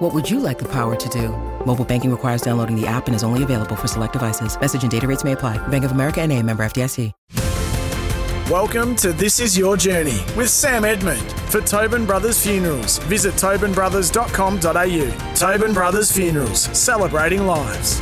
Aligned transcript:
What 0.00 0.12
would 0.14 0.30
you 0.30 0.40
like 0.40 0.58
the 0.58 0.72
power 0.72 0.96
to 0.96 1.08
do? 1.10 1.28
Mobile 1.66 1.84
banking 1.84 2.10
requires 2.10 2.40
downloading 2.40 2.74
the 2.74 2.86
app 2.86 3.06
and 3.06 3.14
is 3.14 3.22
only 3.22 3.42
available 3.42 3.76
for 3.76 3.86
select 3.86 4.14
devices. 4.14 4.58
Message 4.58 4.82
and 4.82 4.90
data 4.90 5.06
rates 5.06 5.24
may 5.24 5.32
apply. 5.32 5.58
Bank 5.68 5.84
of 5.84 5.92
America 5.92 6.22
and 6.22 6.32
a 6.32 6.42
member 6.42 6.62
FDIC. 6.62 7.12
Welcome 8.50 8.96
to 8.96 9.12
This 9.12 9.40
Is 9.40 9.58
Your 9.58 9.76
Journey 9.76 10.18
with 10.38 10.48
Sam 10.48 10.86
Edmund. 10.86 11.30
For 11.50 11.60
Tobin 11.60 12.06
Brothers 12.06 12.42
Funerals, 12.42 12.96
visit 13.00 13.34
tobinbrothers.com.au. 13.34 15.34
Tobin 15.34 15.74
Brothers 15.74 16.10
Funerals, 16.10 16.62
celebrating 16.76 17.46
lives. 17.46 18.00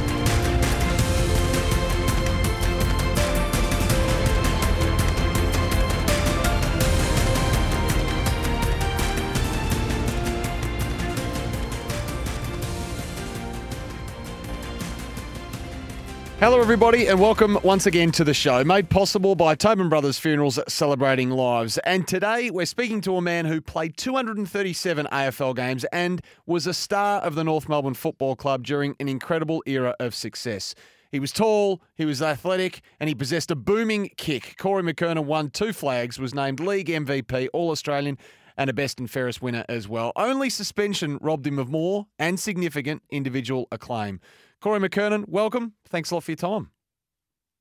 Hello, 16.40 16.60
everybody, 16.60 17.08
and 17.08 17.18
welcome 17.18 17.58
once 17.64 17.86
again 17.86 18.12
to 18.12 18.22
the 18.22 18.32
show, 18.32 18.62
made 18.62 18.88
possible 18.88 19.34
by 19.34 19.56
Tobin 19.56 19.88
Brothers 19.88 20.20
Funerals 20.20 20.60
Celebrating 20.68 21.30
Lives. 21.30 21.78
And 21.78 22.06
today 22.06 22.48
we're 22.48 22.64
speaking 22.64 23.00
to 23.00 23.16
a 23.16 23.20
man 23.20 23.44
who 23.44 23.60
played 23.60 23.96
237 23.96 25.08
AFL 25.10 25.56
games 25.56 25.84
and 25.92 26.22
was 26.46 26.68
a 26.68 26.72
star 26.72 27.20
of 27.22 27.34
the 27.34 27.42
North 27.42 27.68
Melbourne 27.68 27.94
Football 27.94 28.36
Club 28.36 28.62
during 28.62 28.94
an 29.00 29.08
incredible 29.08 29.64
era 29.66 29.96
of 29.98 30.14
success. 30.14 30.76
He 31.10 31.18
was 31.18 31.32
tall, 31.32 31.82
he 31.96 32.04
was 32.04 32.22
athletic, 32.22 32.82
and 33.00 33.08
he 33.08 33.16
possessed 33.16 33.50
a 33.50 33.56
booming 33.56 34.10
kick. 34.16 34.54
Corey 34.58 34.84
McKernan 34.84 35.24
won 35.24 35.50
two 35.50 35.72
flags, 35.72 36.20
was 36.20 36.36
named 36.36 36.60
League 36.60 36.86
MVP, 36.86 37.48
All 37.52 37.72
Australian, 37.72 38.16
and 38.56 38.70
a 38.70 38.72
best 38.72 39.00
and 39.00 39.10
fairest 39.10 39.42
winner 39.42 39.64
as 39.68 39.88
well. 39.88 40.12
Only 40.14 40.50
suspension 40.50 41.18
robbed 41.20 41.48
him 41.48 41.58
of 41.58 41.68
more 41.68 42.06
and 42.16 42.38
significant 42.38 43.02
individual 43.10 43.66
acclaim. 43.72 44.20
Corey 44.60 44.80
McKernan, 44.80 45.28
welcome. 45.28 45.74
Thanks 45.88 46.10
a 46.10 46.14
lot 46.14 46.24
for 46.24 46.32
your 46.32 46.36
time. 46.36 46.70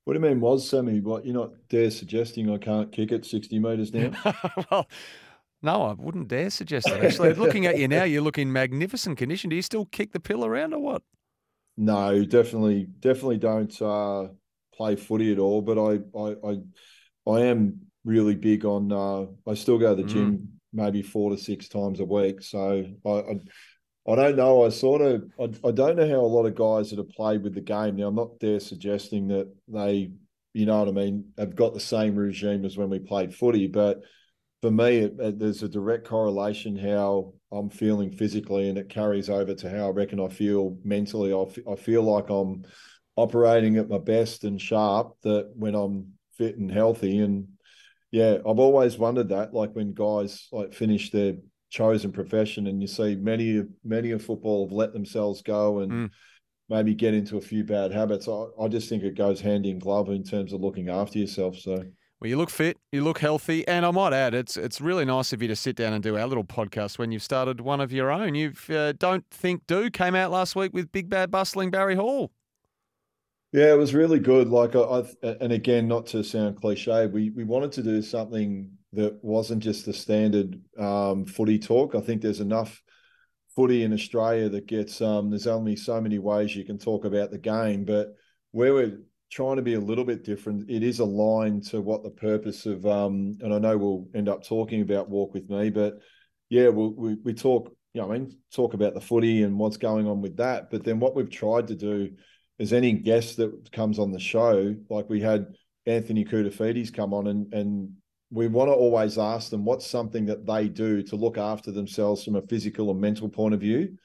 What 0.06 0.14
do 0.14 0.20
you 0.20 0.26
mean 0.26 0.40
was, 0.40 0.68
Sammy? 0.68 1.00
What, 1.00 1.26
you're 1.26 1.36
not 1.36 1.52
dare 1.70 1.92
suggesting 1.92 2.52
I 2.52 2.58
can't 2.58 2.92
kick 2.92 3.12
it 3.12 3.24
60 3.24 3.60
metres 3.60 3.94
now? 3.94 4.12
well, 4.72 4.88
no, 5.62 5.84
I 5.84 5.94
wouldn't 5.94 6.28
dare 6.28 6.50
suggest 6.50 6.88
that. 6.88 7.04
Actually, 7.04 7.34
looking 7.36 7.68
at 7.68 7.78
you 7.78 7.88
now, 7.88 8.04
you 8.04 8.22
look 8.22 8.40
in 8.40 8.52
magnificent 8.52 9.20
condition. 9.20 9.52
Do 9.52 9.56
you 9.56 9.62
still 9.62 9.86
kick 9.86 10.12
the 10.12 10.20
pill 10.20 10.44
around 10.44 10.74
or 10.74 10.80
what? 10.80 11.04
No, 11.76 12.24
definitely, 12.26 12.88
definitely 13.00 13.38
don't 13.38 13.80
uh, 13.80 14.30
play 14.74 14.96
footy 14.96 15.32
at 15.32 15.38
all. 15.38 15.62
But 15.62 15.78
I, 15.78 16.00
I, 16.18 16.36
I, 16.50 17.32
I 17.32 17.42
am 17.46 17.82
really 18.06 18.36
big 18.36 18.66
on. 18.66 18.92
Uh, 18.92 19.28
I 19.48 19.54
still 19.54 19.78
go 19.78 19.96
to 19.96 20.02
the 20.02 20.08
gym 20.08 20.32
mm. 20.32 20.48
maybe 20.74 21.04
four 21.04 21.30
to 21.30 21.38
six 21.38 21.68
times 21.68 22.00
a 22.00 22.06
week. 22.06 22.42
So 22.42 22.86
I, 23.06 23.10
I 23.10 23.40
I 24.10 24.16
don't 24.16 24.38
know. 24.38 24.66
I 24.66 24.70
sort 24.70 25.02
of 25.02 25.24
I, 25.40 25.68
I 25.68 25.72
don't 25.72 25.98
know 25.98 26.08
how 26.08 26.22
a 26.22 26.22
lot 26.22 26.46
of 26.46 26.56
guys 26.56 26.90
that 26.90 27.00
have 27.00 27.10
played 27.10 27.44
with 27.44 27.54
the 27.54 27.62
game 27.62 27.98
now. 27.98 28.08
I'm 28.08 28.16
not 28.16 28.40
there 28.40 28.60
suggesting 28.60 29.28
that 29.30 29.54
they, 29.68 30.12
you 30.54 30.66
know 30.66 30.80
what 30.80 30.88
I 30.88 30.92
mean, 30.92 31.34
have 31.38 31.56
got 31.56 31.74
the 31.74 31.80
same 31.80 32.16
regime 32.16 32.64
as 32.64 32.78
when 32.78 32.90
we 32.90 33.00
played 33.00 33.36
footy. 33.36 33.68
But 33.68 34.02
for 34.62 34.72
me, 34.72 35.00
it, 35.00 35.16
it, 35.20 35.40
there's 35.40 35.62
a 35.62 35.70
direct 35.70 36.08
correlation 36.08 36.78
how 36.78 37.34
I'm 37.52 37.70
feeling 37.70 38.12
physically, 38.12 38.70
and 38.70 38.78
it 38.78 38.90
carries 38.90 39.30
over 39.30 39.54
to 39.54 39.70
how 39.70 39.88
I 39.88 39.92
reckon 39.92 40.22
I 40.22 40.30
feel 40.30 40.78
mentally. 40.84 41.34
I, 41.34 41.42
f- 41.42 41.68
I 41.70 41.76
feel 41.76 42.04
like 42.04 42.30
I'm 42.30 42.64
operating 43.18 43.78
at 43.78 43.90
my 43.90 44.00
best 44.00 44.46
and 44.46 44.62
sharp. 44.62 45.16
That 45.24 45.52
when 45.54 45.76
I'm 45.76 46.14
fit 46.38 46.58
and 46.58 46.72
healthy, 46.72 47.20
and 47.20 47.50
yeah, 48.12 48.38
I've 48.38 48.60
always 48.60 48.98
wondered 48.98 49.30
that. 49.30 49.54
Like 49.54 49.74
when 49.74 49.94
guys 49.94 50.48
like 50.54 50.74
finish 50.74 51.12
their 51.12 51.34
chosen 51.70 52.12
profession, 52.12 52.68
and 52.68 52.82
you 52.82 52.88
see 52.88 53.16
many 53.16 53.64
many 53.84 54.12
of 54.12 54.24
football 54.24 54.66
have 54.66 54.74
let 54.74 54.94
themselves 54.94 55.42
go 55.42 55.80
and 55.80 55.92
mm. 55.92 56.10
maybe 56.70 56.94
get 56.94 57.14
into 57.14 57.38
a 57.38 57.42
few 57.42 57.64
bad 57.64 57.92
habits. 57.92 58.28
I, 58.28 58.46
I 58.60 58.68
just 58.68 58.90
think 58.90 59.04
it 59.04 59.18
goes 59.18 59.42
hand 59.42 59.66
in 59.66 59.80
glove 59.80 60.10
in 60.10 60.24
terms 60.24 60.54
of 60.54 60.62
looking 60.62 60.90
after 60.90 61.20
yourself. 61.20 61.58
So. 61.58 61.84
Well, 62.20 62.30
you 62.30 62.38
look 62.38 62.50
fit, 62.50 62.78
you 62.92 63.04
look 63.04 63.20
healthy, 63.20 63.68
and 63.68 63.86
I 63.86 63.92
might 63.92 64.12
add, 64.12 64.34
it's 64.34 64.58
it's 64.58 64.82
really 64.82 65.06
nice 65.06 65.34
of 65.34 65.42
you 65.42 65.48
to 65.50 65.56
sit 65.56 65.76
down 65.76 65.94
and 65.94 66.02
do 66.02 66.18
our 66.18 66.26
little 66.26 66.44
podcast 66.44 66.98
when 66.98 67.12
you've 67.12 67.22
started 67.22 67.62
one 67.62 67.80
of 67.80 67.92
your 67.92 68.10
own. 68.10 68.34
You've 68.34 68.68
uh, 68.72 68.94
don't 68.94 69.24
think 69.30 69.68
do 69.68 69.92
came 69.92 70.16
out 70.16 70.32
last 70.32 70.56
week 70.56 70.74
with 70.74 70.92
big 70.92 71.10
bad 71.10 71.30
bustling 71.30 71.70
Barry 71.70 71.96
Hall. 71.96 72.32
Yeah, 73.54 73.72
it 73.72 73.78
was 73.78 73.94
really 73.94 74.20
good. 74.20 74.50
Like 74.50 74.76
I, 74.76 74.80
I 74.80 75.04
and 75.42 75.54
again, 75.54 75.88
not 75.88 76.08
to 76.08 76.24
sound 76.24 76.60
cliche, 76.60 77.06
we 77.06 77.30
we 77.30 77.44
wanted 77.44 77.72
to 77.74 77.84
do 77.84 78.02
something 78.02 78.72
that 78.98 79.24
wasn't 79.24 79.62
just 79.62 79.86
the 79.86 79.94
standard 79.94 80.60
um, 80.78 81.24
footy 81.24 81.60
talk. 81.60 81.94
I 81.94 82.02
think 82.02 82.22
there's 82.22 82.40
enough 82.40 82.82
footy 83.56 83.84
in 83.84 83.94
Australia 83.94 84.50
that 84.50 84.66
gets 84.66 85.02
um, 85.02 85.30
there's 85.30 85.46
only 85.46 85.76
so 85.76 86.02
many 86.02 86.18
ways 86.18 86.56
you 86.56 86.66
can 86.66 86.80
talk 86.80 87.06
about 87.06 87.30
the 87.30 87.38
game, 87.38 87.86
but 87.86 88.16
where 88.52 88.74
we're 88.74 89.00
trying 89.32 89.58
to 89.58 89.62
be 89.62 89.76
a 89.76 89.80
little 89.80 90.04
bit 90.04 90.24
different, 90.24 90.68
it 90.70 90.82
is 90.82 90.98
aligned 91.00 91.64
to 91.68 91.80
what 91.80 92.02
the 92.02 92.10
purpose 92.10 92.66
of 92.66 92.88
um, 92.88 93.38
and 93.42 93.54
I 93.54 93.60
know 93.60 93.78
we'll 93.78 94.08
end 94.16 94.30
up 94.30 94.44
talking 94.44 94.82
about 94.82 95.10
walk 95.10 95.36
with 95.36 95.48
me, 95.48 95.70
but 95.70 96.00
yeah, 96.50 96.70
we'll, 96.70 96.94
we 96.94 97.18
we 97.24 97.34
talk, 97.36 97.72
you 97.94 98.02
know, 98.02 98.12
I 98.12 98.18
mean, 98.18 98.36
talk 98.52 98.74
about 98.74 98.96
the 98.96 99.02
footy 99.02 99.44
and 99.44 99.60
what's 99.60 99.78
going 99.78 100.08
on 100.08 100.22
with 100.22 100.38
that, 100.38 100.72
but 100.72 100.84
then 100.84 101.00
what 101.00 101.16
we've 101.16 101.30
tried 101.30 101.68
to 101.68 101.76
do 101.76 102.10
is 102.58 102.74
any 102.74 102.94
guest 102.94 103.38
that 103.38 103.72
comes 103.72 104.00
on 104.00 104.12
the 104.12 104.20
show, 104.20 104.76
like 104.90 105.08
we 105.08 105.22
had 105.22 105.54
Anthony 105.86 106.26
Koutoufides 106.26 106.92
come 106.92 107.14
on 107.14 107.28
and 107.28 107.54
and 107.54 107.92
we 108.30 108.48
want 108.48 108.70
to 108.70 108.74
always 108.74 109.18
ask 109.18 109.50
them 109.50 109.64
what's 109.64 109.88
something 109.88 110.26
that 110.26 110.46
they 110.46 110.68
do 110.68 111.02
to 111.04 111.16
look 111.16 111.38
after 111.38 111.72
themselves 111.72 112.24
from 112.24 112.36
a 112.36 112.42
physical 112.42 112.92
and 112.92 113.00
mental 113.00 113.30
point 113.30 113.54
of 113.54 113.62
view. 113.62 113.98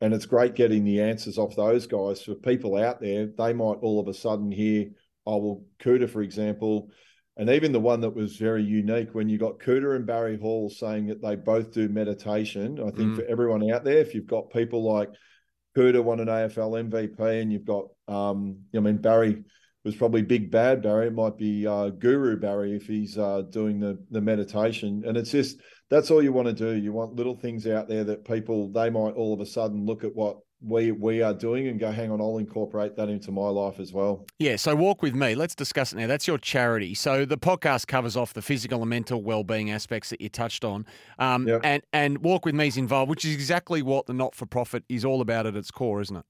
And 0.00 0.14
it's 0.14 0.26
great 0.26 0.54
getting 0.54 0.84
the 0.84 1.02
answers 1.02 1.38
off 1.38 1.54
those 1.54 1.86
guys. 1.86 2.22
For 2.22 2.34
people 2.34 2.76
out 2.76 3.00
there, 3.00 3.26
they 3.26 3.52
might 3.52 3.78
all 3.82 4.00
of 4.00 4.08
a 4.08 4.14
sudden 4.14 4.50
hear, 4.50 4.86
oh, 5.26 5.36
well, 5.36 5.62
Cooter, 5.78 6.08
for 6.08 6.22
example, 6.22 6.90
and 7.36 7.48
even 7.48 7.72
the 7.72 7.80
one 7.80 8.00
that 8.00 8.14
was 8.14 8.36
very 8.36 8.62
unique 8.62 9.14
when 9.14 9.28
you 9.28 9.38
got 9.38 9.60
Cooter 9.60 9.94
and 9.94 10.06
Barry 10.06 10.38
Hall 10.38 10.68
saying 10.68 11.06
that 11.06 11.22
they 11.22 11.36
both 11.36 11.72
do 11.72 11.88
meditation. 11.88 12.78
I 12.80 12.90
think 12.90 13.12
mm. 13.12 13.16
for 13.16 13.24
everyone 13.24 13.70
out 13.70 13.84
there, 13.84 13.98
if 13.98 14.14
you've 14.14 14.26
got 14.26 14.50
people 14.50 14.82
like 14.82 15.10
Cooter 15.76 16.02
won 16.02 16.20
an 16.20 16.26
AFL 16.26 16.90
MVP 16.90 17.40
and 17.40 17.52
you've 17.52 17.64
got, 17.64 17.86
um, 18.08 18.58
I 18.74 18.80
mean, 18.80 18.98
Barry 18.98 19.44
was 19.84 19.96
probably 19.96 20.22
Big 20.22 20.50
Bad 20.50 20.82
Barry. 20.82 21.06
It 21.06 21.14
might 21.14 21.38
be 21.38 21.66
uh, 21.66 21.88
Guru 21.90 22.36
Barry 22.36 22.76
if 22.76 22.86
he's 22.86 23.16
uh, 23.16 23.42
doing 23.50 23.80
the 23.80 23.98
the 24.10 24.20
meditation. 24.20 25.02
And 25.06 25.16
it's 25.16 25.30
just 25.30 25.58
that's 25.88 26.10
all 26.10 26.22
you 26.22 26.32
want 26.32 26.48
to 26.48 26.54
do. 26.54 26.72
You 26.72 26.92
want 26.92 27.16
little 27.16 27.36
things 27.36 27.66
out 27.66 27.88
there 27.88 28.04
that 28.04 28.24
people 28.24 28.70
they 28.72 28.90
might 28.90 29.12
all 29.12 29.32
of 29.32 29.40
a 29.40 29.46
sudden 29.46 29.86
look 29.86 30.04
at 30.04 30.14
what 30.14 30.38
we 30.62 30.92
we 30.92 31.22
are 31.22 31.32
doing 31.32 31.68
and 31.68 31.80
go, 31.80 31.90
hang 31.90 32.10
on, 32.10 32.20
I'll 32.20 32.36
incorporate 32.36 32.94
that 32.96 33.08
into 33.08 33.32
my 33.32 33.48
life 33.48 33.80
as 33.80 33.94
well. 33.94 34.26
Yeah. 34.38 34.56
So 34.56 34.76
walk 34.76 35.00
with 35.00 35.14
me. 35.14 35.34
Let's 35.34 35.54
discuss 35.54 35.94
it 35.94 35.96
now. 35.96 36.06
That's 36.06 36.26
your 36.26 36.36
charity. 36.36 36.92
So 36.92 37.24
the 37.24 37.38
podcast 37.38 37.86
covers 37.86 38.14
off 38.14 38.34
the 38.34 38.42
physical 38.42 38.82
and 38.82 38.90
mental 38.90 39.22
well-being 39.22 39.70
aspects 39.70 40.10
that 40.10 40.20
you 40.20 40.28
touched 40.28 40.62
on. 40.62 40.84
Um, 41.18 41.48
yep. 41.48 41.62
And 41.64 41.82
and 41.94 42.18
walk 42.18 42.44
with 42.44 42.54
me 42.54 42.66
is 42.66 42.76
involved, 42.76 43.08
which 43.08 43.24
is 43.24 43.32
exactly 43.32 43.80
what 43.80 44.04
the 44.04 44.12
not-for-profit 44.12 44.84
is 44.90 45.02
all 45.02 45.22
about 45.22 45.46
at 45.46 45.56
its 45.56 45.70
core, 45.70 46.02
isn't 46.02 46.16
it? 46.16 46.24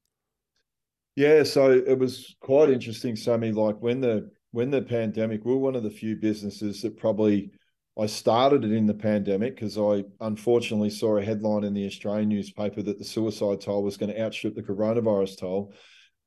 Yeah, 1.17 1.43
so 1.43 1.71
it 1.73 1.99
was 1.99 2.37
quite 2.41 2.71
interesting, 2.71 3.17
Sammy. 3.17 3.53
Like 3.53 3.77
when 3.81 4.01
the 4.01 4.31
when 4.53 4.71
the 4.71 4.83
pandemic, 4.83 5.45
we 5.45 5.53
are 5.53 5.57
one 5.57 5.77
of 5.77 5.83
the 5.83 5.91
few 5.91 6.17
businesses 6.17 6.83
that 6.83 6.97
probably 6.97 7.51
I 7.99 8.07
started 8.07 8.65
it 8.65 8.73
in 8.73 8.87
the 8.87 8.95
pandemic 8.95 9.55
because 9.57 9.77
I 9.77 10.05
unfortunately 10.21 10.91
saw 10.91 11.17
a 11.17 11.25
headline 11.25 11.65
in 11.65 11.75
the 11.75 11.87
Australian 11.87 12.29
newspaper 12.29 12.83
that 12.83 12.99
the 12.99 13.05
suicide 13.05 13.61
toll 13.61 13.83
was 13.83 13.97
going 13.97 14.13
to 14.13 14.21
outstrip 14.23 14.55
the 14.55 14.63
coronavirus 14.63 15.39
toll. 15.39 15.75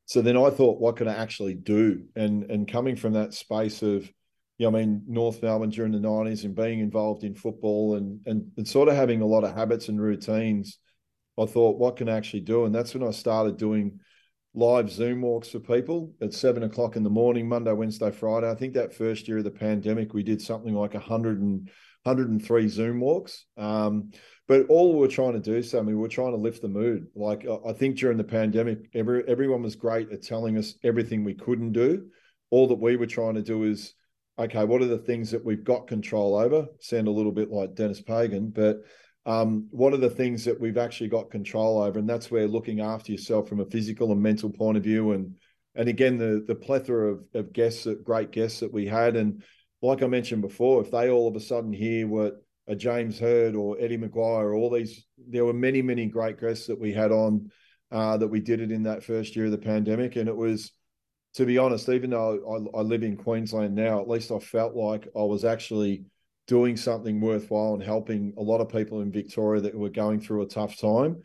So 0.06 0.22
then 0.22 0.38
I 0.38 0.50
thought, 0.50 0.80
what 0.80 0.98
can 0.98 1.08
I 1.08 1.16
actually 1.16 1.56
do? 1.56 2.04
And 2.16 2.44
and 2.52 2.68
coming 2.68 2.96
from 2.96 3.14
that 3.14 3.34
space 3.34 3.82
of, 3.82 4.04
you 4.58 4.70
know, 4.70 4.78
I 4.78 4.82
mean, 4.82 5.04
North 5.08 5.42
Melbourne 5.42 5.70
during 5.70 5.94
the 5.94 6.00
nineties 6.00 6.44
and 6.44 6.56
being 6.56 6.80
involved 6.80 7.24
in 7.24 7.36
football 7.36 7.96
and 7.96 8.20
and 8.28 8.52
and 8.58 8.68
sort 8.68 8.90
of 8.90 8.96
having 8.96 9.22
a 9.22 9.26
lot 9.26 9.46
of 9.46 9.56
habits 9.56 9.88
and 9.88 10.00
routines, 10.02 10.78
I 11.40 11.46
thought, 11.46 11.80
what 11.80 11.96
can 11.96 12.10
I 12.10 12.18
actually 12.18 12.42
do? 12.42 12.66
And 12.66 12.76
that's 12.76 12.94
when 12.94 13.08
I 13.08 13.12
started 13.12 13.58
doing 13.58 14.00
live 14.56 14.90
Zoom 14.90 15.22
walks 15.22 15.50
for 15.50 15.60
people 15.60 16.14
at 16.22 16.34
seven 16.34 16.64
o'clock 16.64 16.96
in 16.96 17.04
the 17.04 17.10
morning, 17.10 17.48
Monday, 17.48 17.74
Wednesday, 17.74 18.12
Friday. 18.12 18.50
I 18.50 18.56
think 18.56 18.74
that 18.74 18.94
first 18.94 19.28
year 19.28 19.40
of 19.40 19.44
the 19.44 19.52
pandemic, 19.52 20.14
we 20.14 20.24
did 20.24 20.42
something 20.42 20.74
like 20.74 20.94
100 20.94 21.42
and 21.42 21.70
103 22.04 22.68
Zoom 22.68 23.00
walks. 23.00 23.46
Um, 23.58 24.12
but 24.48 24.68
all 24.68 24.94
we 24.94 25.00
were 25.00 25.08
trying 25.08 25.34
to 25.34 25.40
do, 25.40 25.64
Sammy, 25.64 25.94
we 25.94 26.00
were 26.00 26.10
trying 26.10 26.32
to 26.32 26.38
lift 26.38 26.62
the 26.62 26.68
mood. 26.68 27.08
Like 27.16 27.48
I 27.66 27.74
think 27.74 27.98
during 27.98 28.18
the 28.18 28.24
pandemic, 28.24 28.90
every 28.94 29.24
everyone 29.28 29.64
was 29.64 29.76
great 29.76 30.12
at 30.12 30.22
telling 30.22 30.58
us 30.58 30.76
everything 30.84 31.24
we 31.24 31.34
couldn't 31.34 31.72
do. 31.72 32.08
All 32.50 32.68
that 32.68 32.76
we 32.76 32.98
were 32.98 33.08
trying 33.08 33.36
to 33.36 33.42
do 33.42 33.64
is 33.64 33.94
okay, 34.38 34.66
what 34.66 34.82
are 34.82 34.88
the 34.88 34.98
things 34.98 35.32
that 35.32 35.46
we've 35.46 35.64
got 35.64 35.88
control 35.88 36.36
over? 36.36 36.68
Sound 36.80 37.08
a 37.08 37.12
little 37.12 37.32
bit 37.32 37.52
like 37.52 37.76
Dennis 37.76 38.02
Pagan, 38.02 38.50
but 38.50 38.82
um, 39.26 39.68
what 39.72 39.94
are 39.94 39.98
the 39.98 40.10
things 40.10 40.44
that 40.46 40.60
we've 40.60 40.78
actually 40.78 41.10
got 41.10 41.32
control 41.32 41.82
over? 41.82 41.98
And 41.98 42.10
that's 42.10 42.30
where 42.30 42.48
looking 42.48 42.82
after 42.82 43.12
yourself 43.12 43.48
from 43.48 43.62
a 43.62 43.66
physical 43.66 44.12
and 44.12 44.22
mental 44.22 44.50
point 44.50 44.78
of 44.78 44.84
view, 44.84 45.14
and 45.14 45.36
and 45.76 45.88
again 45.88 46.18
the 46.18 46.44
the 46.46 46.56
plethora 46.56 47.14
of, 47.14 47.24
of 47.34 47.54
guests, 47.54 47.86
that 47.86 48.04
great 48.04 48.32
guests 48.32 48.60
that 48.60 48.74
we 48.74 48.86
had, 48.86 49.16
and 49.16 49.44
like 49.82 50.04
I 50.04 50.08
mentioned 50.08 50.42
before, 50.42 50.82
if 50.82 50.92
they 50.92 51.10
all 51.10 51.28
of 51.28 51.36
a 51.36 51.40
sudden 51.40 51.72
hear 51.72 52.08
what 52.08 52.44
a 52.68 52.76
James 52.76 53.20
Hird 53.20 53.56
or 53.56 53.78
Eddie 53.80 53.98
McGuire, 53.98 54.58
all 54.58 54.70
these, 54.70 55.06
there 55.18 55.46
were 55.46 55.54
many 55.54 55.82
many 55.82 56.08
great 56.08 56.40
guests 56.40 56.68
that 56.68 56.80
we 56.80 56.92
had 56.92 57.12
on 57.12 57.50
uh, 57.92 58.18
that 58.18 58.28
we 58.28 58.42
did 58.42 58.60
it 58.60 58.72
in 58.72 58.84
that 58.84 59.04
first 59.04 59.36
year 59.36 59.46
of 59.46 59.52
the 59.52 59.58
pandemic, 59.58 60.18
and 60.18 60.28
it 60.28 60.36
was 60.36 60.72
to 61.36 61.46
be 61.46 61.58
honest, 61.58 61.90
even 61.90 62.12
though 62.12 62.70
I, 62.76 62.78
I, 62.78 62.82
live 62.82 63.02
in 63.02 63.18
Queensland 63.18 63.74
now, 63.74 64.00
at 64.00 64.08
least 64.08 64.32
I 64.32 64.38
felt 64.38 64.76
like 64.76 65.08
I 65.16 65.24
was 65.24 65.44
actually 65.44 66.06
doing 66.48 66.76
something 66.78 67.22
worthwhile 67.22 67.74
and 67.74 67.84
helping 67.84 68.34
a 68.38 68.42
lot 68.42 68.62
of 68.62 68.70
people 68.70 69.02
in 69.02 69.12
Victoria 69.12 69.62
that 69.62 69.76
were 69.76 69.90
going 69.90 70.20
through 70.20 70.42
a 70.42 70.48
tough 70.48 70.78
time. 70.78 71.24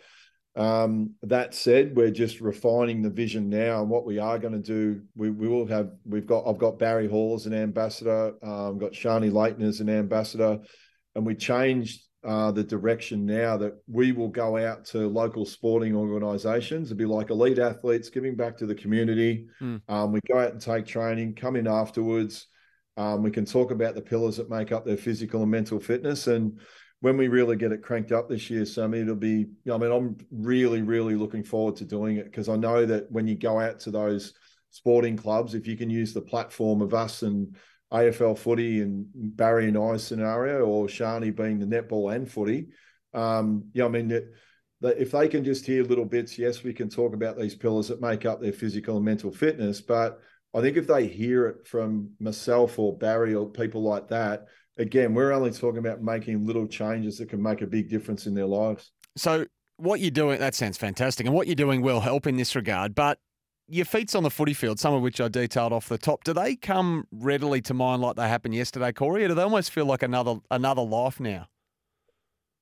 Um, 0.56 1.14
that 1.22 1.54
said, 1.54 1.94
we're 1.96 2.10
just 2.10 2.40
refining 2.40 3.00
the 3.00 3.10
vision 3.10 3.48
now, 3.48 3.80
and 3.80 3.88
what 3.88 4.04
we 4.04 4.18
are 4.18 4.38
going 4.38 4.54
to 4.54 4.58
do, 4.58 5.02
we, 5.14 5.30
we 5.30 5.46
will 5.46 5.66
have. 5.66 5.90
We've 6.04 6.26
got. 6.26 6.48
I've 6.48 6.58
got 6.58 6.80
Barry 6.80 7.08
Hall 7.08 7.34
as 7.36 7.46
an 7.46 7.54
ambassador. 7.54 8.34
Um, 8.42 8.78
got 8.78 8.92
Sharni 8.92 9.32
Layton 9.32 9.62
as 9.62 9.80
an 9.80 9.88
ambassador, 9.88 10.58
and 11.14 11.24
we 11.24 11.36
changed 11.36 12.02
uh, 12.24 12.50
the 12.50 12.64
direction 12.64 13.24
now 13.24 13.56
that 13.56 13.74
we 13.86 14.10
will 14.10 14.28
go 14.28 14.56
out 14.56 14.84
to 14.86 15.06
local 15.06 15.46
sporting 15.46 15.94
organisations 15.94 16.90
and 16.90 16.98
be 16.98 17.04
like 17.04 17.30
elite 17.30 17.60
athletes, 17.60 18.10
giving 18.10 18.34
back 18.34 18.56
to 18.56 18.66
the 18.66 18.74
community. 18.74 19.46
Mm. 19.62 19.80
Um, 19.88 20.12
we 20.12 20.20
go 20.26 20.40
out 20.40 20.52
and 20.52 20.60
take 20.60 20.86
training, 20.86 21.36
come 21.36 21.54
in 21.54 21.68
afterwards. 21.68 22.48
Um, 22.98 23.22
we 23.22 23.30
can 23.30 23.44
talk 23.44 23.70
about 23.70 23.94
the 23.94 24.02
pillars 24.02 24.36
that 24.36 24.50
make 24.50 24.72
up 24.72 24.84
their 24.84 24.96
physical 24.96 25.42
and 25.42 25.50
mental 25.50 25.78
fitness. 25.78 26.26
And 26.26 26.58
when 27.00 27.16
we 27.16 27.28
really 27.28 27.54
get 27.54 27.70
it 27.70 27.80
cranked 27.80 28.10
up 28.10 28.28
this 28.28 28.50
year, 28.50 28.64
Sammy, 28.64 28.98
it'll 28.98 29.14
be, 29.14 29.46
I 29.72 29.78
mean, 29.78 29.92
I'm 29.92 30.16
really, 30.32 30.82
really 30.82 31.14
looking 31.14 31.44
forward 31.44 31.76
to 31.76 31.84
doing 31.84 32.16
it 32.16 32.24
because 32.24 32.48
I 32.48 32.56
know 32.56 32.84
that 32.86 33.10
when 33.12 33.28
you 33.28 33.36
go 33.36 33.60
out 33.60 33.78
to 33.80 33.92
those 33.92 34.34
sporting 34.70 35.16
clubs, 35.16 35.54
if 35.54 35.64
you 35.64 35.76
can 35.76 35.88
use 35.88 36.12
the 36.12 36.20
platform 36.20 36.82
of 36.82 36.92
us 36.92 37.22
and 37.22 37.56
AFL 37.92 38.36
footy 38.36 38.80
and 38.80 39.06
Barry 39.14 39.68
and 39.68 39.78
I 39.78 39.96
scenario, 39.96 40.66
or 40.66 40.88
Sharni 40.88 41.34
being 41.34 41.60
the 41.60 41.66
netball 41.66 42.14
and 42.14 42.28
footy. 42.30 42.68
Um, 43.14 43.70
yeah, 43.72 43.84
I 43.84 43.88
mean, 43.88 44.08
that 44.08 45.00
if 45.00 45.12
they 45.12 45.28
can 45.28 45.44
just 45.44 45.64
hear 45.64 45.84
little 45.84 46.04
bits, 46.04 46.36
yes, 46.36 46.64
we 46.64 46.72
can 46.72 46.88
talk 46.88 47.14
about 47.14 47.38
these 47.38 47.54
pillars 47.54 47.88
that 47.88 48.00
make 48.00 48.26
up 48.26 48.40
their 48.40 48.52
physical 48.52 48.96
and 48.96 49.04
mental 49.04 49.30
fitness. 49.30 49.80
But 49.80 50.20
I 50.54 50.60
think 50.60 50.76
if 50.76 50.86
they 50.86 51.06
hear 51.06 51.46
it 51.46 51.66
from 51.66 52.10
myself 52.20 52.78
or 52.78 52.96
Barry 52.96 53.34
or 53.34 53.48
people 53.48 53.82
like 53.82 54.08
that, 54.08 54.46
again, 54.78 55.14
we're 55.14 55.32
only 55.32 55.50
talking 55.50 55.78
about 55.78 56.02
making 56.02 56.46
little 56.46 56.66
changes 56.66 57.18
that 57.18 57.28
can 57.28 57.42
make 57.42 57.60
a 57.60 57.66
big 57.66 57.90
difference 57.90 58.26
in 58.26 58.34
their 58.34 58.46
lives. 58.46 58.92
So, 59.16 59.46
what 59.76 60.00
you're 60.00 60.10
doing, 60.10 60.40
that 60.40 60.54
sounds 60.54 60.76
fantastic. 60.76 61.26
And 61.26 61.34
what 61.34 61.46
you're 61.46 61.54
doing 61.54 61.82
will 61.82 62.00
help 62.00 62.26
in 62.26 62.36
this 62.36 62.56
regard. 62.56 62.94
But 62.94 63.18
your 63.68 63.84
feats 63.84 64.14
on 64.14 64.22
the 64.22 64.30
footy 64.30 64.54
field, 64.54 64.80
some 64.80 64.94
of 64.94 65.02
which 65.02 65.20
I 65.20 65.28
detailed 65.28 65.72
off 65.72 65.88
the 65.88 65.98
top, 65.98 66.24
do 66.24 66.32
they 66.32 66.56
come 66.56 67.06
readily 67.12 67.60
to 67.62 67.74
mind 67.74 68.02
like 68.02 68.16
they 68.16 68.28
happened 68.28 68.54
yesterday, 68.54 68.92
Corey, 68.92 69.24
or 69.24 69.28
do 69.28 69.34
they 69.34 69.42
almost 69.42 69.70
feel 69.70 69.84
like 69.84 70.02
another 70.02 70.36
another 70.50 70.82
life 70.82 71.20
now? 71.20 71.48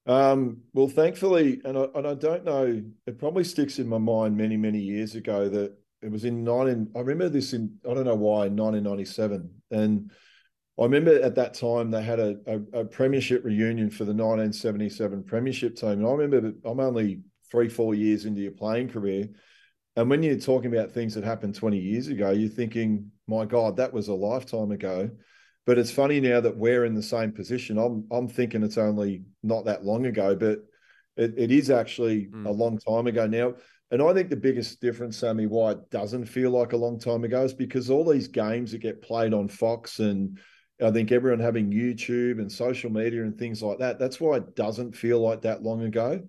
Um, 0.06 0.58
well, 0.72 0.88
thankfully, 0.88 1.60
and 1.64 1.76
I, 1.76 1.86
and 1.94 2.06
I 2.06 2.14
don't 2.14 2.44
know, 2.44 2.82
it 3.06 3.18
probably 3.18 3.44
sticks 3.44 3.78
in 3.78 3.88
my 3.88 3.98
mind 3.98 4.36
many, 4.36 4.56
many 4.56 4.78
years 4.78 5.16
ago 5.16 5.48
that 5.48 5.76
it 6.06 6.12
was 6.12 6.24
in 6.24 6.44
19, 6.44 6.90
I 6.94 6.98
remember 7.00 7.28
this 7.28 7.52
in, 7.52 7.76
I 7.88 7.94
don't 7.94 8.04
know 8.04 8.14
why, 8.14 8.48
1997. 8.48 9.50
And 9.70 10.10
I 10.78 10.82
remember 10.82 11.20
at 11.20 11.34
that 11.34 11.54
time 11.54 11.90
they 11.90 12.02
had 12.02 12.20
a, 12.20 12.36
a, 12.46 12.80
a 12.80 12.84
premiership 12.84 13.44
reunion 13.44 13.90
for 13.90 14.04
the 14.04 14.12
1977 14.12 15.24
premiership 15.24 15.76
team. 15.76 15.90
And 15.90 16.06
I 16.06 16.12
remember 16.12 16.52
I'm 16.64 16.80
only 16.80 17.20
three, 17.50 17.68
four 17.68 17.94
years 17.94 18.24
into 18.24 18.40
your 18.40 18.52
playing 18.52 18.88
career 18.88 19.28
and 19.96 20.10
when 20.10 20.22
you're 20.22 20.38
talking 20.38 20.72
about 20.72 20.92
things 20.92 21.14
that 21.14 21.24
happened 21.24 21.54
20 21.54 21.78
years 21.78 22.08
ago, 22.08 22.30
you're 22.30 22.50
thinking, 22.50 23.10
my 23.26 23.46
God, 23.46 23.78
that 23.78 23.94
was 23.94 24.08
a 24.08 24.14
lifetime 24.14 24.70
ago. 24.70 25.10
But 25.64 25.78
it's 25.78 25.90
funny 25.90 26.20
now 26.20 26.40
that 26.40 26.56
we're 26.56 26.84
in 26.84 26.94
the 26.94 27.02
same 27.02 27.32
position. 27.32 27.78
I'm 27.78 28.06
I'm 28.12 28.28
thinking 28.28 28.62
it's 28.62 28.78
only 28.78 29.24
not 29.42 29.64
that 29.64 29.84
long 29.84 30.06
ago, 30.06 30.36
but 30.36 30.60
it, 31.16 31.34
it 31.36 31.50
is 31.50 31.70
actually 31.70 32.26
mm. 32.26 32.46
a 32.46 32.50
long 32.50 32.78
time 32.78 33.08
ago 33.08 33.26
now. 33.26 33.54
And 33.90 34.02
I 34.02 34.12
think 34.12 34.30
the 34.30 34.36
biggest 34.36 34.80
difference, 34.80 35.16
Sammy, 35.16 35.46
why 35.46 35.72
it 35.72 35.90
doesn't 35.90 36.26
feel 36.26 36.50
like 36.50 36.72
a 36.72 36.76
long 36.76 36.98
time 36.98 37.22
ago 37.22 37.42
is 37.44 37.54
because 37.54 37.88
all 37.88 38.04
these 38.04 38.28
games 38.28 38.72
that 38.72 38.78
get 38.78 39.00
played 39.00 39.32
on 39.32 39.48
Fox 39.48 40.00
and 40.00 40.38
I 40.82 40.90
think 40.90 41.10
everyone 41.10 41.40
having 41.40 41.70
YouTube 41.70 42.38
and 42.38 42.50
social 42.50 42.90
media 42.90 43.22
and 43.22 43.38
things 43.38 43.62
like 43.62 43.78
that, 43.78 43.98
that's 43.98 44.20
why 44.20 44.36
it 44.36 44.56
doesn't 44.56 44.96
feel 44.96 45.20
like 45.20 45.42
that 45.42 45.62
long 45.62 45.82
ago. 45.82 46.20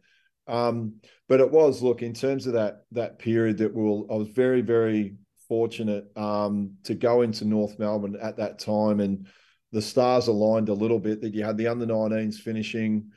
Um, 0.47 0.95
but 1.27 1.41
it 1.41 1.51
was 1.51 1.81
look 1.81 2.01
in 2.01 2.13
terms 2.13 2.47
of 2.47 2.53
that 2.53 2.85
that 2.93 3.19
period 3.19 3.57
that 3.57 3.73
will 3.73 4.07
I 4.09 4.15
was 4.15 4.29
very 4.29 4.61
very 4.61 5.15
fortunate 5.49 6.05
um, 6.15 6.75
to 6.83 6.95
go 6.95 7.21
into 7.21 7.45
North 7.45 7.77
Melbourne 7.79 8.17
at 8.21 8.37
that 8.37 8.59
time, 8.59 9.01
and 9.01 9.27
the 9.73 9.81
stars 9.81 10.27
aligned 10.27 10.69
a 10.69 10.73
little 10.73 10.99
bit. 10.99 11.21
That 11.21 11.33
you 11.33 11.43
had 11.43 11.57
the 11.57 11.67
under 11.67 11.85
19s 11.85 12.35
finishing, 12.35 13.11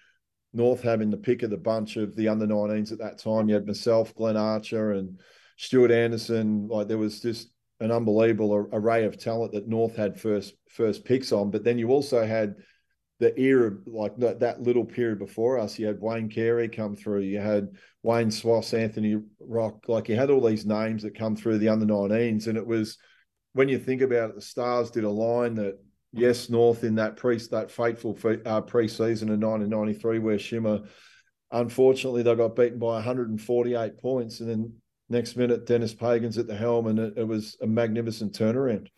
North 0.52 0.82
having 0.82 1.11
the 1.11 1.17
pick 1.17 1.43
of 1.43 1.50
the 1.50 1.56
bunch 1.56 1.97
of 1.97 2.17
the 2.17 2.29
under 2.29 2.47
19s 2.47 2.93
at 2.93 2.99
that 2.99 3.19
time. 3.19 3.49
You 3.49 3.55
had 3.55 3.67
myself, 3.67 4.14
Glenn 4.14 4.37
Archer, 4.37 4.93
and 4.93 5.20
Stuart 5.56 5.91
Anderson. 5.91 6.69
Like 6.69 6.88
there 6.88 6.99
was 6.99 7.20
just 7.20 7.50
an 7.81 7.91
unbelievable 7.91 8.69
array 8.73 9.05
of 9.05 9.19
talent 9.19 9.52
that 9.52 9.69
North 9.69 9.97
had 9.97 10.20
first 10.20 10.55
first 10.69 11.05
picks 11.05 11.32
on. 11.32 11.50
But 11.50 11.64
then 11.64 11.79
you 11.79 11.88
also 11.88 12.26
had 12.26 12.56
the 13.20 13.38
era, 13.38 13.73
like 13.87 14.17
that, 14.17 14.62
little 14.62 14.85
period 14.85 15.19
before 15.19 15.58
us, 15.58 15.79
you 15.79 15.87
had 15.87 16.00
Wayne 16.00 16.31
Carey 16.31 16.69
come 16.69 16.97
through, 16.97 17.20
you 17.20 17.38
had 17.38 17.69
Wayne 18.02 18.31
Schwass, 18.31 18.76
Anthony 18.76 19.17
Rock, 19.38 19.88
like 19.88 20.08
you 20.08 20.17
had 20.17 20.31
all 20.31 20.41
these 20.41 20.64
names 20.64 21.02
that 21.02 21.14
come 21.14 21.37
through 21.37 21.58
the 21.58 21.69
under 21.69 21.85
19s. 21.85 22.47
And 22.47 22.56
it 22.56 22.67
was, 22.67 22.97
when 23.52 23.69
you 23.69 23.79
think 23.79 24.00
about 24.00 24.31
it, 24.31 24.37
the 24.37 24.41
stars 24.41 24.91
did 24.91 25.05
a 25.05 25.11
line 25.11 25.55
that, 25.56 25.79
yes, 26.12 26.51
North 26.51 26.85
in 26.85 26.95
that 26.97 27.17
pre 27.17 27.39
that 27.51 27.71
fateful 27.71 28.19
uh, 28.47 28.61
pre-season 28.61 29.29
in 29.29 29.41
1993 29.41 30.19
where 30.19 30.39
Shimmer, 30.39 30.83
unfortunately, 31.51 32.23
they 32.23 32.35
got 32.35 32.57
beaten 32.57 32.79
by 32.79 32.95
148 32.95 33.99
points. 33.99 34.41
And 34.41 34.51
then 34.51 34.73
next 35.09 35.37
minute, 35.37 35.67
Dennis 35.67 35.95
Pagan's 35.95 36.39
at 36.39 36.47
the 36.47 36.57
helm, 36.57 36.87
and 36.87 36.99
it, 36.99 37.15
it 37.17 37.29
was 37.29 37.57
a 37.61 37.67
magnificent 37.67 38.33
turnaround. 38.33 38.89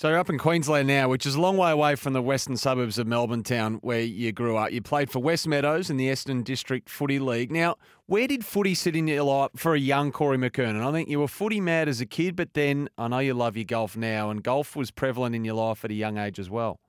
So 0.00 0.08
you're 0.08 0.16
up 0.16 0.30
in 0.30 0.38
Queensland 0.38 0.88
now, 0.88 1.10
which 1.10 1.26
is 1.26 1.34
a 1.34 1.40
long 1.40 1.58
way 1.58 1.70
away 1.70 1.94
from 1.94 2.14
the 2.14 2.22
western 2.22 2.56
suburbs 2.56 2.98
of 2.98 3.06
Melbourne 3.06 3.42
town 3.42 3.74
where 3.82 4.00
you 4.00 4.32
grew 4.32 4.56
up. 4.56 4.72
You 4.72 4.80
played 4.80 5.10
for 5.10 5.18
West 5.18 5.46
Meadows 5.46 5.90
in 5.90 5.98
the 5.98 6.08
Essendon 6.08 6.42
District 6.42 6.88
Footy 6.88 7.18
League. 7.18 7.52
Now, 7.52 7.76
where 8.10 8.26
did 8.26 8.44
footy 8.44 8.74
sit 8.74 8.96
in 8.96 9.06
your 9.06 9.22
life 9.22 9.52
for 9.54 9.72
a 9.72 9.78
young 9.78 10.10
Corey 10.10 10.36
McKernan? 10.36 10.84
I 10.84 10.90
think 10.90 11.08
you 11.08 11.20
were 11.20 11.28
footy 11.28 11.60
mad 11.60 11.88
as 11.88 12.00
a 12.00 12.06
kid, 12.06 12.34
but 12.34 12.54
then 12.54 12.90
I 12.98 13.06
know 13.06 13.20
you 13.20 13.34
love 13.34 13.56
your 13.56 13.66
golf 13.66 13.96
now, 13.96 14.30
and 14.30 14.42
golf 14.42 14.74
was 14.74 14.90
prevalent 14.90 15.36
in 15.36 15.44
your 15.44 15.54
life 15.54 15.84
at 15.84 15.92
a 15.92 15.94
young 15.94 16.18
age 16.18 16.40
as 16.40 16.50
well. 16.50 16.80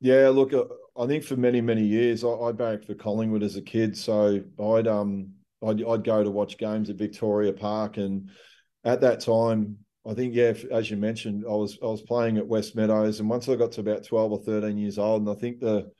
Yeah, 0.00 0.30
look, 0.30 0.52
uh, 0.52 0.64
I 1.00 1.06
think 1.06 1.22
for 1.22 1.36
many 1.36 1.60
many 1.60 1.84
years 1.84 2.24
I, 2.24 2.30
I 2.30 2.50
barracked 2.50 2.86
for 2.86 2.94
Collingwood 2.94 3.44
as 3.44 3.54
a 3.54 3.62
kid, 3.62 3.96
so 3.96 4.42
I'd 4.60 4.88
um 4.88 5.28
I'd, 5.64 5.80
I'd 5.84 6.02
go 6.02 6.24
to 6.24 6.30
watch 6.30 6.58
games 6.58 6.90
at 6.90 6.96
Victoria 6.96 7.52
Park, 7.52 7.98
and 7.98 8.28
at 8.82 9.00
that 9.02 9.20
time 9.20 9.78
I 10.04 10.14
think 10.14 10.34
yeah, 10.34 10.54
as 10.72 10.90
you 10.90 10.96
mentioned, 10.96 11.44
I 11.46 11.54
was 11.54 11.78
I 11.80 11.86
was 11.86 12.02
playing 12.02 12.36
at 12.38 12.48
West 12.48 12.74
Meadows, 12.74 13.20
and 13.20 13.30
once 13.30 13.48
I 13.48 13.54
got 13.54 13.70
to 13.72 13.80
about 13.80 14.02
twelve 14.02 14.32
or 14.32 14.42
thirteen 14.42 14.76
years 14.76 14.98
old, 14.98 15.22
and 15.22 15.30
I 15.30 15.34
think 15.34 15.60
the 15.60 15.92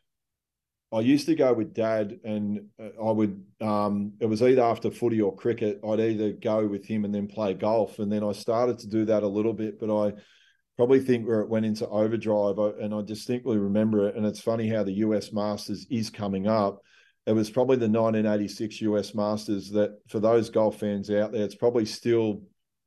I 0.92 1.00
used 1.00 1.26
to 1.26 1.34
go 1.34 1.52
with 1.54 1.72
dad, 1.72 2.20
and 2.22 2.66
uh, 2.78 3.02
I 3.02 3.10
would 3.10 3.42
um, 3.60 4.12
it 4.20 4.26
was 4.26 4.42
either 4.42 4.62
after 4.62 4.90
footy 4.90 5.20
or 5.20 5.34
cricket. 5.34 5.80
I'd 5.86 6.00
either 6.00 6.32
go 6.32 6.66
with 6.66 6.84
him 6.84 7.04
and 7.04 7.14
then 7.14 7.28
play 7.28 7.54
golf, 7.54 7.98
and 7.98 8.12
then 8.12 8.22
I 8.22 8.32
started 8.32 8.78
to 8.80 8.88
do 8.88 9.06
that 9.06 9.22
a 9.22 9.28
little 9.28 9.54
bit, 9.54 9.80
but 9.80 9.90
I 9.90 10.12
probably 10.76 11.00
think 11.00 11.26
where 11.26 11.40
it 11.40 11.48
went 11.48 11.66
into 11.66 11.88
overdrive, 11.88 12.58
and 12.58 12.94
I 12.94 13.02
distinctly 13.02 13.58
remember 13.58 14.08
it. 14.08 14.16
And 14.16 14.26
it's 14.26 14.40
funny 14.40 14.68
how 14.68 14.82
the 14.82 14.92
US 14.92 15.32
Masters 15.32 15.86
is 15.90 16.10
coming 16.10 16.46
up. 16.46 16.82
It 17.26 17.32
was 17.32 17.50
probably 17.50 17.76
the 17.76 17.88
1986 17.88 18.80
US 18.82 19.14
Masters 19.14 19.70
that, 19.70 19.98
for 20.08 20.18
those 20.18 20.50
golf 20.50 20.80
fans 20.80 21.10
out 21.10 21.32
there, 21.32 21.44
it's 21.44 21.54
probably 21.54 21.86
still 21.86 22.42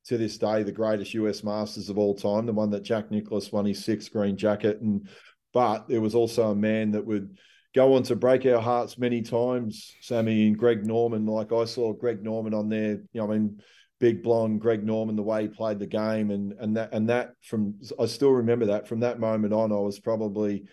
to 0.05 0.17
this 0.17 0.38
day 0.38 0.62
the 0.62 0.71
greatest 0.71 1.13
US 1.15 1.43
Masters 1.43 1.89
of 1.89 1.97
all 1.97 2.13
time, 2.13 2.45
the 2.45 2.53
one 2.53 2.69
that 2.71 2.83
Jack 2.83 3.09
Nicklaus 3.09 3.51
won 3.51 3.65
his 3.65 3.83
sixth 3.83 4.12
green 4.12 4.38
jacket. 4.38 4.79
And 4.81 5.07
but 5.53 5.88
there 5.88 6.01
was 6.01 6.15
also 6.15 6.51
a 6.51 6.55
man 6.55 6.91
that 6.91 7.05
would 7.05 7.38
go 7.75 7.94
on 7.96 8.03
to 8.03 8.15
break 8.15 8.46
our 8.46 8.62
hearts 8.62 8.98
many 8.98 9.22
times, 9.22 9.94
Sammy 10.01 10.48
and 10.48 10.58
Greg 10.58 10.86
Norman. 10.86 11.25
Like 11.25 11.51
I 11.51 11.65
saw 11.65 11.91
Greg 11.91 12.24
Norman 12.24 12.53
on 12.53 12.70
there, 12.70 12.94
you 13.12 13.22
know, 13.22 13.25
I 13.25 13.38
mean, 13.38 13.62
big 14.00 14.24
blonde 14.24 14.62
Greg 14.62 14.84
Norman, 14.84 15.17
the 15.17 15.22
way 15.22 15.44
he 15.44 15.48
played 15.50 15.79
the 15.79 15.86
game, 15.86 16.32
and 16.32 16.53
and 16.53 16.77
that 16.77 16.94
and 16.94 17.10
that 17.10 17.34
from 17.44 17.75
I 18.00 18.05
still 18.05 18.32
remember 18.32 18.67
that 18.67 18.88
from 18.88 19.01
that 19.01 19.20
moment 19.20 19.53
on, 19.53 19.74
I 19.74 19.75
was 19.75 20.00
probably 20.00 20.63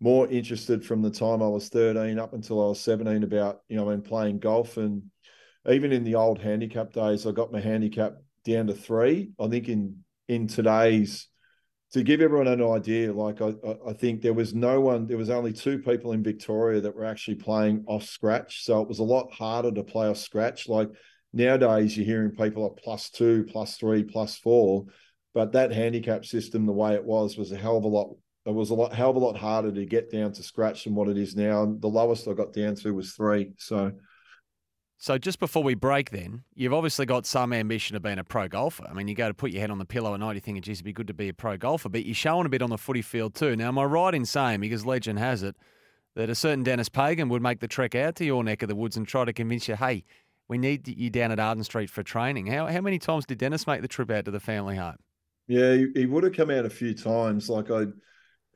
more 0.00 0.28
interested 0.28 0.84
from 0.84 1.02
the 1.02 1.10
time 1.10 1.42
I 1.42 1.48
was 1.48 1.68
13 1.68 2.18
up 2.18 2.34
until 2.34 2.62
I 2.62 2.68
was 2.68 2.80
17 2.80 3.22
about, 3.22 3.60
you 3.68 3.76
know, 3.76 3.88
I 3.88 3.92
mean, 3.92 4.02
playing 4.02 4.38
golf. 4.38 4.76
And 4.76 5.04
even 5.68 5.92
in 5.92 6.04
the 6.04 6.16
old 6.16 6.40
handicap 6.40 6.92
days, 6.92 7.26
I 7.26 7.32
got 7.32 7.52
my 7.52 7.60
handicap 7.60 8.14
down 8.44 8.66
to 8.68 8.74
three. 8.74 9.32
I 9.40 9.48
think 9.48 9.68
in 9.68 10.04
in 10.28 10.46
today's 10.46 11.28
to 11.94 12.02
give 12.02 12.20
everyone 12.20 12.48
an 12.48 12.60
idea, 12.60 13.12
like 13.12 13.40
I, 13.40 13.54
I 13.88 13.92
think 13.92 14.20
there 14.20 14.34
was 14.34 14.52
no 14.52 14.80
one, 14.80 15.06
there 15.06 15.16
was 15.16 15.30
only 15.30 15.52
two 15.52 15.78
people 15.78 16.10
in 16.10 16.24
Victoria 16.24 16.80
that 16.80 16.96
were 16.96 17.04
actually 17.04 17.36
playing 17.36 17.84
off 17.86 18.02
scratch. 18.02 18.64
So 18.64 18.82
it 18.82 18.88
was 18.88 18.98
a 18.98 19.04
lot 19.04 19.32
harder 19.32 19.70
to 19.70 19.84
play 19.84 20.08
off 20.08 20.16
scratch. 20.16 20.68
Like 20.68 20.90
nowadays, 21.32 21.96
you're 21.96 22.04
hearing 22.04 22.32
people 22.32 22.64
are 22.64 22.82
plus 22.82 23.10
two, 23.10 23.44
plus 23.44 23.76
three, 23.76 24.02
plus 24.02 24.36
four. 24.36 24.86
But 25.34 25.52
that 25.52 25.70
handicap 25.70 26.24
system, 26.24 26.66
the 26.66 26.72
way 26.72 26.94
it 26.94 27.04
was, 27.04 27.38
was 27.38 27.52
a 27.52 27.56
hell 27.56 27.76
of 27.76 27.84
a 27.84 27.88
lot. 27.88 28.16
It 28.44 28.54
was 28.54 28.70
a 28.70 28.74
lot, 28.74 28.92
hell 28.92 29.10
of 29.10 29.16
a 29.16 29.20
lot 29.20 29.36
harder 29.36 29.70
to 29.70 29.86
get 29.86 30.10
down 30.10 30.32
to 30.32 30.42
scratch 30.42 30.82
than 30.82 30.96
what 30.96 31.08
it 31.08 31.16
is 31.16 31.36
now. 31.36 31.62
And 31.62 31.80
the 31.80 31.86
lowest 31.86 32.26
I 32.26 32.32
got 32.32 32.52
down 32.52 32.74
to 32.74 32.90
was 32.90 33.12
three. 33.12 33.52
So 33.56 33.92
so 35.04 35.18
just 35.18 35.38
before 35.38 35.62
we 35.62 35.74
break, 35.74 36.12
then 36.12 36.44
you've 36.54 36.72
obviously 36.72 37.04
got 37.04 37.26
some 37.26 37.52
ambition 37.52 37.94
of 37.94 38.00
being 38.00 38.18
a 38.18 38.24
pro 38.24 38.48
golfer. 38.48 38.86
I 38.88 38.94
mean, 38.94 39.06
you 39.06 39.14
go 39.14 39.28
to 39.28 39.34
put 39.34 39.50
your 39.50 39.60
head 39.60 39.70
on 39.70 39.76
the 39.76 39.84
pillow 39.84 40.14
at 40.14 40.20
night, 40.20 40.32
you 40.32 40.40
think, 40.40 40.58
"Geez, 40.62 40.76
it'd 40.78 40.84
be 40.86 40.94
good 40.94 41.08
to 41.08 41.12
be 41.12 41.28
a 41.28 41.34
pro 41.34 41.58
golfer," 41.58 41.90
but 41.90 42.06
you're 42.06 42.14
showing 42.14 42.46
a 42.46 42.48
bit 42.48 42.62
on 42.62 42.70
the 42.70 42.78
footy 42.78 43.02
field 43.02 43.34
too. 43.34 43.54
Now, 43.54 43.68
am 43.68 43.78
I 43.78 43.84
right 43.84 44.14
in 44.14 44.24
saying, 44.24 44.60
because 44.60 44.86
legend 44.86 45.18
has 45.18 45.42
it, 45.42 45.56
that 46.14 46.30
a 46.30 46.34
certain 46.34 46.64
Dennis 46.64 46.88
Pagan 46.88 47.28
would 47.28 47.42
make 47.42 47.60
the 47.60 47.68
trek 47.68 47.94
out 47.94 48.16
to 48.16 48.24
your 48.24 48.42
neck 48.42 48.62
of 48.62 48.70
the 48.70 48.74
woods 48.74 48.96
and 48.96 49.06
try 49.06 49.26
to 49.26 49.32
convince 49.34 49.68
you, 49.68 49.76
"Hey, 49.76 50.04
we 50.48 50.56
need 50.56 50.88
you 50.88 51.10
down 51.10 51.32
at 51.32 51.38
Arden 51.38 51.64
Street 51.64 51.90
for 51.90 52.02
training." 52.02 52.46
How 52.46 52.66
how 52.68 52.80
many 52.80 52.98
times 52.98 53.26
did 53.26 53.36
Dennis 53.36 53.66
make 53.66 53.82
the 53.82 53.88
trip 53.88 54.10
out 54.10 54.24
to 54.24 54.30
the 54.30 54.40
family 54.40 54.76
home? 54.76 54.96
Yeah, 55.48 55.74
he, 55.74 55.88
he 55.94 56.06
would 56.06 56.24
have 56.24 56.32
come 56.32 56.48
out 56.48 56.64
a 56.64 56.70
few 56.70 56.94
times. 56.94 57.50
Like 57.50 57.70
I, 57.70 57.88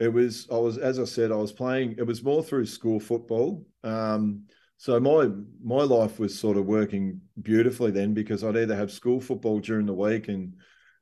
it 0.01 0.11
was 0.11 0.49
I 0.51 0.57
was 0.57 0.79
as 0.79 0.99
I 0.99 1.05
said, 1.05 1.31
I 1.31 1.37
was 1.37 1.53
playing. 1.53 1.97
It 1.99 2.07
was 2.07 2.25
more 2.25 2.43
through 2.43 2.65
school 2.65 3.01
football. 3.01 3.67
Um, 3.85 4.45
so 4.79 4.99
my 5.01 5.29
my 5.63 5.83
life 5.83 6.19
was 6.19 6.39
sort 6.39 6.57
of 6.57 6.65
working 6.65 7.21
beautifully 7.43 7.91
then 7.91 8.15
because 8.15 8.45
I'd 8.45 8.57
either 8.57 8.77
have 8.77 8.93
school 8.93 9.21
football 9.21 9.59
during 9.59 9.87
the 9.87 9.93
week 9.93 10.29
and 10.29 10.55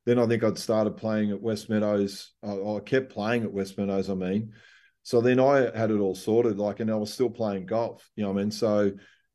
then 0.07 0.19
I 0.19 0.27
think 0.27 0.43
I'd 0.43 0.57
started 0.57 0.97
playing 0.97 1.31
at 1.31 1.43
West 1.43 1.69
Meadows. 1.69 2.33
I, 2.43 2.53
I 2.53 2.81
kept 2.81 3.13
playing 3.13 3.43
at 3.43 3.53
West 3.53 3.77
Meadows. 3.77 4.09
I 4.09 4.15
mean, 4.15 4.53
so 5.03 5.21
then 5.21 5.39
I 5.39 5.77
had 5.77 5.91
it 5.91 5.99
all 5.99 6.15
sorted. 6.15 6.59
Like, 6.59 6.81
and 6.81 6.91
I 6.91 6.95
was 6.95 7.13
still 7.13 7.29
playing 7.29 7.67
golf. 7.67 8.09
You 8.17 8.25
know 8.25 8.31
what 8.31 8.41
I 8.41 8.43
mean? 8.43 8.51
So, 8.51 8.93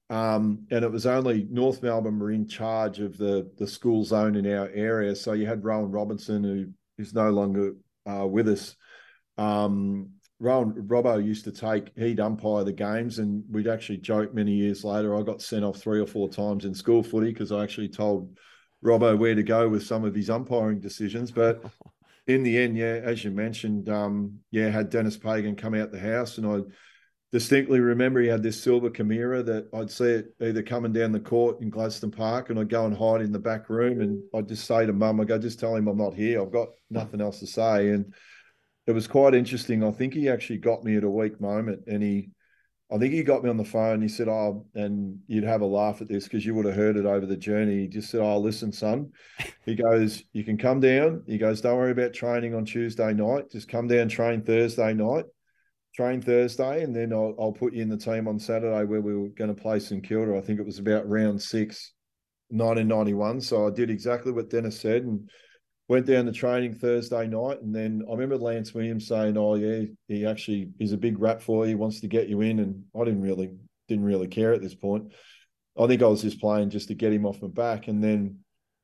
um, 0.09 0.65
and 0.71 0.83
it 0.83 0.91
was 0.91 1.05
only 1.05 1.45
North 1.51 1.83
Melbourne 1.83 2.17
were 2.17 2.31
in 2.31 2.47
charge 2.47 2.99
of 2.99 3.17
the 3.17 3.51
the 3.57 3.67
school 3.67 4.03
zone 4.03 4.35
in 4.35 4.51
our 4.51 4.69
area. 4.69 5.15
So 5.15 5.33
you 5.33 5.45
had 5.45 5.63
Rowan 5.63 5.91
Robinson, 5.91 6.43
who 6.43 6.65
is 6.97 7.13
no 7.13 7.29
longer 7.29 7.73
uh, 8.09 8.25
with 8.25 8.47
us. 8.47 8.75
Um, 9.37 10.11
Rowan 10.41 10.73
Robbo 10.73 11.23
used 11.23 11.43
to 11.43 11.51
take, 11.51 11.95
he'd 11.95 12.19
umpire 12.19 12.63
the 12.63 12.73
games, 12.73 13.19
and 13.19 13.43
we'd 13.51 13.67
actually 13.67 13.97
joke 13.97 14.33
many 14.33 14.53
years 14.53 14.83
later. 14.83 15.15
I 15.15 15.21
got 15.21 15.39
sent 15.39 15.63
off 15.63 15.77
three 15.77 16.01
or 16.01 16.07
four 16.07 16.29
times 16.29 16.65
in 16.65 16.73
school 16.73 17.03
footy 17.03 17.31
because 17.31 17.51
I 17.51 17.61
actually 17.61 17.89
told 17.89 18.35
Robbo 18.83 19.15
where 19.19 19.35
to 19.35 19.43
go 19.43 19.69
with 19.69 19.85
some 19.85 20.03
of 20.03 20.15
his 20.15 20.31
umpiring 20.31 20.79
decisions. 20.79 21.29
But 21.29 21.63
in 22.27 22.41
the 22.41 22.57
end, 22.57 22.75
yeah, 22.75 23.01
as 23.03 23.23
you 23.23 23.29
mentioned, 23.29 23.87
um, 23.87 24.39
yeah, 24.49 24.69
had 24.69 24.89
Dennis 24.89 25.15
Pagan 25.15 25.55
come 25.55 25.75
out 25.75 25.91
the 25.91 25.99
house, 25.99 26.39
and 26.39 26.47
I 26.47 26.61
distinctly 27.31 27.79
remember 27.79 28.19
he 28.19 28.27
had 28.27 28.41
this 28.41 28.59
silver 28.59 28.89
Camira 28.89 29.45
that 29.45 29.69
I'd 29.75 29.91
see 29.91 30.05
it 30.05 30.33
either 30.41 30.63
coming 30.63 30.91
down 30.91 31.11
the 31.11 31.19
court 31.19 31.61
in 31.61 31.69
Gladstone 31.69 32.09
Park, 32.09 32.49
and 32.49 32.59
I'd 32.59 32.67
go 32.67 32.87
and 32.87 32.97
hide 32.97 33.21
in 33.21 33.31
the 33.31 33.37
back 33.37 33.69
room, 33.69 34.01
and 34.01 34.23
I'd 34.33 34.47
just 34.47 34.65
say 34.65 34.87
to 34.87 34.91
Mum, 34.91 35.21
I 35.21 35.25
go, 35.25 35.37
just 35.37 35.59
tell 35.59 35.75
him 35.75 35.87
I'm 35.87 35.99
not 35.99 36.15
here. 36.15 36.41
I've 36.41 36.51
got 36.51 36.69
nothing 36.89 37.21
else 37.21 37.39
to 37.41 37.47
say, 37.47 37.89
and 37.89 38.11
it 38.87 38.91
was 38.93 39.07
quite 39.07 39.35
interesting. 39.35 39.83
I 39.83 39.91
think 39.91 40.13
he 40.13 40.29
actually 40.29 40.57
got 40.57 40.83
me 40.83 40.97
at 40.97 41.03
a 41.03 41.09
weak 41.09 41.39
moment, 41.39 41.83
and 41.87 42.01
he, 42.01 42.29
I 42.91 42.97
think 42.97 43.13
he 43.13 43.23
got 43.23 43.43
me 43.43 43.49
on 43.49 43.57
the 43.57 43.63
phone. 43.63 44.01
He 44.01 44.07
said, 44.07 44.27
"Oh," 44.27 44.65
and 44.73 45.19
you'd 45.27 45.43
have 45.43 45.61
a 45.61 45.65
laugh 45.65 46.01
at 46.01 46.07
this 46.07 46.23
because 46.23 46.45
you 46.45 46.55
would 46.55 46.65
have 46.65 46.75
heard 46.75 46.97
it 46.97 47.05
over 47.05 47.25
the 47.25 47.37
journey. 47.37 47.81
He 47.81 47.87
just 47.87 48.09
said, 48.09 48.21
"Oh, 48.21 48.39
listen, 48.39 48.71
son," 48.71 49.11
he 49.65 49.75
goes, 49.75 50.23
"You 50.33 50.43
can 50.43 50.57
come 50.57 50.79
down." 50.79 51.23
He 51.27 51.37
goes, 51.37 51.61
"Don't 51.61 51.77
worry 51.77 51.91
about 51.91 52.13
training 52.13 52.55
on 52.55 52.65
Tuesday 52.65 53.13
night. 53.13 53.51
Just 53.51 53.69
come 53.69 53.87
down, 53.87 54.09
train 54.09 54.41
Thursday 54.41 54.93
night." 54.93 55.25
Train 55.93 56.21
Thursday, 56.21 56.83
and 56.83 56.95
then 56.95 57.11
I'll, 57.11 57.35
I'll 57.37 57.51
put 57.51 57.73
you 57.73 57.81
in 57.81 57.89
the 57.89 57.97
team 57.97 58.25
on 58.25 58.39
Saturday 58.39 58.85
where 58.85 59.01
we 59.01 59.13
were 59.13 59.27
going 59.27 59.53
to 59.53 59.61
play 59.61 59.77
St 59.77 60.01
Kilda. 60.01 60.37
I 60.37 60.39
think 60.39 60.57
it 60.57 60.65
was 60.65 60.79
about 60.79 61.05
round 61.05 61.41
six, 61.41 61.91
1991. 62.47 63.41
So 63.41 63.67
I 63.67 63.71
did 63.71 63.89
exactly 63.89 64.31
what 64.31 64.49
Dennis 64.49 64.79
said, 64.79 65.03
and 65.03 65.29
went 65.87 66.05
down 66.05 66.25
to 66.25 66.31
training 66.31 66.73
Thursday 66.73 67.27
night, 67.27 67.61
and 67.61 67.75
then 67.75 68.03
I 68.07 68.11
remember 68.11 68.37
Lance 68.37 68.73
Williams 68.73 69.07
saying, 69.07 69.37
"Oh 69.37 69.55
yeah, 69.55 69.83
he 70.07 70.25
actually 70.25 70.69
he's 70.79 70.93
a 70.93 70.97
big 70.97 71.19
rap 71.19 71.41
for 71.41 71.67
you. 71.67 71.77
Wants 71.77 71.99
to 72.01 72.07
get 72.07 72.29
you 72.29 72.41
in." 72.41 72.59
And 72.59 72.83
I 72.95 73.03
didn't 73.03 73.21
really 73.21 73.51
didn't 73.87 74.05
really 74.05 74.27
care 74.27 74.53
at 74.53 74.61
this 74.61 74.75
point. 74.75 75.11
I 75.77 75.87
think 75.87 76.01
I 76.01 76.07
was 76.07 76.21
just 76.21 76.39
playing 76.39 76.69
just 76.69 76.87
to 76.89 76.95
get 76.95 77.13
him 77.13 77.25
off 77.25 77.41
my 77.41 77.47
back. 77.47 77.87
And 77.87 78.03
then 78.03 78.39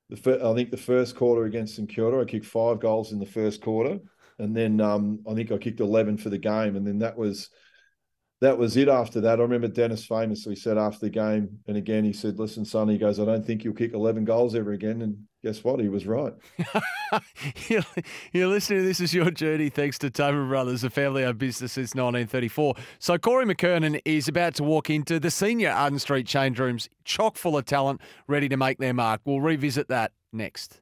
the 0.09 0.17
fir- 0.17 0.41
I 0.43 0.53
think 0.53 0.71
the 0.71 0.77
first 0.77 1.15
quarter 1.15 1.45
against 1.45 1.75
St 1.75 1.89
Kilda, 1.89 2.19
I 2.19 2.25
kicked 2.25 2.45
five 2.45 2.79
goals 2.79 3.11
in 3.11 3.19
the 3.19 3.25
first 3.25 3.61
quarter, 3.61 3.99
and 4.39 4.55
then 4.55 4.79
um, 4.81 5.19
I 5.27 5.33
think 5.33 5.51
I 5.51 5.57
kicked 5.57 5.79
eleven 5.79 6.17
for 6.17 6.29
the 6.29 6.37
game, 6.37 6.75
and 6.75 6.85
then 6.85 6.99
that 6.99 7.17
was 7.17 7.49
that 8.41 8.57
was 8.57 8.77
it 8.77 8.87
after 8.87 9.19
that. 9.21 9.39
I 9.39 9.41
remember 9.41 9.67
Dennis 9.67 10.05
famously 10.05 10.55
said 10.55 10.77
after 10.77 11.07
the 11.07 11.09
game, 11.09 11.59
and 11.67 11.75
again, 11.75 12.03
he 12.03 12.13
said, 12.13 12.37
Listen, 12.37 12.65
son, 12.65 12.87
he 12.87 12.97
goes, 12.97 13.19
I 13.19 13.25
don't 13.25 13.45
think 13.45 13.63
you'll 13.63 13.73
kick 13.73 13.93
11 13.93 14.25
goals 14.25 14.53
ever 14.53 14.73
again. 14.73 15.01
And 15.01 15.17
guess 15.43 15.63
what? 15.63 15.79
He 15.79 15.89
was 15.89 16.05
right. 16.05 16.33
you're, 18.31 18.47
listening 18.47 18.79
to 18.79 18.85
This 18.85 18.99
Is 18.99 19.13
Your 19.13 19.31
Journey 19.31 19.69
thanks 19.69 19.97
to 19.99 20.11
Tobin 20.11 20.47
Brothers, 20.49 20.83
a 20.83 20.91
family 20.91 21.23
owned 21.23 21.39
business 21.39 21.71
since 21.73 21.95
1934. 21.95 22.75
So, 22.99 23.17
Corey 23.17 23.45
McKernan 23.45 23.99
is 24.05 24.27
about 24.27 24.53
to 24.55 24.63
walk 24.63 24.91
into 24.91 25.19
the 25.19 25.31
senior 25.31 25.71
Arden 25.71 25.97
Street 25.97 26.27
change 26.27 26.59
rooms, 26.59 26.89
chock 27.05 27.37
full 27.37 27.57
of 27.57 27.65
talent, 27.65 28.01
ready 28.27 28.47
to 28.49 28.57
make 28.57 28.77
their 28.77 28.93
mark. 28.93 29.21
We'll 29.25 29.41
revisit 29.41 29.87
that 29.87 30.11
next. 30.31 30.81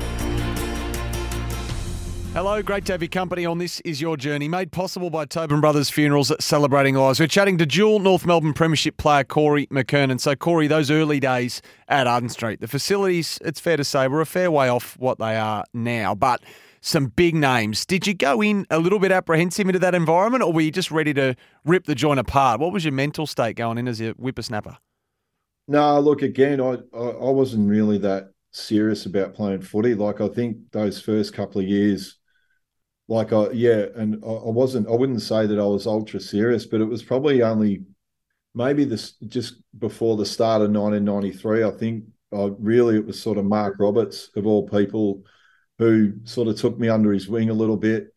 Hello, 2.33 2.61
great 2.61 2.85
to 2.85 2.93
have 2.93 3.01
your 3.01 3.09
company 3.09 3.45
on 3.45 3.57
This 3.57 3.81
Is 3.81 3.99
Your 3.99 4.15
Journey, 4.15 4.47
made 4.47 4.71
possible 4.71 5.09
by 5.09 5.25
Tobin 5.25 5.59
Brothers 5.59 5.89
Funerals 5.89 6.31
at 6.31 6.41
Celebrating 6.41 6.95
Lives. 6.95 7.19
We're 7.19 7.27
chatting 7.27 7.57
to 7.57 7.65
dual 7.65 7.99
North 7.99 8.25
Melbourne 8.25 8.53
Premiership 8.53 8.95
player 8.95 9.25
Corey 9.25 9.67
McKernan. 9.67 10.17
So, 10.17 10.33
Corey, 10.33 10.67
those 10.67 10.89
early 10.89 11.19
days 11.19 11.61
at 11.89 12.07
Arden 12.07 12.29
Street, 12.29 12.61
the 12.61 12.69
facilities, 12.69 13.37
it's 13.43 13.59
fair 13.59 13.75
to 13.75 13.83
say, 13.83 14.07
were 14.07 14.21
a 14.21 14.25
fair 14.25 14.49
way 14.49 14.69
off 14.69 14.97
what 14.97 15.19
they 15.19 15.35
are 15.35 15.65
now, 15.73 16.15
but 16.15 16.41
some 16.79 17.07
big 17.07 17.35
names. 17.35 17.85
Did 17.85 18.07
you 18.07 18.13
go 18.13 18.41
in 18.41 18.65
a 18.69 18.79
little 18.79 18.99
bit 18.99 19.11
apprehensive 19.11 19.67
into 19.67 19.79
that 19.79 19.93
environment, 19.93 20.41
or 20.41 20.53
were 20.53 20.61
you 20.61 20.71
just 20.71 20.89
ready 20.89 21.13
to 21.15 21.35
rip 21.65 21.83
the 21.83 21.95
joint 21.95 22.21
apart? 22.21 22.61
What 22.61 22.71
was 22.71 22.85
your 22.85 22.93
mental 22.93 23.27
state 23.27 23.57
going 23.57 23.77
in 23.77 23.89
as 23.89 23.99
a 23.99 24.11
whippersnapper? 24.11 24.77
No, 25.67 25.99
look, 25.99 26.21
again, 26.21 26.61
I, 26.61 26.77
I, 26.95 27.07
I 27.09 27.29
wasn't 27.29 27.69
really 27.69 27.97
that 27.97 28.31
serious 28.51 29.05
about 29.05 29.33
playing 29.33 29.63
footy. 29.63 29.95
Like, 29.95 30.21
I 30.21 30.29
think 30.29 30.71
those 30.71 31.01
first 31.01 31.33
couple 31.33 31.59
of 31.59 31.67
years, 31.67 32.19
like 33.11 33.33
I 33.33 33.51
yeah, 33.51 33.87
and 33.95 34.23
I, 34.23 34.29
I 34.29 34.49
wasn't 34.49 34.87
I 34.87 34.91
wouldn't 34.91 35.21
say 35.21 35.45
that 35.45 35.59
I 35.59 35.65
was 35.65 35.85
ultra 35.85 36.21
serious, 36.21 36.65
but 36.65 36.79
it 36.79 36.85
was 36.85 37.03
probably 37.03 37.43
only 37.43 37.83
maybe 38.55 38.85
this 38.85 39.13
just 39.27 39.55
before 39.77 40.15
the 40.15 40.25
start 40.25 40.61
of 40.61 40.71
1993. 40.71 41.65
I 41.65 41.71
think 41.71 42.05
I 42.33 42.51
really 42.57 42.95
it 42.95 43.05
was 43.05 43.21
sort 43.21 43.37
of 43.37 43.43
Mark 43.43 43.75
Roberts 43.79 44.29
of 44.37 44.47
all 44.47 44.67
people 44.67 45.23
who 45.77 46.13
sort 46.23 46.47
of 46.47 46.55
took 46.55 46.79
me 46.79 46.87
under 46.87 47.11
his 47.11 47.27
wing 47.27 47.49
a 47.49 47.53
little 47.53 47.75
bit. 47.75 48.13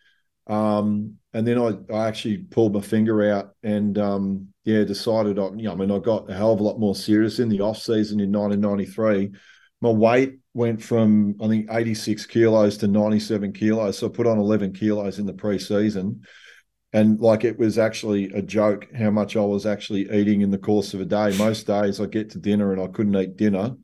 Um, 0.47 1.17
and 1.33 1.45
then 1.45 1.59
I, 1.59 1.77
I 1.93 2.07
actually 2.07 2.39
pulled 2.39 2.75
my 2.75 2.81
finger 2.81 3.33
out 3.33 3.57
and 3.65 3.99
um, 3.99 4.49
yeah, 4.63 4.85
decided 4.85 5.41
I, 5.41 5.47
you 5.57 5.65
know, 5.65 5.73
I 5.73 5.75
mean, 5.75 5.91
I 5.91 5.99
got 5.99 6.31
a 6.31 6.35
hell 6.35 6.53
of 6.53 6.61
a 6.61 6.63
lot 6.63 6.79
more 6.79 6.95
serious 6.95 7.41
in 7.41 7.49
the 7.49 7.63
off 7.63 7.79
season 7.79 8.21
in 8.21 8.31
1993. 8.31 9.33
My 9.81 9.91
weight 9.91 10.39
went 10.55 10.81
from 10.83 11.35
I 11.43 11.49
think 11.49 11.69
86 11.71 12.27
kilos 12.27 12.79
to 12.79 12.89
97 12.89 13.53
kilos. 13.53 13.99
So 13.99 14.07
I 14.07 14.11
put 14.11 14.27
on 14.27 14.39
11 14.39 14.73
kilos 14.73 15.19
in 15.19 15.27
the 15.27 15.33
preseason. 15.33 16.21
And 16.93 17.19
like 17.19 17.43
it 17.43 17.59
was 17.59 17.77
actually 17.77 18.33
a 18.33 18.41
joke 18.41 18.87
how 18.97 19.11
much 19.11 19.37
I 19.37 19.41
was 19.41 19.67
actually 19.67 20.09
eating 20.13 20.43
in 20.43 20.53
the 20.53 20.59
course 20.59 20.95
of 20.95 21.01
a 21.01 21.05
day. 21.05 21.37
Most 21.37 21.67
days 21.67 22.01
I 22.01 22.07
get 22.07 22.31
to 22.31 22.39
dinner 22.39 22.73
and 22.73 22.81
I 22.81 22.87
couldn't 22.87 23.17
eat 23.17 23.37
dinner. 23.37 23.75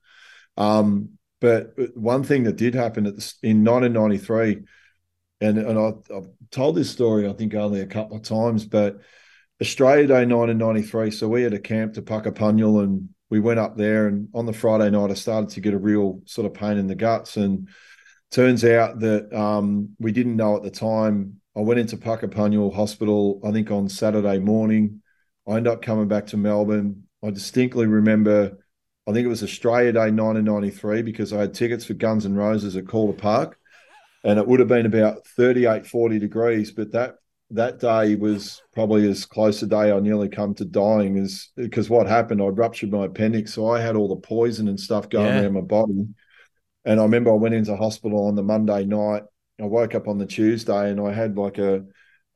Um, 0.57 1.19
but 1.41 1.75
one 1.95 2.23
thing 2.23 2.45
that 2.45 2.57
did 2.57 2.75
happen 2.75 3.07
at 3.07 3.17
the, 3.17 3.35
in 3.43 3.65
1993, 3.65 4.59
and 5.41 5.59
and 5.59 5.79
I, 5.79 6.15
have 6.15 6.29
told 6.51 6.77
this 6.77 6.91
story 6.91 7.27
I 7.27 7.33
think 7.33 7.55
only 7.55 7.81
a 7.81 7.87
couple 7.87 8.17
of 8.17 8.23
times, 8.23 8.65
but 8.65 9.01
Australia 9.61 10.07
Day 10.07 10.27
1993. 10.27 11.11
So 11.11 11.29
we 11.29 11.43
had 11.43 11.55
a 11.55 11.59
camp 11.59 11.95
to 11.95 12.03
Puckapunyal 12.03 12.81
and 12.81 13.09
we 13.31 13.41
went 13.41 13.61
up 13.61 13.77
there 13.77 14.09
and 14.09 14.29
on 14.35 14.45
the 14.45 14.53
Friday 14.53 14.91
night 14.91 15.11
I 15.11 15.15
started 15.15 15.51
to 15.51 15.61
get 15.61 15.73
a 15.73 15.79
real 15.79 16.21
sort 16.27 16.47
of 16.47 16.53
pain 16.53 16.77
in 16.77 16.89
the 16.89 16.97
guts 16.97 17.37
and 17.37 17.69
turns 18.31 18.65
out 18.65 19.01
that 19.01 19.33
um, 19.33 19.91
we 19.99 20.13
didn't 20.13 20.37
know 20.37 20.57
at 20.57 20.63
the 20.63 20.71
time. 20.71 21.41
I 21.57 21.61
went 21.61 21.81
into 21.81 21.97
Puckapunyal 21.97 22.75
Hospital 22.75 23.41
I 23.45 23.53
think 23.53 23.71
on 23.71 23.89
Saturday 23.89 24.39
morning. 24.39 25.03
I 25.49 25.57
ended 25.57 25.73
up 25.73 25.83
coming 25.83 26.09
back 26.09 26.27
to 26.29 26.37
Melbourne. 26.37 27.05
I 27.25 27.31
distinctly 27.31 27.87
remember, 27.87 28.59
I 29.07 29.13
think 29.13 29.25
it 29.25 29.29
was 29.29 29.43
Australia 29.43 29.93
Day 29.93 30.11
1993 30.11 31.03
because 31.03 31.33
I 31.33 31.41
had 31.41 31.55
tickets 31.55 31.85
for 31.85 31.95
Guns 31.95 32.27
N' 32.27 32.35
Roses 32.35 32.77
at 32.77 32.87
Calder 32.87 33.17
Park, 33.17 33.59
and 34.25 34.39
it 34.39 34.47
would 34.47 34.61
have 34.61 34.69
been 34.69 34.87
about 34.87 35.27
38, 35.27 35.87
40 35.87 36.19
degrees. 36.19 36.71
But 36.71 36.93
that 36.93 37.17
that 37.51 37.81
day 37.81 38.15
was 38.15 38.63
probably 38.73 39.09
as 39.09 39.27
close 39.27 39.63
a 39.63 39.67
day 39.67 39.91
I 39.91 39.99
nearly 40.01 40.29
come 40.29 40.55
to 40.55 40.65
dying 40.65 41.19
as 41.19 41.49
because 41.57 41.91
what 41.91 42.07
happened, 42.07 42.41
I 42.41 42.47
ruptured 42.47 42.93
my 42.93 43.07
appendix, 43.07 43.55
so 43.55 43.69
I 43.69 43.81
had 43.81 43.97
all 43.97 44.09
the 44.09 44.17
poison 44.17 44.69
and 44.69 44.79
stuff 44.79 45.09
going 45.09 45.27
yeah. 45.27 45.43
around 45.43 45.55
my 45.55 45.61
body. 45.61 46.09
And 46.85 47.01
I 47.01 47.03
remember 47.03 47.31
I 47.31 47.35
went 47.35 47.55
into 47.55 47.77
hospital 47.77 48.27
on 48.27 48.37
the 48.37 48.43
Monday 48.43 48.85
night. 48.85 49.25
I 49.61 49.65
woke 49.65 49.95
up 49.95 50.09
on 50.09 50.19
the 50.19 50.27
Tuesday 50.27 50.91
and 50.91 51.01
I 51.01 51.13
had 51.13 51.37
like 51.37 51.59
a 51.59 51.85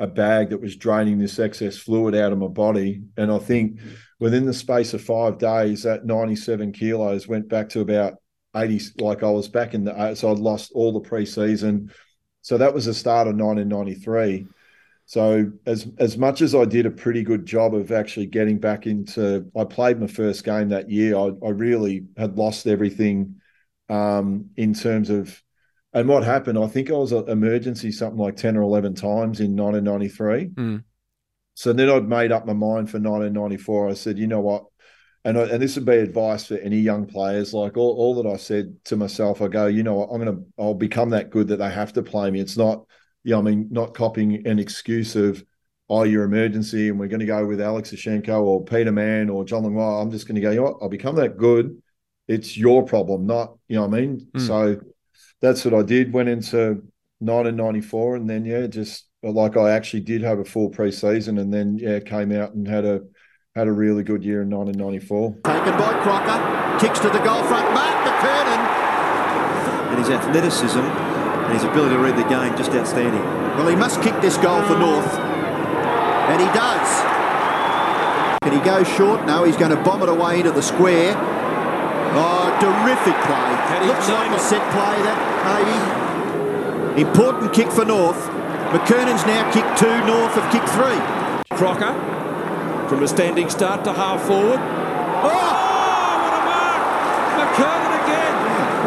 a 0.00 0.06
bag 0.06 0.50
that 0.50 0.61
was 0.61 0.76
draining 0.76 1.18
this 1.18 1.38
excess 1.38 1.76
fluid 1.76 2.14
out 2.14 2.33
of 2.33 2.38
my 2.38 2.49
body. 2.49 3.02
And 3.16 3.30
I 3.30 3.38
think 3.38 3.78
within 4.18 4.44
the 4.44 4.52
space 4.52 4.92
of 4.92 5.02
five 5.02 5.38
days, 5.38 5.85
that 5.85 6.04
97 6.04 6.73
kilos 6.73 7.28
went 7.28 7.49
back 7.49 7.68
to 7.71 7.80
about 7.80 8.14
80. 8.56 8.80
Like 8.99 9.23
I 9.23 9.30
was 9.30 9.49
back 9.49 9.75
in 9.75 9.85
the, 9.85 9.97
uh, 9.97 10.14
so 10.14 10.33
I'd 10.33 10.38
lost 10.38 10.73
all 10.75 10.92
the 10.92 11.09
preseason. 11.09 11.92
So 12.42 12.59
that 12.59 12.75
was 12.75 12.87
the 12.87 12.94
start 12.94 13.28
of 13.28 13.37
1993. 13.37 14.47
So 15.06 15.52
as 15.66 15.87
as 15.99 16.16
much 16.16 16.40
as 16.40 16.54
I 16.54 16.64
did 16.64 16.87
a 16.87 16.90
pretty 16.90 17.23
good 17.23 17.44
job 17.44 17.75
of 17.75 17.92
actually 17.92 18.26
getting 18.26 18.58
back 18.58 18.87
into, 18.87 19.50
I 19.56 19.64
played 19.64 20.00
my 20.00 20.06
first 20.06 20.44
game 20.44 20.70
that 20.70 20.90
year. 20.90 21.16
I, 21.16 21.30
I 21.44 21.50
really 21.50 22.06
had 22.16 22.38
lost 22.38 22.66
everything 22.66 23.37
um, 23.90 24.50
in 24.56 24.73
terms 24.73 25.11
of, 25.11 25.42
and 25.92 26.08
what 26.08 26.25
happened. 26.25 26.58
I 26.58 26.68
think 26.68 26.90
I 26.90 26.94
was 26.94 27.12
an 27.12 27.28
emergency 27.28 27.92
something 27.92 28.18
like 28.18 28.37
ten 28.37 28.56
or 28.56 28.62
eleven 28.62 28.94
times 28.94 29.40
in 29.40 29.54
1993. 29.56 30.46
Mm. 30.49 30.84
So 31.54 31.73
then 31.73 31.90
I'd 31.90 32.08
made 32.08 32.32
up 32.32 32.46
my 32.46 32.52
mind 32.52 32.90
for 32.90 32.99
1994. 32.99 33.90
I 33.90 33.94
said, 33.94 34.18
you 34.18 34.26
know 34.26 34.40
what, 34.40 34.64
and 35.25 35.38
I, 35.38 35.42
and 35.42 35.62
this 35.62 35.76
would 35.76 35.87
be 35.87 35.96
advice 35.96 36.46
for 36.46 36.56
any 36.56 36.78
young 36.78 37.06
players. 37.06 37.54
Like 37.54 37.76
all, 37.76 37.94
all 37.96 38.23
that 38.23 38.28
I 38.28 38.37
said 38.37 38.76
to 38.87 38.96
myself, 38.96 39.40
I 39.40 39.49
go, 39.49 39.66
you 39.66 39.82
know, 39.82 39.94
what, 39.94 40.11
I'm 40.11 40.18
gonna, 40.18 40.40
I'll 40.58 40.75
become 40.75 41.11
that 41.11 41.30
good 41.30 41.49
that 41.49 41.56
they 41.56 41.70
have 41.70 41.92
to 41.94 42.02
play 42.02 42.30
me. 42.30 42.40
It's 42.40 42.58
not 42.58 42.84
yeah, 43.25 43.38
I 43.38 43.40
mean, 43.40 43.69
not 43.71 43.95
copying 43.95 44.47
an 44.47 44.59
excuse 44.59 45.16
of, 45.16 45.43
oh, 45.88 46.04
your 46.04 46.25
emergency 46.25 46.88
and 46.88 46.99
we're 46.99 47.09
going 47.09 47.21
to 47.21 47.26
go 47.26 47.45
with 47.47 47.61
Alex 47.61 47.90
Ishchenko 47.90 48.43
or 48.43 48.64
Peter 48.64 48.93
Mann 48.93 49.28
or 49.28 49.45
John 49.45 49.64
Long. 49.64 50.02
I'm 50.02 50.11
just 50.11 50.26
going 50.26 50.37
to 50.37 50.40
go, 50.40 50.50
you 50.50 50.57
know 50.57 50.62
what, 50.64 50.76
I'll 50.81 50.88
become 50.88 51.16
that 51.16 51.37
good. 51.37 51.83
It's 52.26 52.57
your 52.57 52.85
problem, 52.85 53.26
not, 53.26 53.57
you 53.69 53.76
know 53.76 53.87
what 53.87 53.97
I 53.97 54.00
mean? 54.00 54.28
Mm. 54.35 54.47
So 54.47 54.81
that's 55.40 55.64
what 55.64 55.75
I 55.75 55.83
did. 55.83 56.12
Went 56.12 56.28
into 56.28 56.83
1994 57.19 58.16
and 58.16 58.31
then, 58.31 58.45
yeah, 58.45 58.66
just 58.66 59.07
like 59.23 59.57
I 59.57 59.73
actually 59.73 60.00
did 60.00 60.23
have 60.23 60.38
a 60.38 60.45
full 60.45 60.71
preseason 60.71 61.40
and 61.40 61.52
then, 61.52 61.78
yeah, 61.78 62.00
came 62.00 62.33
out 62.33 62.54
and 62.54 62.66
had 62.66 62.85
a, 62.85 63.02
had 63.54 63.69
a 63.69 63.73
really 63.73 64.02
good 64.02 64.25
year 64.25 64.43
in 64.43 64.50
1994. 64.50 65.31
Taken 65.45 65.78
by 65.78 65.93
Crocker, 66.02 66.81
kicks 66.81 66.99
to 67.00 67.09
the 67.09 67.21
goal 67.21 67.43
front, 67.45 67.73
Mark 67.73 68.09
McKernan. 68.09 68.61
And 69.90 69.99
his 69.99 70.11
athleticism 70.11 70.81
and 70.81 71.13
his 71.54 71.64
ability 71.64 71.94
to 71.94 72.00
read 72.00 72.16
the 72.16 72.28
game 72.28 72.56
just 72.56 72.73
outstanding. 72.73 73.23
Well, 73.56 73.68
he 73.68 73.76
must 73.76 74.02
kick 74.02 74.20
this 74.20 74.37
goal 74.37 74.62
for 74.62 74.76
North, 74.78 75.14
and 75.14 76.40
he 76.40 76.49
does. 76.52 76.88
Can 78.42 78.52
he 78.52 78.61
go 78.61 78.84
short? 78.84 79.25
No, 79.26 79.44
he's 79.44 79.56
going 79.56 79.70
to 79.70 79.82
bomb 79.82 80.02
it 80.02 80.08
away 80.08 80.40
into 80.40 80.50
the 80.50 80.62
square. 80.62 81.14
Oh, 82.16 82.50
terrific 82.61 83.16
play. 83.25 83.87
Looks 83.87 84.08
like 84.08 84.30
a 84.30 84.38
set 84.38 84.62
play, 84.70 84.96
that 85.06 85.18
maybe. 85.49 87.00
Important 87.02 87.52
kick 87.52 87.70
for 87.70 87.84
North. 87.84 88.20
McKernan's 88.75 89.25
now 89.26 89.50
kicked 89.52 89.78
two, 89.78 89.96
North 90.04 90.34
have 90.34 90.50
kicked 90.52 90.68
three. 90.70 91.00
Crocker 91.56 91.94
from 92.88 93.02
a 93.02 93.08
standing 93.08 93.49
start 93.49 93.84
to 93.84 93.92
half 93.92 94.20
forward. 94.26 94.58
Oh, 94.58 95.30
oh 95.30 96.14
what 96.23 96.34
a 96.34 96.42
mark! 96.44 96.82
McKernan 97.38 97.93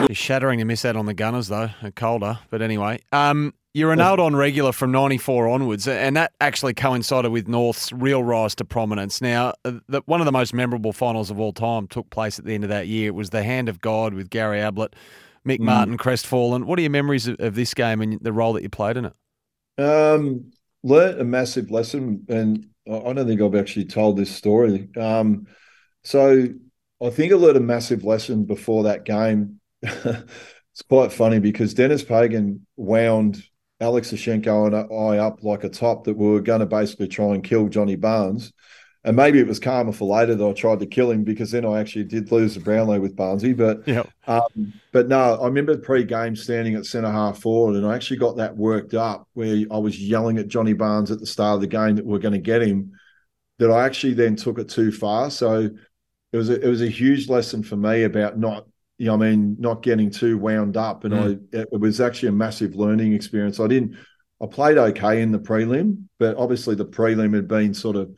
He's 0.07 0.17
shattering 0.17 0.59
to 0.59 0.65
miss 0.65 0.85
out 0.85 0.95
on 0.95 1.05
the 1.05 1.13
Gunners, 1.13 1.47
though, 1.47 1.69
at 1.81 1.95
Calder. 1.95 2.39
But 2.49 2.61
anyway, 2.61 2.99
um, 3.11 3.53
you're 3.73 3.91
an 3.91 4.01
out 4.01 4.19
on 4.19 4.35
regular 4.35 4.71
from 4.71 4.91
94 4.91 5.47
onwards, 5.47 5.87
and 5.87 6.15
that 6.17 6.33
actually 6.41 6.73
coincided 6.73 7.31
with 7.31 7.47
North's 7.47 7.91
real 7.91 8.23
rise 8.23 8.55
to 8.55 8.65
prominence. 8.65 9.21
Now, 9.21 9.53
uh, 9.65 9.73
the, 9.87 10.01
one 10.05 10.19
of 10.19 10.25
the 10.25 10.31
most 10.31 10.53
memorable 10.53 10.93
finals 10.93 11.29
of 11.29 11.39
all 11.39 11.53
time 11.53 11.87
took 11.87 12.09
place 12.09 12.39
at 12.39 12.45
the 12.45 12.55
end 12.55 12.63
of 12.63 12.69
that 12.69 12.87
year. 12.87 13.09
It 13.09 13.15
was 13.15 13.29
the 13.29 13.43
Hand 13.43 13.69
of 13.69 13.79
God 13.79 14.13
with 14.13 14.29
Gary 14.29 14.61
Ablett, 14.61 14.95
Mick 15.45 15.59
mm. 15.59 15.65
Martin, 15.65 15.97
crestfallen. 15.97 16.65
What 16.65 16.79
are 16.79 16.81
your 16.81 16.91
memories 16.91 17.27
of, 17.27 17.39
of, 17.39 17.55
this 17.55 17.73
game 17.73 18.01
and 18.01 18.19
the 18.21 18.33
role 18.33 18.53
that 18.53 18.63
you 18.63 18.69
played 18.69 18.97
in 18.97 19.05
it? 19.05 19.13
Um, 19.77 20.51
learned 20.83 21.21
a 21.21 21.23
massive 21.23 21.69
lesson, 21.69 22.25
and 22.29 22.65
I 22.87 23.13
don't 23.13 23.27
think 23.27 23.41
I've 23.41 23.53
actually 23.55 23.85
told 23.85 24.17
this 24.17 24.35
story. 24.35 24.89
Um, 24.97 25.45
so 26.03 26.47
I 26.99 27.09
think 27.11 27.31
I 27.31 27.35
learned 27.35 27.57
a 27.57 27.61
massive 27.61 28.03
lesson 28.03 28.45
before 28.45 28.83
that 28.83 29.05
game 29.05 29.59
it's 29.81 30.81
quite 30.87 31.11
funny 31.11 31.39
because 31.39 31.73
Dennis 31.73 32.03
Pagan 32.03 32.65
wound 32.75 33.43
Alex 33.79 34.11
Ishchenko 34.11 34.67
and 34.67 34.75
I 34.75 35.17
up 35.19 35.43
like 35.43 35.63
a 35.63 35.69
top 35.69 36.05
that 36.05 36.17
we 36.17 36.27
were 36.27 36.41
going 36.41 36.61
to 36.61 36.65
basically 36.65 37.07
try 37.07 37.33
and 37.35 37.43
kill 37.43 37.67
Johnny 37.69 37.95
Barnes. 37.95 38.53
And 39.03 39.15
maybe 39.15 39.39
it 39.39 39.47
was 39.47 39.59
karma 39.59 39.93
for 39.93 40.05
later 40.05 40.35
that 40.35 40.45
I 40.45 40.51
tried 40.51 40.79
to 40.79 40.85
kill 40.85 41.11
him 41.11 41.23
because 41.23 41.51
then 41.51 41.63
I 41.63 41.79
actually 41.79 42.03
did 42.05 42.31
lose 42.31 42.55
the 42.55 42.59
Brownlow 42.59 42.99
with 42.99 43.15
Barnesy. 43.15 43.55
But 43.55 43.87
yeah. 43.87 44.03
um, 44.27 44.73
but 44.91 45.07
no, 45.07 45.35
I 45.35 45.45
remember 45.45 45.77
pre-game 45.77 46.35
standing 46.35 46.75
at 46.75 46.85
centre 46.85 47.11
half 47.11 47.39
forward, 47.39 47.77
and 47.77 47.85
I 47.85 47.95
actually 47.95 48.17
got 48.17 48.35
that 48.37 48.57
worked 48.57 48.93
up 48.95 49.29
where 49.33 49.63
I 49.71 49.77
was 49.77 49.97
yelling 49.97 50.39
at 50.39 50.49
Johnny 50.49 50.73
Barnes 50.73 51.09
at 51.11 51.19
the 51.19 51.25
start 51.25 51.55
of 51.55 51.61
the 51.61 51.67
game 51.67 51.95
that 51.95 52.05
we 52.05 52.11
we're 52.11 52.19
going 52.19 52.33
to 52.33 52.39
get 52.39 52.61
him. 52.61 52.99
That 53.59 53.71
I 53.71 53.85
actually 53.85 54.13
then 54.13 54.35
took 54.35 54.59
it 54.59 54.67
too 54.67 54.91
far. 54.91 55.31
So 55.31 55.69
it 56.33 56.37
was 56.37 56.49
a, 56.49 56.59
it 56.61 56.67
was 56.67 56.81
a 56.81 56.89
huge 56.89 57.29
lesson 57.29 57.63
for 57.63 57.77
me 57.77 58.03
about 58.03 58.37
not 58.37 58.67
you 58.97 59.07
know, 59.07 59.13
I 59.13 59.17
mean, 59.17 59.55
not 59.59 59.83
getting 59.83 60.09
too 60.09 60.37
wound 60.37 60.77
up. 60.77 61.03
And 61.03 61.13
mm. 61.13 61.39
I, 61.53 61.57
it 61.59 61.79
was 61.79 62.01
actually 62.01 62.29
a 62.29 62.33
massive 62.33 62.75
learning 62.75 63.13
experience. 63.13 63.59
I 63.59 63.67
didn't, 63.67 63.97
I 64.41 64.45
played 64.47 64.77
okay 64.77 65.21
in 65.21 65.31
the 65.31 65.39
prelim, 65.39 66.05
but 66.19 66.37
obviously 66.37 66.75
the 66.75 66.85
prelim 66.85 67.33
had 67.33 67.47
been 67.47 67.73
sort 67.73 67.95
of 67.95 68.09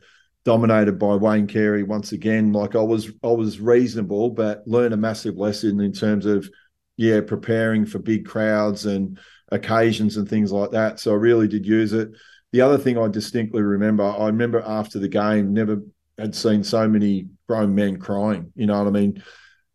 dominated 0.44 0.98
by 0.98 1.14
Wayne 1.16 1.46
Carey 1.46 1.82
once 1.82 2.12
again. 2.12 2.52
Like 2.52 2.76
I 2.76 2.82
was, 2.82 3.10
I 3.22 3.28
was 3.28 3.60
reasonable, 3.60 4.30
but 4.30 4.66
learned 4.66 4.94
a 4.94 4.98
massive 4.98 5.36
lesson 5.36 5.80
in 5.80 5.92
terms 5.92 6.24
of, 6.26 6.48
yeah, 6.96 7.20
preparing 7.20 7.86
for 7.86 7.98
big 7.98 8.26
crowds 8.26 8.86
and 8.86 9.18
occasions 9.50 10.16
and 10.16 10.28
things 10.28 10.52
like 10.52 10.70
that. 10.70 11.00
So 11.00 11.12
I 11.12 11.16
really 11.16 11.48
did 11.48 11.66
use 11.66 11.92
it. 11.92 12.10
The 12.52 12.62
other 12.62 12.78
thing 12.78 12.98
I 12.98 13.08
distinctly 13.08 13.62
remember, 13.62 14.04
I 14.04 14.26
remember 14.26 14.60
after 14.60 14.98
the 14.98 15.08
game, 15.08 15.52
never 15.52 15.82
had 16.18 16.34
seen 16.34 16.64
so 16.64 16.88
many 16.88 17.28
grown 17.48 17.74
men 17.74 17.98
crying. 17.98 18.52
You 18.54 18.66
know 18.66 18.78
what 18.78 18.88
I 18.88 18.90
mean? 18.90 19.22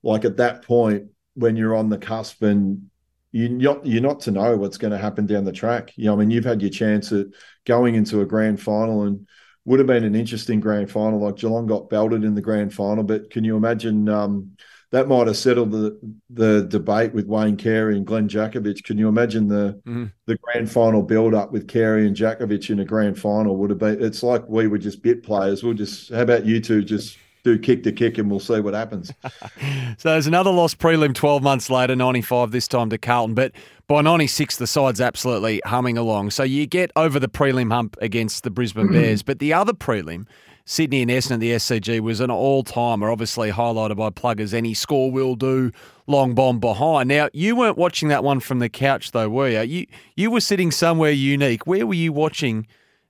Like 0.06 0.24
at 0.24 0.38
that 0.38 0.62
point 0.62 1.08
when 1.34 1.58
you're 1.58 1.76
on 1.76 1.90
the 1.90 1.98
cusp 1.98 2.44
and 2.44 2.90
you're 3.32 3.50
not, 3.50 3.86
you're 3.86 4.02
not 4.02 4.22
to 4.22 4.32
know 4.32 4.56
what's 4.56 4.78
going 4.78 4.92
to 4.92 4.98
happen 4.98 5.26
down 5.26 5.44
the 5.44 5.52
track. 5.52 5.92
You 5.98 6.06
know, 6.06 6.14
I 6.14 6.18
mean, 6.18 6.32
you've 6.32 6.46
had 6.46 6.62
your 6.62 6.72
chance 6.72 7.12
at 7.12 7.26
going 7.66 7.96
into 7.96 8.22
a 8.22 8.26
grand 8.26 8.62
final 8.62 9.04
and 9.04 9.28
would 9.66 9.80
have 9.80 9.88
been 9.88 10.06
an 10.06 10.16
interesting 10.16 10.62
grand 10.62 10.90
final. 10.90 11.20
Like 11.20 11.38
Geelong 11.38 11.66
got 11.66 11.90
belted 11.90 12.24
in 12.24 12.36
the 12.36 12.42
grand 12.42 12.74
final, 12.74 13.04
but 13.04 13.30
can 13.32 13.44
you 13.44 13.58
imagine 13.58 14.08
um, 14.08 14.52
that 14.92 15.08
might 15.08 15.28
have 15.28 15.36
settled 15.36 15.72
the 15.72 16.00
the 16.30 16.68
debate 16.70 17.14
with 17.14 17.26
Wayne 17.26 17.58
Carey 17.58 17.98
and 17.98 18.06
Glenn 18.06 18.30
Jakovich? 18.30 18.84
Can 18.84 18.98
you 18.98 19.10
imagine 19.10 19.48
the 19.48 19.82
mm-hmm. 19.86 20.06
the 20.28 20.38
grand 20.38 20.72
final 20.72 21.02
build 21.02 21.34
up 21.34 21.52
with 21.52 21.68
Carey 21.68 22.08
and 22.08 22.16
Jakovich 22.16 22.70
in 22.70 22.80
a 22.80 22.86
grand 22.86 23.20
final 23.20 23.58
would 23.58 23.72
have 23.72 23.80
been? 23.80 24.02
It's 24.02 24.24
like 24.24 24.48
we 24.48 24.68
were 24.68 24.78
just 24.78 25.02
bit 25.02 25.24
players. 25.24 25.64
We'll 25.64 25.74
just 25.74 26.14
how 26.14 26.22
about 26.22 26.46
you 26.46 26.62
two 26.62 26.84
just 26.84 27.18
do 27.46 27.60
kick 27.60 27.84
to 27.84 27.92
kick 27.92 28.18
and 28.18 28.30
we'll 28.30 28.40
see 28.40 28.60
what 28.60 28.74
happens. 28.74 29.14
so 29.98 30.10
there's 30.10 30.28
another 30.28 30.50
lost 30.50 30.80
prelim 30.80 31.14
12 31.14 31.44
months 31.44 31.70
later, 31.70 31.96
95 31.96 32.52
this 32.52 32.68
time 32.68 32.90
to 32.90 32.98
Carlton. 32.98 33.36
But 33.36 33.54
by 33.88 34.02
96, 34.02 34.58
the 34.58 34.66
side's 34.66 35.00
absolutely 35.00 35.62
humming 35.64 35.98
along. 35.98 36.32
So 36.32 36.42
you 36.42 36.66
get 36.66 36.92
over 36.96 37.20
the 37.20 37.30
prelim 37.30 37.72
hump 37.72 37.96
against 38.02 38.44
the 38.44 38.50
Brisbane 38.50 38.88
mm. 38.88 38.94
Bears. 38.94 39.22
But 39.22 39.38
the 39.38 39.54
other 39.54 39.74
prelim, 39.74 40.26
Sydney 40.66 41.04
and 41.04 41.12
Essendon 41.12 41.34
at 41.34 41.40
the 41.40 41.52
SCG, 41.52 42.00
was 42.00 42.20
an 42.20 42.32
all 42.32 42.64
timer, 42.64 43.12
obviously 43.12 43.52
highlighted 43.52 43.98
by 43.98 44.10
pluggers. 44.10 44.52
Any 44.52 44.74
score 44.74 45.12
will 45.12 45.36
do, 45.36 45.72
long 46.08 46.34
bomb 46.34 46.60
behind. 46.60 47.10
Now, 47.10 47.30
you 47.32 47.56
weren't 47.56 47.78
watching 47.78 48.10
that 48.10 48.24
one 48.24 48.40
from 48.40 48.58
the 48.58 48.70
couch, 48.70 49.12
though, 49.12 49.30
were 49.30 49.50
you? 49.50 49.62
You, 49.62 49.88
you 50.16 50.32
were 50.32 50.42
sitting 50.42 50.72
somewhere 50.72 51.12
unique. 51.12 51.68
Where 51.68 51.86
were 51.86 51.94
you 51.94 52.12
watching 52.12 52.66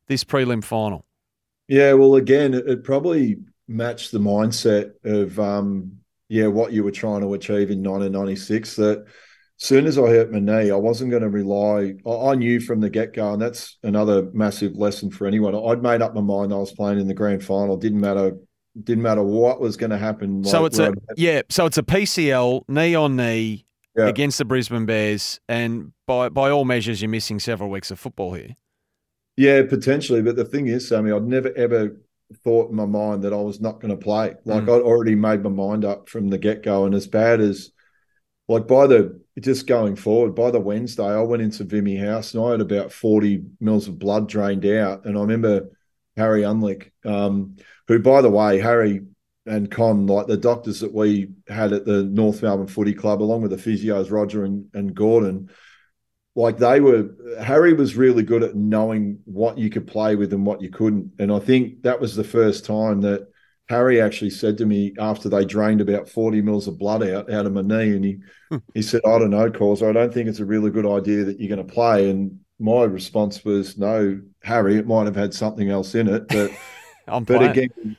this 0.08 0.26
prelim 0.26 0.62
final? 0.62 1.06
Yeah, 1.70 1.94
well, 1.94 2.16
again, 2.16 2.54
it, 2.54 2.68
it 2.68 2.84
probably 2.84 3.38
match 3.68 4.12
the 4.12 4.20
mindset 4.20 4.92
of 5.04 5.40
um, 5.40 5.98
yeah 6.30 6.48
what 6.48 6.72
you 6.72 6.84
were 6.84 6.92
trying 6.92 7.22
to 7.22 7.34
achieve 7.34 7.72
in 7.72 7.84
1996 7.84 8.76
that 8.76 9.06
soon 9.58 9.86
as 9.86 9.98
I 9.98 10.08
hurt 10.08 10.32
my 10.32 10.40
knee, 10.40 10.72
I 10.72 10.76
wasn't 10.76 11.12
going 11.12 11.24
to 11.24 11.30
rely. 11.30 11.94
I, 12.06 12.36
knew 12.36 12.60
from 12.60 12.82
the 12.82 12.90
get 12.90 13.14
go, 13.14 13.34
and 13.34 13.42
that's 13.42 13.78
another 13.84 14.30
massive 14.34 14.76
lesson 14.76 15.10
for 15.10 15.28
anyone. 15.28 15.56
I'd 15.56 15.82
made 15.82 16.02
up 16.02 16.14
my 16.14 16.22
mind. 16.22 16.54
I 16.54 16.58
was 16.58 16.72
playing 16.72 17.00
in 17.00 17.08
the 17.08 17.14
grand 17.14 17.44
final. 17.44 17.78
Didn't 17.78 18.02
matter. 18.02 18.38
Didn't 18.82 19.04
matter 19.04 19.24
what 19.24 19.62
was 19.62 19.78
going 19.78 19.92
to 19.92 19.98
happen. 19.98 20.44
So 20.44 20.64
like, 20.64 20.72
it's 20.72 20.80
a 20.80 20.94
yeah. 21.16 21.42
So 21.50 21.66
it's 21.66 21.78
a 21.78 21.84
PCL 21.84 22.64
knee 22.68 22.96
on 22.96 23.16
knee 23.16 23.66
yeah. 23.96 24.08
against 24.08 24.38
the 24.38 24.46
Brisbane 24.46 24.86
Bears, 24.86 25.40
and 25.48 25.94
by 26.06 26.30
by 26.30 26.50
all 26.50 26.66
measures, 26.66 27.02
you're 27.02 27.10
missing 27.10 27.40
several 27.40 27.70
weeks 27.70 27.90
of 27.92 28.00
football 28.00 28.34
here. 28.34 28.56
Yeah, 29.38 29.64
potentially. 29.64 30.22
But 30.22 30.36
the 30.36 30.46
thing 30.46 30.68
is, 30.68 30.88
Sammy, 30.88 31.12
I'd 31.12 31.24
never 31.24 31.54
ever 31.56 31.96
thought 32.44 32.70
in 32.70 32.76
my 32.76 32.86
mind 32.86 33.24
that 33.24 33.34
I 33.34 33.42
was 33.42 33.60
not 33.62 33.80
going 33.80 33.96
to 33.96 34.04
play. 34.04 34.36
Like 34.46 34.64
Mm. 34.64 34.76
I'd 34.76 34.82
already 34.82 35.16
made 35.16 35.44
my 35.44 35.50
mind 35.50 35.86
up 35.86 36.10
from 36.10 36.30
the 36.30 36.38
get 36.38 36.64
go, 36.64 36.86
and 36.86 36.96
as 36.96 37.08
bad 37.08 37.42
as 37.42 37.72
like 38.48 38.68
by 38.68 38.88
the 38.88 39.22
just 39.40 39.68
going 39.68 39.96
forward 39.96 40.36
by 40.36 40.52
the 40.52 40.60
Wednesday, 40.60 41.04
I 41.04 41.22
went 41.22 41.42
into 41.42 41.64
Vimy 41.64 41.98
House 41.98 42.34
and 42.34 42.44
I 42.46 42.52
had 42.52 42.62
about 42.62 42.92
forty 42.92 43.44
mils 43.60 43.88
of 43.88 44.00
blood 44.00 44.30
drained 44.30 44.66
out, 44.66 45.06
and 45.06 45.18
I 45.18 45.22
remember 45.22 45.70
Harry 46.16 46.44
Unglik, 46.44 46.92
um, 47.04 47.58
who 47.88 48.00
by 48.00 48.22
the 48.22 48.30
way, 48.30 48.60
Harry 48.60 49.02
and 49.46 49.70
Con, 49.70 50.08
like 50.08 50.28
the 50.28 50.38
doctors 50.38 50.80
that 50.80 50.94
we 50.94 51.30
had 51.48 51.72
at 51.74 51.86
the 51.86 52.04
North 52.04 52.42
Melbourne 52.42 52.68
Footy 52.68 52.94
Club, 52.94 53.22
along 53.22 53.42
with 53.42 53.52
the 53.52 53.58
physios 53.58 54.10
Roger 54.12 54.44
and, 54.44 54.68
and 54.74 54.96
Gordon, 54.96 55.50
like 56.36 56.58
they 56.58 56.82
were 56.82 57.10
Harry 57.40 57.74
was 57.74 57.96
really 57.96 58.24
good 58.24 58.44
at 58.44 58.56
knowing 58.56 59.20
what 59.26 59.58
you 59.58 59.70
could 59.70 59.88
play 59.88 60.16
with 60.16 60.34
and 60.34 60.46
what 60.46 60.62
you 60.62 60.70
couldn't. 60.70 61.12
And 61.18 61.32
I 61.32 61.40
think 61.40 61.84
that 61.84 62.00
was 62.00 62.16
the 62.16 62.24
first 62.24 62.66
time 62.66 63.02
that 63.02 63.28
Harry 63.68 64.00
actually 64.00 64.30
said 64.30 64.58
to 64.58 64.66
me 64.66 64.94
after 65.00 65.28
they 65.28 65.46
drained 65.46 65.82
about 65.82 66.08
40 66.08 66.42
mils 66.42 66.68
of 66.68 66.78
blood 66.78 67.04
out 67.04 67.32
out 67.32 67.46
of 67.46 67.54
my 67.54 67.62
knee. 67.62 67.96
And 67.96 68.06
he 68.06 68.18
hmm. 68.50 68.58
he 68.74 68.82
said, 68.82 69.02
I 69.06 69.18
don't 69.18 69.30
know, 69.30 69.50
cause 69.50 69.82
I 69.82 69.94
don't 69.94 70.14
think 70.14 70.28
it's 70.28 70.40
a 70.40 70.46
really 70.46 70.72
good 70.72 70.86
idea 70.86 71.24
that 71.24 71.40
you're 71.40 71.56
going 71.56 71.66
to 71.66 71.74
play. 71.74 72.10
And 72.10 72.40
my 72.60 72.84
response 72.84 73.44
was, 73.46 73.78
No, 73.78 74.20
Harry, 74.44 74.76
it 74.76 74.88
might 74.88 75.06
have 75.06 75.16
had 75.16 75.34
something 75.34 75.70
else 75.70 75.96
in 75.96 76.08
it. 76.08 76.28
But 76.28 76.52
I'm 77.08 77.24
but 77.24 77.38
playing. 77.38 77.52
again, 77.52 77.98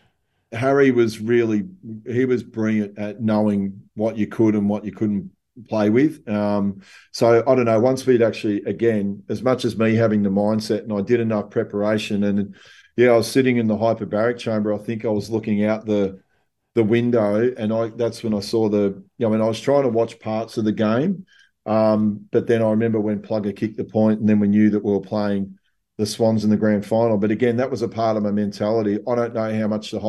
Harry 0.52 0.90
was 0.90 1.20
really 1.20 1.68
he 2.06 2.26
was 2.26 2.42
brilliant 2.42 2.98
at 2.98 3.22
knowing 3.22 3.82
what 3.94 4.18
you 4.18 4.26
could 4.26 4.54
and 4.54 4.68
what 4.68 4.84
you 4.84 4.92
couldn't 4.92 5.30
play 5.68 5.90
with. 5.90 6.26
Um, 6.28 6.82
so 7.12 7.42
I 7.46 7.54
don't 7.54 7.64
know. 7.64 7.80
Once 7.80 8.06
we'd 8.06 8.22
actually 8.22 8.62
again, 8.62 9.22
as 9.28 9.42
much 9.42 9.64
as 9.64 9.76
me 9.76 9.94
having 9.94 10.22
the 10.22 10.30
mindset, 10.30 10.82
and 10.82 10.92
I 10.92 11.00
did 11.00 11.20
enough 11.20 11.50
preparation, 11.50 12.24
and 12.24 12.54
yeah, 12.96 13.10
I 13.10 13.16
was 13.16 13.30
sitting 13.30 13.56
in 13.56 13.66
the 13.66 13.76
hyperbaric 13.76 14.38
chamber. 14.38 14.72
I 14.72 14.78
think 14.78 15.04
I 15.04 15.08
was 15.08 15.30
looking 15.30 15.64
out 15.64 15.86
the 15.86 16.20
the 16.74 16.84
window, 16.84 17.54
and 17.56 17.72
I 17.72 17.88
that's 17.88 18.22
when 18.22 18.34
I 18.34 18.40
saw 18.40 18.68
the. 18.68 19.02
You 19.18 19.26
know, 19.26 19.28
I 19.28 19.30
mean, 19.32 19.40
I 19.40 19.48
was 19.48 19.60
trying 19.60 19.84
to 19.84 19.88
watch 19.88 20.20
parts 20.20 20.58
of 20.58 20.64
the 20.64 20.72
game, 20.72 21.26
um, 21.64 22.26
but 22.30 22.46
then 22.46 22.62
I 22.62 22.70
remember 22.70 23.00
when 23.00 23.22
Plugger 23.22 23.54
kicked 23.54 23.76
the 23.76 23.84
point, 23.84 24.20
and 24.20 24.28
then 24.28 24.40
we 24.40 24.48
knew 24.48 24.70
that 24.70 24.84
we 24.84 24.92
were 24.92 25.00
playing 25.00 25.58
the 25.98 26.06
Swans 26.06 26.44
in 26.44 26.50
the 26.50 26.56
grand 26.56 26.84
final. 26.84 27.16
But 27.16 27.30
again, 27.30 27.56
that 27.56 27.70
was 27.70 27.82
a 27.82 27.88
part 27.88 28.16
of 28.16 28.22
my 28.22 28.30
mentality. 28.30 28.98
I 29.08 29.14
don't 29.14 29.34
know 29.34 29.58
how 29.58 29.66
much 29.66 29.90
the 29.90 30.00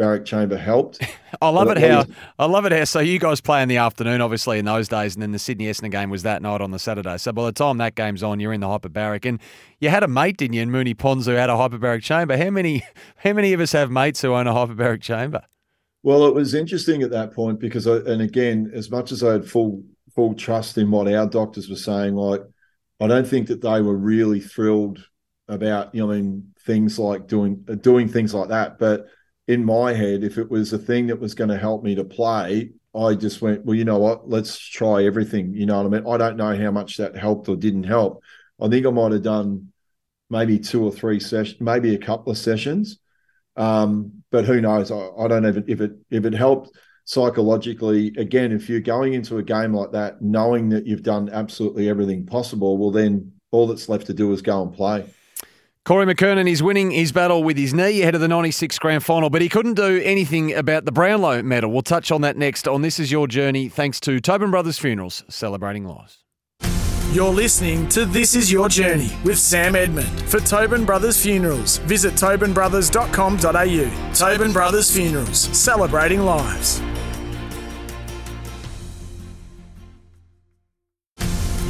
hyperbaric 0.00 0.24
chamber 0.24 0.56
helped. 0.56 1.00
I 1.42 1.48
love 1.48 1.66
But 1.68 1.78
it 1.78 1.90
how 1.90 1.98
least- 2.00 2.10
I 2.38 2.46
love 2.46 2.64
it 2.66 2.72
how 2.72 2.84
so 2.84 3.00
you 3.00 3.18
guys 3.18 3.40
play 3.40 3.62
in 3.62 3.68
the 3.68 3.76
afternoon, 3.76 4.20
obviously 4.20 4.58
in 4.58 4.64
those 4.64 4.88
days, 4.88 5.14
and 5.14 5.22
then 5.22 5.32
the 5.32 5.38
Sydney 5.38 5.66
Essendon 5.66 5.90
game 5.90 6.10
was 6.10 6.22
that 6.22 6.42
night 6.42 6.60
on 6.60 6.70
the 6.70 6.78
Saturday. 6.78 7.16
So 7.18 7.32
by 7.32 7.44
the 7.46 7.52
time 7.52 7.78
that 7.78 7.94
game's 7.94 8.22
on, 8.22 8.40
you're 8.40 8.52
in 8.52 8.60
the 8.60 8.66
hyperbaric, 8.66 9.24
and 9.26 9.40
you 9.78 9.88
had 9.90 10.02
a 10.02 10.08
mate, 10.08 10.36
didn't 10.36 10.54
you, 10.54 10.62
in 10.62 10.70
Moonee 10.70 10.96
Ponds 10.96 11.26
who 11.26 11.32
had 11.32 11.50
a 11.50 11.54
hyperbaric 11.54 12.02
chamber. 12.02 12.36
How 12.36 12.50
many 12.50 12.84
how 13.16 13.32
many 13.32 13.52
of 13.52 13.60
us 13.60 13.72
have 13.72 13.90
mates 13.90 14.20
who 14.22 14.34
own 14.34 14.46
a 14.46 14.52
hyperbaric 14.52 15.00
chamber? 15.02 15.42
Well, 16.02 16.26
it 16.26 16.34
was 16.34 16.54
interesting 16.54 17.02
at 17.02 17.10
that 17.10 17.34
point 17.34 17.60
because, 17.60 17.86
I, 17.86 17.96
and 17.96 18.22
again, 18.22 18.70
as 18.74 18.90
much 18.90 19.12
as 19.12 19.22
I 19.22 19.32
had 19.32 19.48
full 19.48 19.82
full 20.14 20.34
trust 20.34 20.76
in 20.78 20.90
what 20.90 21.12
our 21.12 21.26
doctors 21.28 21.68
were 21.68 21.76
saying, 21.76 22.14
like 22.16 22.42
I 23.00 23.06
don't 23.06 23.26
think 23.26 23.48
that 23.48 23.60
they 23.62 23.80
were 23.80 23.96
really 23.96 24.40
thrilled 24.40 25.04
about, 25.48 25.94
you 25.94 26.04
know, 26.06 26.12
I 26.12 26.16
mean, 26.16 26.52
things 26.64 26.98
like 26.98 27.26
doing 27.26 27.56
doing 27.80 28.08
things 28.08 28.34
like 28.34 28.48
that. 28.48 28.78
But 28.78 29.06
in 29.50 29.64
my 29.64 29.92
head, 29.92 30.22
if 30.22 30.38
it 30.38 30.48
was 30.48 30.72
a 30.72 30.78
thing 30.78 31.08
that 31.08 31.18
was 31.18 31.34
going 31.34 31.50
to 31.50 31.58
help 31.58 31.82
me 31.82 31.96
to 31.96 32.04
play, 32.04 32.70
I 32.94 33.14
just 33.14 33.42
went, 33.42 33.64
well, 33.64 33.74
you 33.74 33.84
know 33.84 33.98
what? 33.98 34.28
Let's 34.28 34.56
try 34.56 35.04
everything. 35.04 35.54
You 35.54 35.66
know 35.66 35.82
what 35.82 35.86
I 35.86 35.88
mean? 35.88 36.08
I 36.08 36.16
don't 36.16 36.36
know 36.36 36.56
how 36.56 36.70
much 36.70 36.98
that 36.98 37.16
helped 37.16 37.48
or 37.48 37.56
didn't 37.56 37.82
help. 37.82 38.22
I 38.60 38.68
think 38.68 38.86
I 38.86 38.90
might 38.90 39.10
have 39.10 39.24
done 39.24 39.72
maybe 40.28 40.60
two 40.60 40.84
or 40.84 40.92
three 40.92 41.18
sessions, 41.18 41.60
maybe 41.60 41.96
a 41.96 41.98
couple 41.98 42.30
of 42.30 42.38
sessions. 42.38 43.00
Um, 43.56 44.22
but 44.30 44.44
who 44.44 44.60
knows? 44.60 44.92
I, 44.92 45.08
I 45.18 45.26
don't 45.26 45.44
even 45.44 45.64
if 45.66 45.80
it 45.80 45.92
if 46.10 46.24
it 46.24 46.32
helped 46.32 46.70
psychologically. 47.04 48.14
Again, 48.16 48.52
if 48.52 48.68
you're 48.68 48.78
going 48.78 49.14
into 49.14 49.38
a 49.38 49.42
game 49.42 49.74
like 49.74 49.90
that, 49.90 50.22
knowing 50.22 50.68
that 50.68 50.86
you've 50.86 51.02
done 51.02 51.28
absolutely 51.28 51.88
everything 51.88 52.24
possible, 52.24 52.78
well, 52.78 52.92
then 52.92 53.32
all 53.50 53.66
that's 53.66 53.88
left 53.88 54.06
to 54.06 54.14
do 54.14 54.32
is 54.32 54.42
go 54.42 54.62
and 54.62 54.72
play. 54.72 55.04
Corey 55.86 56.04
McKernan 56.04 56.46
is 56.48 56.62
winning 56.62 56.90
his 56.90 57.10
battle 57.10 57.42
with 57.42 57.56
his 57.56 57.72
knee 57.72 58.02
ahead 58.02 58.14
of 58.14 58.20
the 58.20 58.28
96 58.28 58.78
grand 58.78 59.02
final, 59.02 59.30
but 59.30 59.40
he 59.40 59.48
couldn't 59.48 59.74
do 59.74 59.98
anything 60.04 60.52
about 60.52 60.84
the 60.84 60.92
Brownlow 60.92 61.42
medal. 61.42 61.72
We'll 61.72 61.80
touch 61.80 62.12
on 62.12 62.20
that 62.20 62.36
next 62.36 62.68
on 62.68 62.82
This 62.82 63.00
Is 63.00 63.10
Your 63.10 63.26
Journey, 63.26 63.70
thanks 63.70 63.98
to 64.00 64.20
Tobin 64.20 64.50
Brothers 64.50 64.78
Funerals, 64.78 65.24
celebrating 65.30 65.86
lives. 65.86 66.18
You're 67.12 67.32
listening 67.32 67.88
to 67.88 68.04
This 68.04 68.34
Is 68.34 68.52
Your 68.52 68.68
Journey 68.68 69.10
with 69.24 69.38
Sam 69.38 69.74
Edmund. 69.74 70.20
For 70.30 70.38
Tobin 70.38 70.84
Brothers 70.84 71.20
Funerals, 71.22 71.78
visit 71.78 72.12
tobinbrothers.com.au. 72.12 74.14
Tobin 74.14 74.52
Brothers 74.52 74.94
Funerals, 74.94 75.38
celebrating 75.38 76.20
lives. 76.20 76.82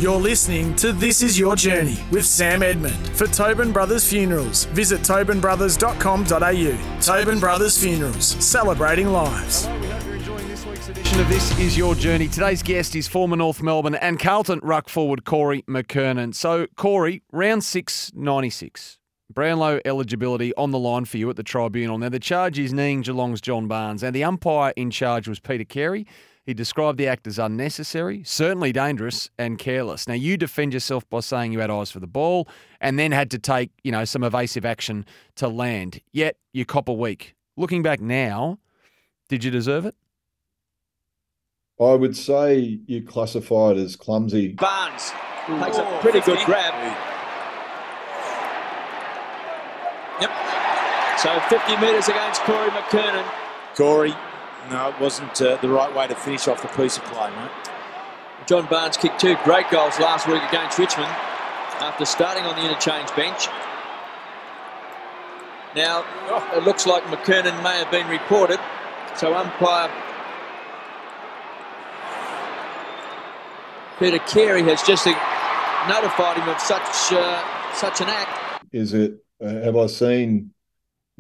You're 0.01 0.19
listening 0.19 0.75
to 0.77 0.93
This 0.95 1.21
Is 1.21 1.39
Your 1.39 1.55
Journey 1.55 1.99
with 2.11 2.25
Sam 2.25 2.63
Edmund. 2.63 2.97
For 3.09 3.27
Tobin 3.27 3.71
Brothers 3.71 4.09
Funerals, 4.09 4.65
visit 4.65 5.03
tobinbrothers.com.au. 5.03 7.01
Tobin 7.03 7.39
Brothers 7.39 7.77
Funerals, 7.77 8.25
celebrating 8.43 9.09
lives. 9.09 9.67
We 9.67 9.89
hope 9.89 10.03
you're 10.07 10.15
enjoying 10.15 10.49
this 10.49 10.65
week's 10.65 10.89
edition 10.89 11.21
of 11.21 11.29
This 11.29 11.59
Is 11.59 11.77
Your 11.77 11.95
Journey. 11.95 12.29
Today's 12.29 12.63
guest 12.63 12.97
is 12.97 13.09
former 13.09 13.37
North 13.37 13.63
Melbourne 13.63 13.95
and 13.95 14.19
Carlton 14.19 14.61
ruck 14.63 14.89
forward 14.89 15.27
Corey 15.27 15.61
McKernan. 15.69 16.35
So, 16.35 16.67
Corey, 16.77 17.23
round 17.31 17.63
six, 17.63 18.11
96. 18.15 18.97
Brownlow 19.29 19.81
eligibility 19.85 20.55
on 20.55 20.71
the 20.71 20.79
line 20.79 21.05
for 21.05 21.19
you 21.19 21.29
at 21.29 21.37
the 21.37 21.43
tribunal. 21.43 21.99
Now, 21.99 22.09
the 22.09 22.19
charge 22.19 22.59
is 22.59 22.73
kneeing 22.73 23.03
Geelong's 23.03 23.43
John 23.43 23.69
Barnes, 23.69 24.03
and 24.03 24.17
the 24.17 24.25
umpire 24.25 24.73
in 24.77 24.91
charge 24.91 25.29
was 25.29 25.41
Peter 25.41 25.65
Carey. 25.65 26.07
He 26.51 26.55
described 26.55 26.99
the 26.99 27.07
act 27.07 27.29
as 27.29 27.39
unnecessary, 27.39 28.25
certainly 28.25 28.73
dangerous, 28.73 29.31
and 29.39 29.57
careless. 29.57 30.09
Now, 30.09 30.15
you 30.15 30.37
defend 30.37 30.75
yourself 30.75 31.09
by 31.09 31.21
saying 31.21 31.53
you 31.53 31.61
had 31.61 31.71
eyes 31.71 31.93
for 31.93 32.01
the 32.01 32.09
ball 32.09 32.49
and 32.81 32.99
then 32.99 33.13
had 33.13 33.31
to 33.31 33.39
take, 33.39 33.71
you 33.85 33.93
know, 33.93 34.05
some 34.05 34.25
evasive 34.25 34.65
action 34.65 35.07
to 35.37 35.47
land. 35.47 36.01
Yet, 36.11 36.39
you 36.53 36.65
cop 36.65 36.89
a 36.89 36.93
week. 36.93 37.37
Looking 37.57 37.85
back 37.85 38.01
now, 38.01 38.59
did 39.29 39.45
you 39.45 39.53
deserve 39.53 39.87
it? 39.87 39.95
I 41.81 41.95
would 41.95 42.17
say 42.17 42.81
you 42.85 43.05
classify 43.05 43.71
it 43.71 43.77
as 43.77 43.95
clumsy. 43.95 44.49
Barnes 44.49 45.13
takes 45.47 45.79
a 45.79 45.99
pretty 46.01 46.19
good 46.19 46.45
grab. 46.47 46.75
Yep. 50.21 50.31
So 51.21 51.39
50 51.49 51.77
metres 51.77 52.09
against 52.09 52.43
Corey 52.43 52.71
McKernan. 52.71 53.25
Corey, 53.77 54.17
no, 54.69 54.91
it 54.91 55.01
wasn't 55.01 55.41
uh, 55.41 55.57
the 55.57 55.69
right 55.69 55.95
way 55.95 56.07
to 56.07 56.15
finish 56.15 56.49
off 56.49 56.61
the 56.63 56.69
piece 56.69 56.97
of 56.99 57.05
play, 57.05 57.31
mate. 57.31 57.51
John 58.47 58.67
Barnes 58.67 58.97
kicked 58.97 59.21
two 59.21 59.37
great 59.45 59.71
goals 59.71 59.99
last 60.01 60.27
week 60.27 60.43
against 60.43 60.79
Richmond 60.79 61.11
after 61.81 62.05
starting 62.05 62.45
on 62.45 62.57
the 62.57 62.63
interchange 62.63 63.15
bench. 63.15 63.47
Now, 65.75 66.05
it 66.57 66.65
looks 66.65 66.87
like 66.87 67.05
McKernan 67.05 67.63
may 67.63 67.79
have 67.79 67.91
been 67.91 68.09
reported, 68.09 68.59
so 69.17 69.35
umpire 69.35 69.89
Peter 74.01 74.19
Carey 74.21 74.63
has 74.63 74.83
just 74.83 75.07
uh, 75.07 75.13
notified 75.87 76.39
him 76.39 76.49
of 76.49 76.59
such 76.59 77.13
uh, 77.13 77.75
such 77.75 78.01
an 78.01 78.09
act. 78.09 78.65
Is 78.73 78.95
it? 78.95 79.23
Uh, 79.45 79.49
have 79.63 79.77
I 79.77 79.87
seen 79.87 80.53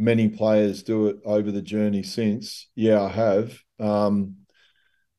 many 0.00 0.28
players 0.28 0.82
do 0.82 1.08
it 1.08 1.18
over 1.24 1.52
the 1.52 1.62
journey 1.62 2.02
since? 2.02 2.68
Yeah, 2.74 3.02
I 3.02 3.08
have. 3.08 3.58
Um, 3.78 4.36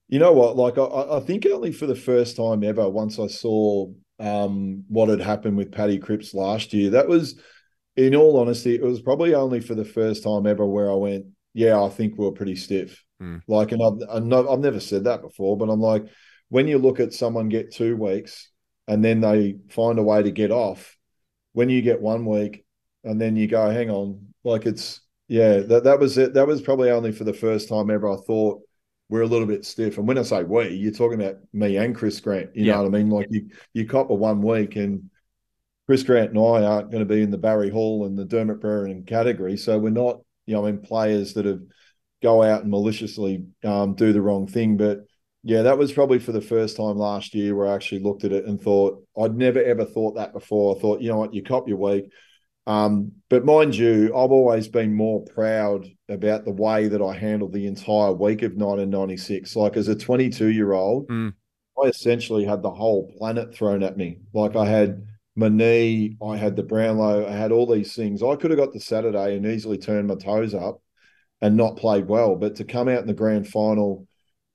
you 0.08 0.20
know 0.20 0.34
what? 0.34 0.58
Like, 0.58 0.78
I, 0.78 1.18
I 1.18 1.20
think 1.22 1.46
only 1.46 1.72
for 1.72 1.86
the 1.86 1.96
first 1.96 2.36
time 2.36 2.64
ever, 2.64 2.90
once 2.90 3.20
I 3.20 3.28
saw 3.28 3.92
um, 4.20 4.84
what 4.90 5.10
had 5.10 5.22
happened 5.22 5.56
with 5.56 5.72
Paddy 5.72 6.00
Cripps 6.00 6.34
last 6.34 6.74
year, 6.74 6.92
that 6.92 7.08
was, 7.08 7.40
in 7.96 8.16
all 8.16 8.40
honesty, 8.40 8.76
it 8.76 8.82
was 8.82 9.02
probably 9.02 9.34
only 9.36 9.62
for 9.62 9.76
the 9.76 9.86
first 9.86 10.24
time 10.24 10.46
ever 10.48 10.66
where 10.66 10.92
I 10.92 10.96
went, 10.96 11.28
yeah, 11.54 11.82
I 11.82 11.90
think 11.90 12.18
we 12.18 12.26
are 12.26 12.32
pretty 12.32 12.56
stiff. 12.56 13.04
Mm. 13.22 13.42
Like, 13.48 13.72
and 13.72 13.82
I've, 13.82 14.24
I've 14.34 14.60
never 14.60 14.80
said 14.80 15.06
that 15.06 15.22
before, 15.22 15.58
but 15.58 15.70
I'm 15.70 15.82
like, 15.82 16.06
when 16.50 16.68
you 16.68 16.78
look 16.78 17.00
at 17.00 17.14
someone 17.14 17.50
get 17.50 17.74
two 17.74 17.96
weeks 17.96 18.50
and 18.88 19.06
then 19.06 19.22
they 19.22 19.58
find 19.70 20.00
a 20.00 20.04
way 20.04 20.24
to 20.24 20.32
get 20.32 20.52
off, 20.52 20.98
when 21.54 21.70
you 21.70 21.82
get 21.82 22.02
one 22.02 22.26
week 22.26 22.66
and 23.04 23.20
then 23.20 23.36
you 23.36 23.48
go, 23.48 23.70
hang 23.70 23.90
on, 23.90 24.28
like 24.44 24.66
it's 24.66 25.02
yeah, 25.28 25.60
that 25.60 25.84
that 25.86 26.00
was 26.00 26.18
it. 26.18 26.34
That 26.34 26.48
was 26.48 26.62
probably 26.62 26.92
only 26.92 27.12
for 27.12 27.24
the 27.24 27.34
first 27.34 27.70
time 27.70 27.90
ever 27.90 28.12
I 28.12 28.18
thought 28.18 28.62
we're 29.10 29.22
a 29.22 29.28
little 29.28 29.48
bit 29.48 29.66
stiff. 29.66 29.98
And 29.98 30.08
when 30.08 30.18
I 30.18 30.24
say 30.24 30.44
we, 30.44 30.70
you're 30.70 30.92
talking 30.92 31.22
about 31.22 31.38
me 31.54 31.78
and 31.78 31.96
Chris 31.96 32.20
Grant. 32.20 32.56
You 32.56 32.66
Yeah. 32.66 32.74
know 32.74 32.84
what 32.84 32.88
I 32.96 32.98
mean? 32.98 33.10
Like 33.10 33.28
you 33.30 33.50
you 33.74 33.86
cop 33.88 34.10
a 34.10 34.14
one 34.14 34.42
week 34.42 34.76
and 34.76 35.10
Chris 35.88 36.04
Grant 36.04 36.32
and 36.32 36.40
I 36.40 36.64
aren't 36.64 36.92
going 36.92 37.06
to 37.06 37.14
be 37.14 37.22
in 37.22 37.32
the 37.32 37.38
Barry 37.38 37.70
Hall 37.70 38.06
and 38.06 38.18
the 38.18 38.26
Dermot 38.26 38.62
Brereton 38.62 39.04
category. 39.04 39.58
So 39.58 39.78
we're 39.78 39.90
not, 39.90 40.22
you 40.46 40.54
know, 40.54 40.66
I 40.66 40.72
mean, 40.72 40.82
players 40.82 41.34
that 41.34 41.46
have 41.46 41.62
go 42.22 42.44
out 42.44 42.62
and 42.62 42.72
maliciously 42.72 43.46
um, 43.64 43.96
do 43.96 44.14
the 44.14 44.22
wrong 44.22 44.48
thing. 44.48 44.78
But 44.78 45.06
yeah, 45.44 45.64
that 45.64 45.78
was 45.78 45.92
probably 45.92 46.20
for 46.20 46.32
the 46.32 46.42
first 46.42 46.78
time 46.78 46.98
last 46.98 47.34
year 47.34 47.56
where 47.56 47.68
I 47.68 47.76
actually 47.76 48.04
looked 48.04 48.24
at 48.24 48.32
it 48.32 48.46
and 48.46 48.62
thought 48.62 49.04
I'd 49.20 49.36
never 49.36 49.62
ever 49.62 49.86
thought 49.86 50.16
that 50.16 50.34
before. 50.34 50.76
I 50.76 50.80
thought, 50.80 51.02
you 51.02 51.10
know 51.10 51.18
what, 51.18 51.34
you 51.34 51.44
cop 51.44 51.68
your 51.68 51.78
week, 51.78 52.06
Um, 52.68 53.14
but 53.30 53.44
mind 53.46 53.76
you, 53.76 54.08
I've 54.08 54.32
always 54.32 54.68
been 54.68 54.94
more 54.94 55.24
proud 55.26 55.88
about 56.10 56.46
the 56.46 56.52
way 56.52 56.88
that 56.88 57.02
I 57.02 57.14
handled 57.18 57.54
the 57.54 57.66
entire 57.66 58.12
week 58.14 58.44
of 58.44 58.52
1996. 58.52 59.56
Like 59.56 59.78
as 59.78 59.88
a 59.88 59.96
22 59.96 60.48
year 60.48 60.74
old, 60.74 61.08
Mm. 61.08 61.34
I 61.82 61.88
essentially 61.88 62.46
had 62.46 62.62
the 62.62 62.70
whole 62.70 63.12
planet 63.18 63.56
thrown 63.56 63.82
at 63.82 63.98
me. 63.98 64.20
Like 64.34 64.56
I 64.56 64.66
had 64.66 65.04
my 65.36 65.48
knee, 65.48 66.18
I 66.22 66.36
had 66.38 66.56
the 66.56 66.64
Brownlow, 66.64 67.28
I 67.28 67.32
had 67.32 67.52
all 67.52 67.66
these 67.66 67.96
things. 67.96 68.22
I 68.22 68.36
could 68.36 68.52
have 68.52 68.60
got 68.60 68.74
to 68.74 68.80
Saturday 68.80 69.36
and 69.36 69.46
easily 69.46 69.78
turned 69.78 70.08
my 70.08 70.16
toes 70.16 70.54
up 70.54 70.82
and 71.40 71.56
not 71.58 71.78
played 71.78 72.08
well. 72.08 72.36
But 72.36 72.58
to 72.58 72.66
come 72.66 72.88
out 72.88 73.00
in 73.02 73.08
the 73.08 73.14
grand 73.14 73.48
final 73.48 74.06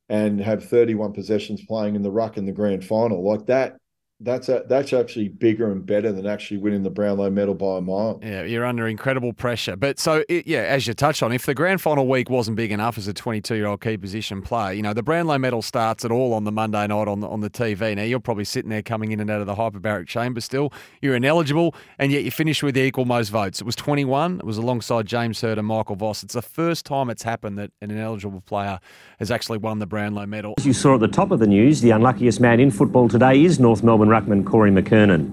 and 0.08 0.40
have 0.40 0.68
31 0.68 1.14
possessions 1.14 1.64
playing 1.66 1.96
in 1.96 2.02
the 2.02 2.12
ruck 2.12 2.36
in 2.36 2.44
the 2.46 2.52
grand 2.52 2.84
final, 2.84 3.26
like 3.26 3.46
that, 3.46 3.76
that's 4.20 4.48
a, 4.48 4.64
that's 4.66 4.94
actually 4.94 5.28
bigger 5.28 5.70
and 5.70 5.84
better 5.84 6.10
than 6.10 6.26
actually 6.26 6.56
winning 6.56 6.82
the 6.82 6.90
Brownlow 6.90 7.28
medal 7.28 7.54
by 7.54 7.78
a 7.78 7.80
mile. 7.82 8.18
Yeah, 8.22 8.44
you're 8.44 8.64
under 8.64 8.88
incredible 8.88 9.34
pressure. 9.34 9.76
But 9.76 9.98
so, 9.98 10.24
it, 10.28 10.46
yeah, 10.46 10.60
as 10.60 10.86
you 10.86 10.94
touched 10.94 11.22
on, 11.22 11.32
if 11.32 11.44
the 11.44 11.54
grand 11.54 11.82
final 11.82 12.08
week 12.08 12.30
wasn't 12.30 12.56
big 12.56 12.72
enough 12.72 12.96
as 12.96 13.08
a 13.08 13.12
22 13.12 13.54
year 13.56 13.66
old 13.66 13.82
key 13.82 13.98
position 13.98 14.40
player, 14.40 14.72
you 14.72 14.82
know, 14.82 14.94
the 14.94 15.02
Brownlow 15.02 15.36
medal 15.38 15.60
starts 15.60 16.02
at 16.04 16.10
all 16.10 16.32
on 16.32 16.44
the 16.44 16.52
Monday 16.52 16.86
night 16.86 17.08
on 17.08 17.20
the, 17.20 17.28
on 17.28 17.40
the 17.40 17.50
TV. 17.50 17.94
Now, 17.94 18.04
you're 18.04 18.18
probably 18.18 18.44
sitting 18.44 18.70
there 18.70 18.82
coming 18.82 19.12
in 19.12 19.20
and 19.20 19.30
out 19.30 19.42
of 19.42 19.46
the 19.46 19.54
hyperbaric 19.54 20.06
chamber 20.06 20.40
still. 20.40 20.72
You're 21.02 21.16
ineligible, 21.16 21.74
and 21.98 22.10
yet 22.10 22.24
you 22.24 22.30
finish 22.30 22.62
with 22.62 22.74
the 22.74 22.82
equal 22.82 23.04
most 23.04 23.28
votes. 23.28 23.60
It 23.60 23.64
was 23.64 23.76
21. 23.76 24.38
It 24.38 24.46
was 24.46 24.56
alongside 24.56 25.06
James 25.06 25.42
Hird 25.42 25.58
and 25.58 25.66
Michael 25.66 25.96
Voss. 25.96 26.22
It's 26.22 26.34
the 26.34 26.42
first 26.42 26.86
time 26.86 27.10
it's 27.10 27.22
happened 27.22 27.58
that 27.58 27.70
an 27.82 27.90
ineligible 27.90 28.40
player 28.40 28.80
has 29.18 29.30
actually 29.30 29.58
won 29.58 29.78
the 29.78 29.86
Brownlow 29.86 30.24
medal. 30.24 30.54
As 30.56 30.66
you 30.66 30.72
saw 30.72 30.94
at 30.94 31.00
the 31.00 31.08
top 31.08 31.30
of 31.32 31.38
the 31.38 31.46
news, 31.46 31.82
the 31.82 31.90
unluckiest 31.90 32.40
man 32.40 32.60
in 32.60 32.70
football 32.70 33.08
today 33.08 33.44
is 33.44 33.60
North 33.60 33.82
Melbourne 33.82 34.05
ruckman 34.06 34.44
Corey 34.44 34.70
McKernan. 34.70 35.28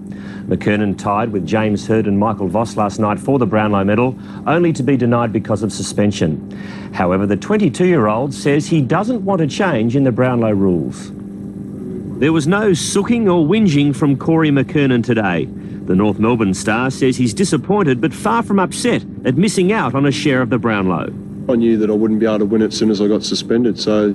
McKernan 0.46 0.98
tied 0.98 1.32
with 1.32 1.46
James 1.46 1.86
Hird 1.86 2.06
and 2.06 2.18
Michael 2.18 2.48
Voss 2.48 2.76
last 2.76 2.98
night 2.98 3.18
for 3.18 3.38
the 3.38 3.46
Brownlow 3.46 3.84
medal, 3.84 4.18
only 4.46 4.72
to 4.74 4.82
be 4.82 4.96
denied 4.96 5.32
because 5.32 5.62
of 5.62 5.72
suspension. 5.72 6.50
However, 6.92 7.26
the 7.26 7.36
22-year-old 7.36 8.34
says 8.34 8.66
he 8.66 8.82
doesn't 8.82 9.24
want 9.24 9.40
a 9.40 9.46
change 9.46 9.96
in 9.96 10.04
the 10.04 10.12
Brownlow 10.12 10.52
rules. 10.52 11.10
There 12.20 12.32
was 12.32 12.46
no 12.46 12.74
sooking 12.74 13.28
or 13.28 13.44
whinging 13.44 13.96
from 13.96 14.16
Corey 14.16 14.50
McKernan 14.50 15.04
today. 15.04 15.46
The 15.46 15.96
North 15.96 16.18
Melbourne 16.18 16.54
star 16.54 16.90
says 16.90 17.16
he's 17.16 17.34
disappointed 17.34 18.00
but 18.00 18.14
far 18.14 18.42
from 18.42 18.58
upset 18.58 19.02
at 19.24 19.36
missing 19.36 19.72
out 19.72 19.94
on 19.94 20.06
a 20.06 20.12
share 20.12 20.40
of 20.40 20.50
the 20.50 20.58
Brownlow. 20.58 21.12
I 21.48 21.56
knew 21.56 21.76
that 21.78 21.90
I 21.90 21.92
wouldn't 21.92 22.20
be 22.20 22.26
able 22.26 22.40
to 22.40 22.44
win 22.46 22.62
it 22.62 22.66
as 22.66 22.76
soon 22.76 22.90
as 22.90 23.00
I 23.00 23.08
got 23.08 23.22
suspended. 23.22 23.78
So 23.78 24.14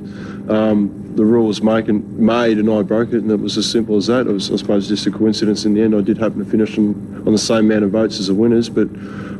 um, 0.49 1.13
the 1.15 1.25
rule 1.25 1.47
was 1.47 1.61
making, 1.61 2.25
made 2.25 2.57
and 2.57 2.69
I 2.69 2.81
broke 2.81 3.09
it, 3.09 3.21
and 3.21 3.31
it 3.31 3.39
was 3.39 3.57
as 3.57 3.69
simple 3.69 3.97
as 3.97 4.07
that. 4.07 4.27
It 4.27 4.31
was, 4.31 4.51
I 4.51 4.55
suppose, 4.55 4.87
just 4.87 5.05
a 5.05 5.11
coincidence 5.11 5.65
in 5.65 5.73
the 5.73 5.81
end. 5.81 5.95
I 5.95 6.01
did 6.01 6.17
happen 6.17 6.39
to 6.39 6.45
finish 6.45 6.77
on, 6.77 7.23
on 7.25 7.31
the 7.31 7.37
same 7.37 7.71
amount 7.71 7.83
of 7.83 7.91
votes 7.91 8.19
as 8.19 8.27
the 8.27 8.33
winners, 8.33 8.69
but 8.69 8.87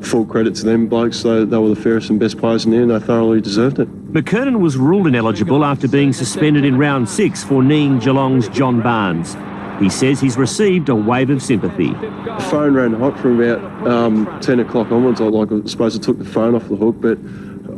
full 0.06 0.25
credit 0.25 0.56
to 0.56 0.65
them 0.65 0.88
blokes. 0.88 1.23
They, 1.23 1.45
they 1.45 1.58
were 1.58 1.69
the 1.69 1.82
fairest 1.82 2.10
and 2.10 2.19
best 2.19 2.38
players 2.38 2.65
in 2.65 2.71
the 2.71 2.78
end. 2.78 2.91
They 2.91 2.99
thoroughly 2.99 3.41
deserved 3.41 3.80
it. 3.80 4.13
McKernan 4.13 4.60
was 4.60 4.78
ruled 4.78 5.08
ineligible 5.08 5.63
after 5.63 5.88
being 5.88 6.13
suspended 6.13 6.65
in 6.65 6.78
round 6.78 7.10
six 7.10 7.43
for 7.43 7.63
kneeing 7.63 7.99
Geelong's 7.99 8.49
John 8.49 8.82
Barnes. 8.82 9.36
He 9.80 9.89
says 9.89 10.19
he's 10.19 10.38
received 10.38 10.89
a 10.89 10.95
wave 10.95 11.30
of 11.30 11.41
sympathy. 11.41 11.93
The 11.93 12.47
phone 12.49 12.73
ran 12.73 12.91
hot 12.91 13.17
from 13.17 13.39
about 13.39 13.88
um, 13.88 14.39
10 14.41 14.60
o'clock 14.60 14.91
onwards. 14.91 15.21
I, 15.21 15.25
like, 15.25 15.52
I 15.54 15.65
suppose 15.67 15.97
I 15.97 16.02
took 16.02 16.17
the 16.17 16.25
phone 16.25 16.54
off 16.54 16.67
the 16.67 16.75
hook, 16.75 16.95
but 16.99 17.17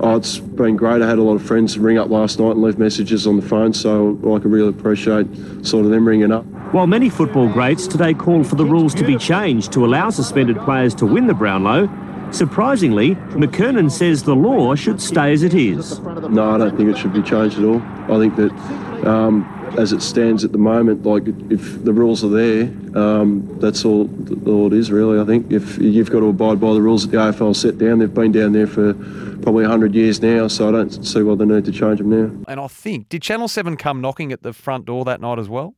oh, 0.01 0.15
it's 0.15 0.39
been 0.39 0.75
great. 0.75 1.01
I 1.01 1.07
had 1.07 1.17
a 1.17 1.23
lot 1.23 1.35
of 1.35 1.43
friends 1.43 1.77
ring 1.77 1.97
up 1.97 2.09
last 2.09 2.39
night 2.39 2.51
and 2.51 2.61
leave 2.61 2.77
messages 2.77 3.27
on 3.27 3.37
the 3.37 3.47
phone, 3.47 3.73
so 3.73 4.17
I 4.23 4.37
really 4.47 4.69
appreciate 4.69 5.27
sort 5.65 5.85
of 5.85 5.91
them 5.91 6.07
ringing 6.07 6.31
up. 6.31 6.43
While 6.73 6.87
many 6.87 7.09
football 7.09 7.47
greats 7.47 7.87
today 7.87 8.13
call 8.13 8.43
for 8.43 8.55
the 8.55 8.65
rules 8.65 8.93
to 8.95 9.05
be 9.05 9.17
changed 9.17 9.71
to 9.73 9.85
allow 9.85 10.09
suspended 10.09 10.57
players 10.59 10.95
to 10.95 11.05
win 11.05 11.27
the 11.27 11.33
Brownlow, 11.33 11.89
surprisingly, 12.31 13.15
McKernan 13.15 13.91
says 13.91 14.23
the 14.23 14.35
law 14.35 14.73
should 14.75 15.01
stay 15.01 15.33
as 15.33 15.43
it 15.43 15.53
is. 15.53 15.99
No, 15.99 16.51
I 16.51 16.57
don't 16.57 16.75
think 16.77 16.89
it 16.89 16.97
should 16.97 17.13
be 17.13 17.21
changed 17.21 17.59
at 17.59 17.65
all. 17.65 17.81
I 17.81 18.17
think 18.19 18.35
that 18.37 19.07
um, 19.07 19.43
as 19.77 19.93
it 19.93 20.01
stands 20.01 20.43
at 20.43 20.51
the 20.51 20.57
moment, 20.57 21.05
like 21.05 21.23
if 21.49 21.83
the 21.83 21.93
rules 21.93 22.23
are 22.23 22.29
there, 22.29 22.63
um, 22.95 23.47
that's 23.59 23.85
all, 23.85 24.09
all 24.47 24.67
it 24.67 24.73
is 24.73 24.91
really. 24.91 25.19
I 25.19 25.25
think 25.25 25.51
if 25.51 25.77
you've 25.77 26.11
got 26.11 26.19
to 26.21 26.27
abide 26.27 26.59
by 26.59 26.73
the 26.73 26.81
rules 26.81 27.07
that 27.07 27.11
the 27.11 27.17
AFL 27.17 27.55
set 27.55 27.77
down, 27.77 27.99
they've 27.99 28.13
been 28.13 28.31
down 28.31 28.53
there 28.53 28.67
for 28.67 28.93
probably 29.41 29.63
100 29.63 29.95
years 29.95 30.21
now, 30.21 30.47
so 30.47 30.69
I 30.69 30.71
don't 30.71 31.05
see 31.05 31.21
why 31.23 31.35
they 31.35 31.45
need 31.45 31.65
to 31.65 31.71
change 31.71 31.99
them 31.99 32.09
now. 32.09 32.45
And 32.47 32.59
I 32.59 32.67
think, 32.67 33.09
did 33.09 33.21
Channel 33.21 33.47
7 33.47 33.77
come 33.77 34.01
knocking 34.01 34.31
at 34.31 34.43
the 34.43 34.53
front 34.53 34.85
door 34.85 35.05
that 35.05 35.21
night 35.21 35.39
as 35.39 35.49
well? 35.49 35.75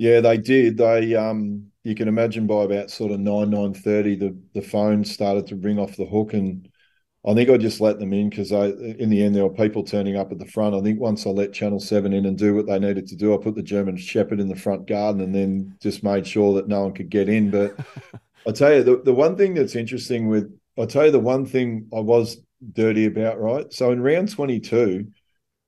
Yeah, 0.00 0.20
they 0.20 0.38
did. 0.38 0.78
They 0.78 1.14
um 1.14 1.66
you 1.84 1.94
can 1.94 2.08
imagine 2.08 2.46
by 2.46 2.64
about 2.64 2.90
sort 2.90 3.12
of 3.12 3.20
nine 3.20 3.50
nine 3.50 3.74
thirty, 3.74 4.16
the 4.16 4.34
the 4.54 4.62
phone 4.62 5.04
started 5.04 5.46
to 5.48 5.56
ring 5.56 5.78
off 5.78 5.96
the 5.98 6.06
hook, 6.06 6.32
and 6.32 6.66
I 7.26 7.34
think 7.34 7.50
I 7.50 7.58
just 7.58 7.82
let 7.82 7.98
them 7.98 8.14
in 8.14 8.30
because 8.30 8.50
I 8.50 8.66
in 8.68 9.10
the 9.10 9.22
end 9.22 9.34
there 9.34 9.46
were 9.46 9.52
people 9.52 9.84
turning 9.84 10.16
up 10.16 10.32
at 10.32 10.38
the 10.38 10.46
front. 10.46 10.74
I 10.74 10.80
think 10.80 10.98
once 10.98 11.26
I 11.26 11.30
let 11.30 11.52
Channel 11.52 11.78
Seven 11.80 12.14
in 12.14 12.24
and 12.24 12.38
do 12.38 12.54
what 12.54 12.66
they 12.66 12.78
needed 12.78 13.06
to 13.08 13.16
do, 13.16 13.34
I 13.34 13.36
put 13.36 13.54
the 13.54 13.62
German 13.62 13.96
Shepherd 13.98 14.40
in 14.40 14.48
the 14.48 14.56
front 14.56 14.86
garden 14.86 15.20
and 15.20 15.34
then 15.34 15.76
just 15.82 16.02
made 16.02 16.26
sure 16.26 16.54
that 16.54 16.68
no 16.68 16.82
one 16.82 16.94
could 16.94 17.10
get 17.10 17.28
in. 17.28 17.50
But 17.50 17.78
I 18.46 18.52
tell 18.52 18.72
you, 18.72 18.82
the 18.82 19.02
the 19.04 19.12
one 19.12 19.36
thing 19.36 19.52
that's 19.52 19.76
interesting 19.76 20.28
with 20.28 20.50
I 20.78 20.86
tell 20.86 21.06
you 21.06 21.12
the 21.12 21.18
one 21.18 21.44
thing 21.44 21.88
I 21.94 22.00
was 22.00 22.38
dirty 22.72 23.04
about, 23.04 23.38
right? 23.38 23.70
So 23.70 23.92
in 23.92 24.00
round 24.00 24.30
twenty 24.30 24.58
two, 24.58 25.08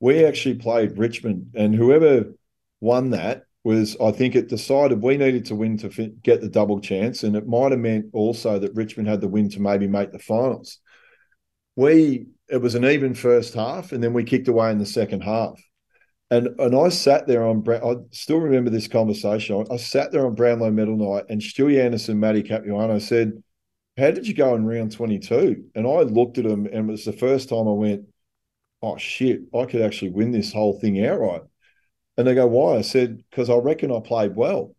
we 0.00 0.24
actually 0.24 0.54
played 0.54 0.96
Richmond, 0.96 1.52
and 1.54 1.74
whoever 1.74 2.32
won 2.80 3.10
that 3.10 3.44
was 3.62 3.94
I 4.00 4.10
think 4.10 4.34
it 4.34 4.48
decided 4.48 5.02
we 5.02 5.18
needed 5.18 5.44
to 5.46 5.54
win 5.54 5.76
to 5.78 5.88
get 6.22 6.40
the 6.40 6.48
double 6.48 6.80
chance, 6.80 7.24
and 7.24 7.36
it 7.36 7.46
might 7.46 7.72
have 7.72 7.80
meant 7.80 8.06
also 8.14 8.58
that 8.58 8.74
Richmond 8.74 9.08
had 9.08 9.20
the 9.20 9.28
win 9.28 9.50
to 9.50 9.60
maybe 9.60 9.86
make 9.86 10.12
the 10.12 10.18
finals. 10.18 10.78
We 11.76 12.26
it 12.48 12.58
was 12.58 12.74
an 12.74 12.84
even 12.84 13.14
first 13.14 13.54
half, 13.54 13.92
and 13.92 14.02
then 14.02 14.12
we 14.12 14.24
kicked 14.24 14.48
away 14.48 14.70
in 14.70 14.78
the 14.78 14.86
second 14.86 15.22
half. 15.22 15.60
And 16.30 16.48
and 16.60 16.74
I 16.74 16.88
sat 16.90 17.26
there 17.26 17.44
on 17.44 17.64
I 17.68 17.94
still 18.10 18.38
remember 18.38 18.70
this 18.70 18.88
conversation. 18.88 19.64
I, 19.70 19.74
I 19.74 19.76
sat 19.76 20.12
there 20.12 20.26
on 20.26 20.34
Brownlow 20.34 20.70
Medal 20.70 20.96
night, 20.96 21.24
and 21.28 21.40
Stewie 21.40 21.82
Anderson, 21.82 22.20
Matty 22.20 22.42
Capuano 22.42 22.98
said, 22.98 23.42
"How 23.98 24.10
did 24.10 24.26
you 24.26 24.34
go 24.34 24.54
in 24.54 24.66
round 24.66 24.92
22?" 24.92 25.64
And 25.74 25.86
I 25.86 26.00
looked 26.02 26.38
at 26.38 26.46
him, 26.46 26.66
and 26.66 26.88
it 26.88 26.92
was 26.92 27.04
the 27.04 27.12
first 27.12 27.48
time 27.48 27.68
I 27.68 27.72
went, 27.72 28.06
"Oh 28.82 28.96
shit, 28.98 29.42
I 29.54 29.64
could 29.66 29.82
actually 29.82 30.10
win 30.12 30.32
this 30.32 30.52
whole 30.52 30.78
thing 30.80 31.04
outright." 31.04 31.42
And 32.16 32.26
they 32.26 32.34
go, 32.34 32.46
why? 32.46 32.76
I 32.76 32.82
said, 32.82 33.22
because 33.30 33.48
I 33.48 33.56
reckon 33.56 33.90
I 33.90 34.00
played 34.00 34.36
well. 34.36 34.74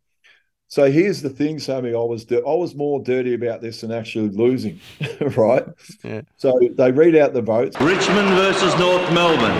So 0.73 0.89
here's 0.91 1.21
the 1.21 1.29
thing, 1.29 1.59
Sammy. 1.59 1.93
I 1.93 1.99
was 1.99 2.25
I 2.31 2.39
was 2.39 2.73
more 2.73 2.99
dirty 2.99 3.35
about 3.35 3.61
this 3.61 3.81
than 3.81 3.91
actually 3.91 4.29
losing, 4.29 4.79
right? 5.37 5.63
Yeah. 6.03 6.21
So 6.37 6.59
they 6.59 6.91
read 6.91 7.15
out 7.15 7.33
the 7.33 7.43
votes. 7.43 7.79
Richmond 7.79 8.29
versus 8.29 8.75
North 8.79 9.13
Melbourne. 9.13 9.53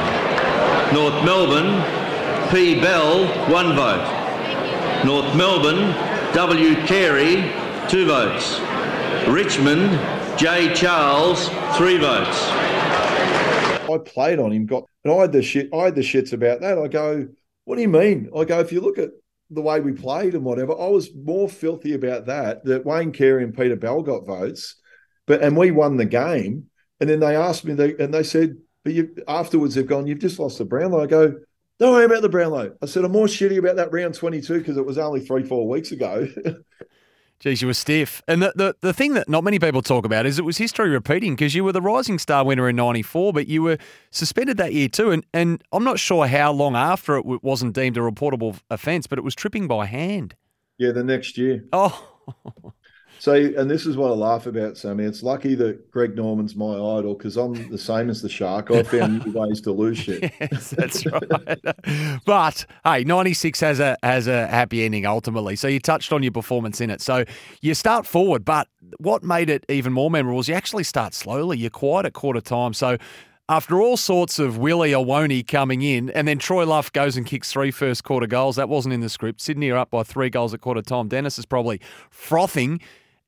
North 0.91 1.23
Melbourne, 1.23 2.49
P. 2.49 2.81
Bell, 2.81 3.27
one 3.47 3.75
vote. 3.75 5.03
North 5.05 5.35
Melbourne, 5.35 5.93
W. 6.33 6.73
Carey, 6.87 7.53
two 7.87 8.07
votes. 8.07 8.59
Richmond, 9.27 9.91
J. 10.39 10.73
Charles, 10.73 11.49
three 11.77 11.99
votes. 11.99 12.47
I 13.87 13.99
played 14.03 14.39
on 14.39 14.51
him, 14.51 14.65
got 14.65 14.89
and 15.03 15.13
I 15.13 15.17
had 15.17 15.31
the 15.31 15.43
shit. 15.43 15.69
I 15.71 15.83
had 15.83 15.93
the 15.93 16.01
shits 16.01 16.33
about 16.33 16.61
that. 16.61 16.79
I 16.79 16.87
go, 16.87 17.27
what 17.65 17.75
do 17.75 17.83
you 17.83 17.87
mean? 17.87 18.31
I 18.35 18.45
go, 18.45 18.59
if 18.61 18.71
you 18.71 18.81
look 18.81 18.97
at 18.97 19.11
the 19.49 19.61
way 19.61 19.79
we 19.79 19.91
played 19.91 20.33
and 20.33 20.43
whatever, 20.43 20.73
I 20.73 20.87
was 20.87 21.09
more 21.13 21.49
filthy 21.49 21.93
about 21.93 22.25
that. 22.27 22.63
That 22.65 22.85
Wayne 22.85 23.11
Carey 23.11 23.43
and 23.43 23.55
Peter 23.55 23.75
Bell 23.75 24.01
got 24.01 24.25
votes, 24.25 24.75
but 25.25 25.41
and 25.41 25.57
we 25.57 25.71
won 25.71 25.97
the 25.97 26.05
game. 26.05 26.67
And 26.99 27.09
then 27.09 27.19
they 27.19 27.35
asked 27.35 27.65
me, 27.65 27.73
they 27.73 27.95
and 27.97 28.13
they 28.13 28.23
said, 28.23 28.57
but 28.83 28.93
you 28.93 29.15
afterwards 29.27 29.75
they've 29.75 29.87
gone, 29.87 30.07
you've 30.07 30.19
just 30.19 30.39
lost 30.39 30.57
the 30.57 30.65
Brownlow. 30.65 31.03
I 31.03 31.07
go, 31.07 31.35
don't 31.79 31.93
worry 31.93 32.05
about 32.05 32.21
the 32.21 32.29
Brownlow. 32.29 32.75
I 32.81 32.85
said, 32.85 33.03
I'm 33.03 33.11
more 33.11 33.27
shitty 33.27 33.57
about 33.57 33.77
that 33.77 33.91
round 33.91 34.15
22 34.15 34.59
because 34.59 34.77
it 34.77 34.85
was 34.85 34.97
only 34.97 35.19
three, 35.19 35.43
four 35.43 35.67
weeks 35.67 35.91
ago. 35.91 36.27
Geez, 37.43 37.61
you 37.61 37.67
were 37.67 37.73
stiff. 37.73 38.23
And 38.25 38.41
the, 38.41 38.53
the, 38.55 38.75
the 38.79 38.93
thing 38.93 39.15
that 39.15 39.27
not 39.27 39.43
many 39.43 39.59
people 39.59 39.81
talk 39.81 40.05
about 40.05 40.25
is 40.25 40.39
it 40.39 40.45
was 40.45 40.57
history 40.57 40.87
repeating 40.87 41.35
because 41.35 41.53
you 41.53 41.65
were 41.65 41.73
the 41.73 41.81
Rising 41.81 42.17
Star 42.17 42.45
winner 42.45 42.69
in 42.69 42.77
94, 42.77 43.33
but 43.33 43.49
you 43.49 43.61
were 43.61 43.77
suspended 44.11 44.55
that 44.55 44.71
year 44.71 44.87
too. 44.87 45.11
And, 45.11 45.25
and 45.33 45.61
I'm 45.73 45.83
not 45.83 45.99
sure 45.99 46.25
how 46.25 46.53
long 46.53 46.77
after 46.77 47.17
it 47.17 47.25
wasn't 47.43 47.75
deemed 47.75 47.97
a 47.97 47.99
reportable 47.99 48.57
offence, 48.69 49.07
but 49.07 49.17
it 49.19 49.25
was 49.25 49.35
tripping 49.35 49.67
by 49.67 49.87
hand. 49.87 50.35
yeah, 50.77 50.93
the 50.93 51.03
next 51.03 51.37
year. 51.37 51.65
Oh, 51.73 52.07
So, 53.23 53.35
and 53.35 53.71
this 53.71 53.85
is 53.85 53.95
what 53.95 54.11
I 54.11 54.15
laugh 54.15 54.47
about, 54.47 54.77
Sammy. 54.77 55.05
It's 55.05 55.23
lucky 55.23 55.55
that 55.55 55.89
Greg 55.91 56.13
Norman's 56.13 56.57
my 56.57 56.73
idol 56.73 57.15
because 57.15 57.37
I'm 57.37 57.69
the 57.69 57.77
same 57.77 58.09
as 58.09 58.21
the 58.21 58.27
shark. 58.27 58.69
I 58.69 58.83
found 58.83 59.25
new 59.25 59.31
ways 59.39 59.61
to 59.61 59.71
lose 59.71 59.97
shit. 59.97 60.29
yes, 60.41 60.71
that's 60.71 61.05
right. 61.05 62.19
but 62.25 62.65
hey, 62.83 63.05
96 63.05 63.61
has 63.61 63.79
a 63.79 63.95
has 64.03 64.27
a 64.27 64.45
happy 64.47 64.83
ending 64.83 65.05
ultimately. 65.05 65.55
So 65.55 65.69
you 65.69 65.79
touched 65.79 66.11
on 66.11 66.21
your 66.21 66.33
performance 66.33 66.81
in 66.81 66.89
it. 66.89 66.99
So 66.99 67.23
you 67.61 67.73
start 67.75 68.05
forward, 68.05 68.43
but 68.43 68.67
what 68.97 69.23
made 69.23 69.49
it 69.49 69.65
even 69.69 69.93
more 69.93 70.11
memorable 70.11 70.41
is 70.41 70.49
you 70.49 70.55
actually 70.55 70.83
start 70.83 71.13
slowly. 71.13 71.57
You're 71.57 71.69
quiet 71.69 72.05
at 72.05 72.11
quarter 72.11 72.41
time. 72.41 72.73
So 72.73 72.97
after 73.47 73.81
all 73.81 73.95
sorts 73.95 74.37
of 74.37 74.57
Willie 74.57 74.93
or 74.93 75.05
won't 75.05 75.47
coming 75.47 75.81
in, 75.81 76.09
and 76.09 76.27
then 76.27 76.39
Troy 76.39 76.65
Luff 76.65 76.91
goes 76.91 77.15
and 77.15 77.25
kicks 77.25 77.53
three 77.53 77.71
first 77.71 78.03
quarter 78.03 78.27
goals. 78.27 78.57
That 78.57 78.67
wasn't 78.67 78.93
in 78.93 78.99
the 78.99 79.07
script. 79.07 79.39
Sydney 79.39 79.69
are 79.69 79.77
up 79.77 79.91
by 79.91 80.03
three 80.03 80.29
goals 80.29 80.53
at 80.53 80.59
quarter 80.59 80.81
time. 80.81 81.07
Dennis 81.07 81.39
is 81.39 81.45
probably 81.45 81.79
frothing. 82.09 82.81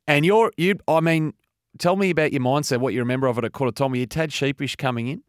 And 0.07 0.25
you're 0.25 0.51
you. 0.57 0.77
I 0.87 0.99
mean, 0.99 1.33
tell 1.77 1.95
me 1.95 2.09
about 2.09 2.31
your 2.31 2.41
mindset. 2.41 2.79
What 2.79 2.93
you 2.93 2.99
remember 2.99 3.27
of 3.27 3.37
it 3.37 3.45
at 3.45 3.53
quarter 3.53 3.71
time? 3.71 3.91
Were 3.91 3.97
you 3.97 4.05
tad 4.05 4.31
sheepish 4.31 4.75
coming 4.75 5.07
in? 5.07 5.23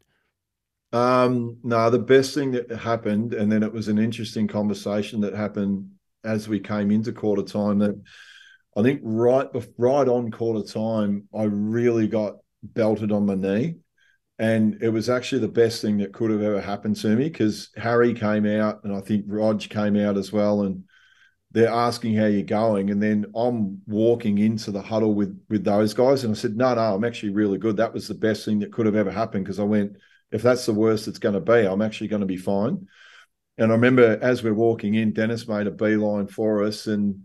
Um, 0.93 1.59
no, 1.63 1.91
the 1.91 1.99
best 1.99 2.35
thing 2.35 2.53
that 2.53 2.71
happened, 2.71 3.35
and 3.35 3.51
then 3.51 3.63
it 3.63 3.73
was 3.73 3.89
an 3.89 3.99
interesting 3.99 4.47
conversation 4.47 5.21
that 5.23 5.35
happened 5.35 5.91
as 6.25 6.49
we 6.49 6.61
came 6.61 6.91
into 6.91 7.13
quarter 7.13 7.43
time. 7.43 7.79
That 7.79 8.01
I 8.77 8.83
think 8.83 9.01
right 9.03 9.49
right 9.79 10.09
on 10.09 10.31
quarter 10.31 10.67
time, 10.71 11.29
I 11.37 11.45
really 11.45 12.09
got 12.09 12.37
belted 12.63 13.13
on 13.13 13.27
my 13.27 13.35
knee, 13.35 13.77
and 14.39 14.83
it 14.83 14.91
was 14.91 15.09
actually 15.09 15.41
the 15.41 15.49
best 15.49 15.83
thing 15.83 15.99
that 15.99 16.13
could 16.13 16.31
have 16.31 16.43
ever 16.43 16.61
happened 16.61 16.97
to 16.97 17.09
me 17.09 17.25
because 17.25 17.71
Harry 17.77 18.15
came 18.15 18.47
out, 18.47 18.85
and 18.85 18.95
I 18.95 19.01
think 19.01 19.25
Rog 19.27 19.61
came 19.61 19.97
out 19.97 20.17
as 20.17 20.33
well, 20.33 20.63
and 20.63 20.85
they're 21.57 21.73
asking 21.73 22.15
how 22.15 22.27
you're 22.27 22.43
going, 22.43 22.91
and 22.91 23.03
then 23.03 23.25
I'm 23.35 23.81
walking 23.87 24.37
into 24.37 24.71
the 24.71 24.83
huddle 24.83 25.15
with 25.15 25.41
with 25.49 25.65
those 25.65 25.95
guys, 25.95 26.23
and 26.23 26.35
I 26.35 26.37
said, 26.37 26.55
no, 26.55 26.75
no, 26.75 26.95
I'm 26.95 27.05
actually 27.05 27.33
really 27.33 27.57
good. 27.57 27.79
That 27.79 27.95
was 27.95 28.07
the 28.07 28.15
best 28.15 28.45
thing 28.45 28.59
that 28.59 28.73
could 28.73 28.85
have 28.85 28.95
ever 28.95 29.11
happened 29.11 29.45
because 29.45 29.59
I 29.59 29.65
went 29.65 29.97
if 30.31 30.43
that's 30.43 30.67
the 30.67 30.75
worst 30.75 31.09
it's 31.09 31.19
going 31.19 31.35
to 31.35 31.41
be, 31.41 31.67
I'm 31.67 31.81
actually 31.81 32.09
going 32.09 32.21
to 32.21 32.27
be 32.27 32.37
fine. 32.37 32.89
And 33.59 33.73
I 33.73 33.75
remember 33.75 34.19
as 34.21 34.43
we're 34.43 34.53
walking 34.53 34.95
in, 34.95 35.15
Denis 35.15 35.49
made 35.49 35.67
a 35.67 35.71
beeline 35.71 36.27
for 36.27 36.63
us 36.63 36.87
and 36.87 37.23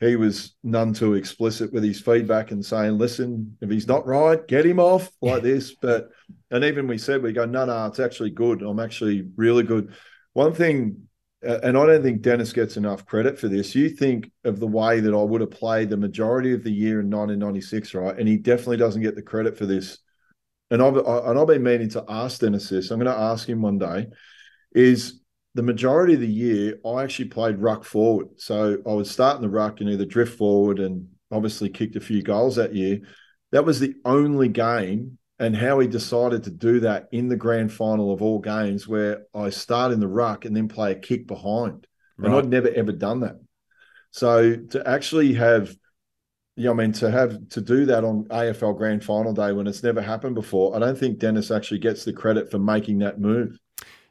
he 0.00 0.16
was 0.16 0.56
none 0.64 0.92
too 0.92 1.14
explicit 1.14 1.72
with 1.72 1.84
his 1.84 2.00
feedback 2.00 2.50
and 2.50 2.64
saying, 2.64 2.98
listen, 2.98 3.56
if 3.60 3.70
he's 3.70 3.86
not 3.86 4.06
right, 4.06 4.46
get 4.48 4.66
him 4.66 4.80
off 4.80 5.10
like 5.22 5.42
this. 5.42 5.74
But, 5.74 6.10
and 6.50 6.64
even 6.64 6.88
we 6.88 6.98
said, 6.98 7.22
we 7.22 7.32
go, 7.32 7.44
no, 7.44 7.64
no, 7.64 7.86
it's 7.86 8.00
actually 8.00 8.30
good. 8.30 8.62
I'm 8.62 8.80
actually 8.80 9.28
really 9.36 9.62
good. 9.62 9.94
One 10.32 10.52
thing, 10.52 11.07
and 11.42 11.78
I 11.78 11.86
don't 11.86 12.02
think 12.02 12.22
Denis 12.22 12.52
gets 12.52 12.76
enough 12.76 13.06
credit 13.06 13.38
for 13.38 13.48
this. 13.48 13.74
You 13.74 13.88
think 13.88 14.30
of 14.44 14.58
the 14.58 14.66
way 14.66 15.00
that 15.00 15.14
I 15.14 15.22
would 15.22 15.40
have 15.40 15.50
played 15.50 15.90
the 15.90 15.96
majority 15.96 16.52
of 16.52 16.64
the 16.64 16.72
year 16.72 17.00
in 17.00 17.10
1996, 17.10 17.94
right? 17.94 18.18
And 18.18 18.28
he 18.28 18.36
definitely 18.36 18.76
doesn't 18.78 19.02
get 19.02 19.14
the 19.14 19.22
credit 19.22 19.56
for 19.56 19.66
this 19.66 19.98
and 20.70 20.82
I've 20.82 20.96
and 20.96 21.38
I've 21.38 21.46
been 21.46 21.62
meaning 21.62 21.88
to 21.90 22.04
ask 22.08 22.40
Denis 22.40 22.68
this. 22.68 22.90
I'm 22.90 22.98
going 22.98 23.12
to 23.12 23.20
ask 23.20 23.48
him 23.48 23.62
one 23.62 23.78
day. 23.78 24.06
Is 24.72 25.20
the 25.54 25.62
majority 25.62 26.14
of 26.14 26.20
the 26.20 26.26
year 26.26 26.78
I 26.84 27.02
actually 27.02 27.28
played 27.28 27.58
ruck 27.58 27.84
forward, 27.84 28.28
so 28.36 28.78
I 28.86 28.92
would 28.92 29.06
start 29.06 29.36
in 29.36 29.42
the 29.42 29.48
ruck 29.48 29.80
and 29.80 29.88
either 29.90 30.04
drift 30.04 30.36
forward 30.36 30.78
and 30.78 31.08
obviously 31.30 31.70
kicked 31.70 31.96
a 31.96 32.00
few 32.00 32.22
goals 32.22 32.56
that 32.56 32.74
year. 32.74 33.00
That 33.50 33.64
was 33.64 33.80
the 33.80 33.94
only 34.04 34.48
game, 34.48 35.18
and 35.38 35.56
how 35.56 35.78
he 35.78 35.86
decided 35.86 36.44
to 36.44 36.50
do 36.50 36.80
that 36.80 37.08
in 37.12 37.28
the 37.28 37.36
grand 37.36 37.72
final 37.72 38.12
of 38.12 38.22
all 38.22 38.38
games, 38.40 38.88
where 38.88 39.24
I 39.34 39.50
start 39.50 39.92
in 39.92 40.00
the 40.00 40.08
ruck 40.08 40.44
and 40.44 40.56
then 40.56 40.68
play 40.68 40.92
a 40.92 40.96
kick 40.96 41.26
behind, 41.26 41.86
right. 42.16 42.26
and 42.26 42.34
I'd 42.34 42.48
never 42.48 42.68
ever 42.68 42.92
done 42.92 43.20
that. 43.20 43.36
So 44.10 44.56
to 44.56 44.88
actually 44.88 45.34
have 45.34 45.74
yeah, 46.58 46.70
I 46.70 46.74
mean 46.74 46.90
to 46.94 47.08
have 47.08 47.48
to 47.50 47.60
do 47.60 47.86
that 47.86 48.02
on 48.02 48.24
AFL 48.24 48.76
Grand 48.76 49.04
Final 49.04 49.32
day 49.32 49.52
when 49.52 49.68
it's 49.68 49.84
never 49.84 50.02
happened 50.02 50.34
before, 50.34 50.74
I 50.74 50.80
don't 50.80 50.98
think 50.98 51.20
Denis 51.20 51.52
actually 51.52 51.78
gets 51.78 52.04
the 52.04 52.12
credit 52.12 52.50
for 52.50 52.58
making 52.58 52.98
that 52.98 53.20
move. 53.20 53.56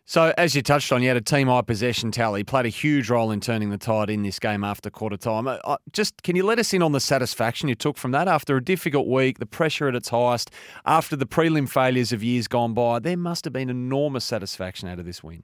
So, 0.10 0.34
as 0.38 0.56
you 0.56 0.62
touched 0.62 0.94
on, 0.94 1.02
you 1.02 1.10
had 1.10 1.18
a 1.18 1.22
team 1.22 1.50
high 1.50 1.62
possession 1.62 2.12
tally, 2.12 2.42
played 2.42 2.66
a 2.66 2.70
huge 2.70 3.10
role 3.10 3.30
in 3.30 3.42
turning 3.42 3.72
the 3.72 3.78
tide 3.78 4.10
in 4.10 4.24
this 4.24 4.40
game 4.40 4.64
after 4.64 4.90
quarter 4.90 5.18
time. 5.18 5.50
Uh, 5.50 5.58
uh, 5.66 5.76
just 5.92 6.24
can 6.24 6.38
you 6.38 6.46
let 6.46 6.60
us 6.60 6.74
in 6.74 6.82
on 6.82 6.94
the 6.94 7.02
satisfaction 7.02 7.68
you 7.68 7.76
took 7.76 7.98
from 7.98 8.12
that 8.12 8.26
after 8.26 8.56
a 8.56 8.64
difficult 8.64 9.06
week, 9.10 9.40
the 9.40 9.46
pressure 9.46 9.90
at 9.90 9.96
its 9.96 10.08
highest, 10.08 10.50
after 10.86 11.18
the 11.18 11.26
prelim 11.26 11.68
failures 11.68 12.14
of 12.14 12.24
years 12.24 12.48
gone 12.48 12.74
by? 12.74 13.00
There 13.00 13.18
must 13.18 13.44
have 13.44 13.52
been 13.52 13.70
enormous 13.70 14.24
satisfaction 14.24 14.88
out 14.88 14.98
of 14.98 15.04
this 15.04 15.22
win. 15.22 15.44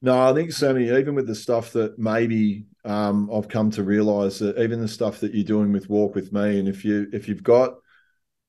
No, 0.00 0.30
I 0.30 0.32
think 0.32 0.52
Sammy, 0.52 0.88
even 0.88 1.14
with 1.14 1.26
the 1.26 1.34
stuff 1.34 1.70
that 1.74 1.98
maybe 1.98 2.64
um, 2.86 3.30
I've 3.30 3.48
come 3.48 3.70
to 3.72 3.82
realise 3.82 4.38
that 4.38 4.58
even 4.58 4.80
the 4.80 4.88
stuff 4.88 5.20
that 5.20 5.34
you're 5.34 5.44
doing 5.44 5.72
with 5.72 5.90
Walk 5.90 6.14
with 6.14 6.32
Me, 6.32 6.58
and 6.58 6.68
if 6.68 6.86
you 6.86 7.06
if 7.12 7.28
you've 7.28 7.42
got 7.42 7.74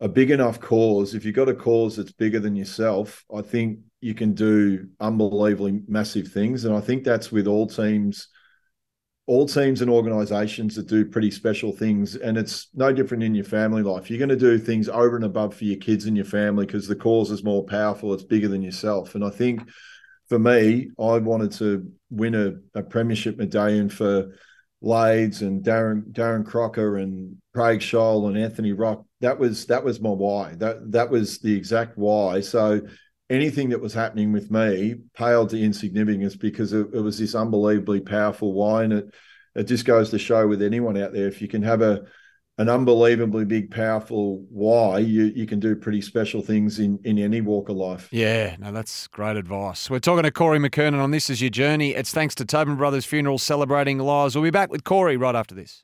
a 0.02 0.10
big 0.10 0.32
enough 0.32 0.60
cause, 0.60 1.16
if 1.16 1.24
you've 1.24 1.36
got 1.36 1.50
a 1.50 1.54
cause 1.54 1.96
that's 1.96 2.12
bigger 2.12 2.40
than 2.40 2.56
yourself, 2.56 3.24
I 3.34 3.42
think 3.42 3.80
you 4.02 4.14
can 4.14 4.34
do 4.34 4.88
unbelievably 5.00 5.84
massive 5.88 6.28
things. 6.28 6.66
And 6.66 6.76
I 6.76 6.82
think 6.82 7.04
that's 7.04 7.32
with 7.32 7.48
all 7.48 7.66
teams, 7.66 8.28
all 9.26 9.48
teams 9.48 9.82
and 9.82 9.90
organisations 9.90 10.76
that 10.76 10.88
do 10.88 11.06
pretty 11.06 11.32
special 11.32 11.72
things. 11.72 12.16
And 12.16 12.38
it's 12.38 12.68
no 12.74 12.92
different 12.92 13.24
in 13.24 13.34
your 13.34 13.46
family 13.46 13.84
life. 13.84 14.10
You're 14.10 14.20
going 14.20 14.30
to 14.30 14.36
do 14.36 14.60
things 14.60 14.90
over 14.90 15.16
and 15.16 15.26
above 15.26 15.56
for 15.56 15.64
your 15.64 15.78
kids 15.78 16.06
and 16.06 16.16
your 16.16 16.26
family 16.26 16.66
because 16.66 16.88
the 16.88 16.96
cause 16.96 17.32
is 17.32 17.44
more 17.44 17.64
powerful. 17.64 18.14
It's 18.14 18.24
bigger 18.24 18.50
than 18.50 18.62
yourself. 18.62 19.16
And 19.16 19.24
I 19.24 19.30
think 19.30 19.62
for 20.28 20.40
me, 20.40 20.92
I 21.00 21.18
wanted 21.20 21.54
to 21.54 21.90
win 22.10 22.36
a, 22.36 22.80
a 22.80 22.84
premiership 22.84 23.38
medallion 23.38 23.90
for 23.90 24.36
Lades 24.82 25.42
and 25.42 25.64
Darren 25.64 26.12
Darren 26.12 26.46
Crocker 26.46 26.98
and 26.98 27.38
Craig 27.54 27.80
Sholl 27.80 28.28
and 28.28 28.38
Anthony 28.38 28.74
Rock. 28.74 29.06
That 29.26 29.40
was 29.40 29.66
that 29.66 29.84
was 29.84 30.00
my 30.00 30.12
why. 30.12 30.54
That 30.56 30.92
that 30.92 31.10
was 31.10 31.40
the 31.40 31.56
exact 31.56 31.98
why. 31.98 32.42
So 32.42 32.82
anything 33.30 33.70
that 33.70 33.82
was 33.82 33.94
happening 33.94 34.32
with 34.32 34.52
me 34.52 34.96
paled 35.16 35.50
to 35.50 35.60
insignificance 35.60 36.36
because 36.36 36.74
it, 36.74 36.88
it 36.94 37.02
was 37.02 37.18
this 37.18 37.34
unbelievably 37.34 38.02
powerful 38.02 38.54
why, 38.54 38.84
and 38.84 38.94
it 38.94 39.14
it 39.56 39.64
just 39.64 39.86
goes 39.86 40.12
to 40.12 40.20
show 40.20 40.48
with 40.48 40.62
anyone 40.62 40.96
out 40.96 41.12
there 41.12 41.28
if 41.28 41.42
you 41.42 41.48
can 41.48 41.64
have 41.64 41.82
a 41.82 42.04
an 42.58 42.70
unbelievably 42.70 43.46
big, 43.46 43.70
powerful 43.70 44.46
why, 44.50 45.00
you, 45.00 45.26
you 45.36 45.46
can 45.46 45.60
do 45.60 45.76
pretty 45.76 46.00
special 46.00 46.42
things 46.42 46.80
in, 46.80 46.98
in 47.04 47.20
any 47.20 47.42
walk 47.42 47.68
of 47.68 47.76
life. 47.76 48.08
Yeah, 48.12 48.56
no, 48.60 48.72
that's 48.72 49.08
great 49.08 49.36
advice. 49.36 49.90
We're 49.90 50.00
talking 50.00 50.24
to 50.24 50.32
Corey 50.32 50.60
McKernan 50.60 51.02
on 51.02 51.12
This 51.12 51.30
Is 51.30 51.42
Your 51.42 51.50
Journey. 51.50 51.94
It's 51.96 52.14
thanks 52.14 52.34
to 52.36 52.46
Tobin 52.46 52.78
Brothers 52.78 53.06
Funerals 53.06 53.44
celebrating 53.44 53.98
lives. 53.98 54.36
We'll 54.36 54.44
be 54.46 54.52
back 54.52 54.72
with 54.72 54.86
Corey 54.86 55.18
right 55.18 55.36
after 55.36 55.54
this. 55.54 55.84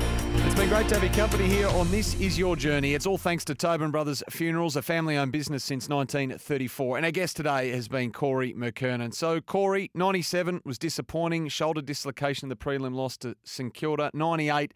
It's 0.43 0.55
been 0.55 0.69
great 0.69 0.87
to 0.89 0.95
have 0.95 1.03
your 1.03 1.13
company 1.13 1.47
here 1.47 1.67
on 1.67 1.89
This 1.91 2.19
Is 2.19 2.37
Your 2.37 2.55
Journey. 2.55 2.93
It's 2.93 3.05
all 3.05 3.17
thanks 3.17 3.45
to 3.45 3.55
Tobin 3.55 3.91
Brothers 3.91 4.23
Funerals, 4.29 4.75
a 4.75 4.81
family 4.81 5.17
owned 5.17 5.31
business 5.31 5.63
since 5.63 5.87
1934. 5.87 6.97
And 6.97 7.05
our 7.05 7.11
guest 7.11 7.37
today 7.37 7.69
has 7.69 7.87
been 7.87 8.11
Corey 8.11 8.53
McKernan. 8.53 9.13
So, 9.13 9.39
Corey, 9.39 9.91
97 9.93 10.61
was 10.65 10.77
disappointing, 10.77 11.47
shoulder 11.47 11.81
dislocation, 11.81 12.49
the 12.49 12.55
prelim 12.55 12.95
loss 12.95 13.17
to 13.17 13.35
St 13.43 13.73
Kilda. 13.73 14.11
98 14.13 14.73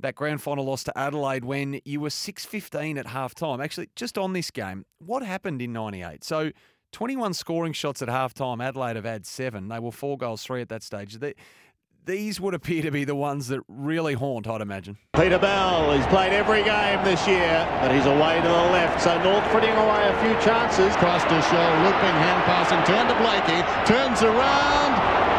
that 0.00 0.16
grand 0.16 0.42
final 0.42 0.64
loss 0.64 0.82
to 0.84 0.98
Adelaide 0.98 1.44
when 1.44 1.80
you 1.84 2.00
were 2.00 2.08
6-15 2.08 2.98
at 2.98 3.06
halftime. 3.06 3.62
Actually, 3.62 3.90
just 3.94 4.18
on 4.18 4.32
this 4.32 4.50
game, 4.50 4.84
what 4.98 5.22
happened 5.22 5.62
in 5.62 5.72
98? 5.72 6.24
So 6.24 6.50
21 6.92 7.34
scoring 7.34 7.72
shots 7.72 8.02
at 8.02 8.08
halftime. 8.08 8.62
Adelaide 8.62 8.96
have 8.96 9.04
had 9.04 9.26
seven. 9.26 9.68
They 9.68 9.80
were 9.80 9.92
four 9.92 10.16
goals, 10.16 10.44
three 10.44 10.60
at 10.60 10.68
that 10.68 10.82
stage. 10.82 11.14
They, 11.14 11.34
these 12.06 12.40
would 12.40 12.54
appear 12.54 12.82
to 12.82 12.90
be 12.90 13.04
the 13.04 13.14
ones 13.14 13.48
that 13.48 13.60
really 13.68 14.14
haunt, 14.14 14.46
I'd 14.46 14.60
imagine. 14.60 14.96
Peter 15.16 15.38
Bell, 15.38 15.92
he's 15.96 16.06
played 16.06 16.32
every 16.32 16.62
game 16.62 17.02
this 17.04 17.26
year, 17.26 17.66
but 17.80 17.92
he's 17.92 18.06
away 18.06 18.40
to 18.40 18.48
the 18.48 18.66
left. 18.72 19.00
So 19.02 19.16
North 19.22 19.44
putting 19.50 19.72
away 19.72 20.08
a 20.08 20.16
few 20.20 20.34
chances. 20.44 20.94
Cross 20.96 21.24
to 21.24 21.38
show, 21.48 21.68
looping, 21.84 22.16
hand 22.20 22.40
passing, 22.44 22.80
turn 22.84 23.08
to 23.08 23.16
Blakey, 23.20 23.60
turns 23.88 24.22
around, 24.22 24.92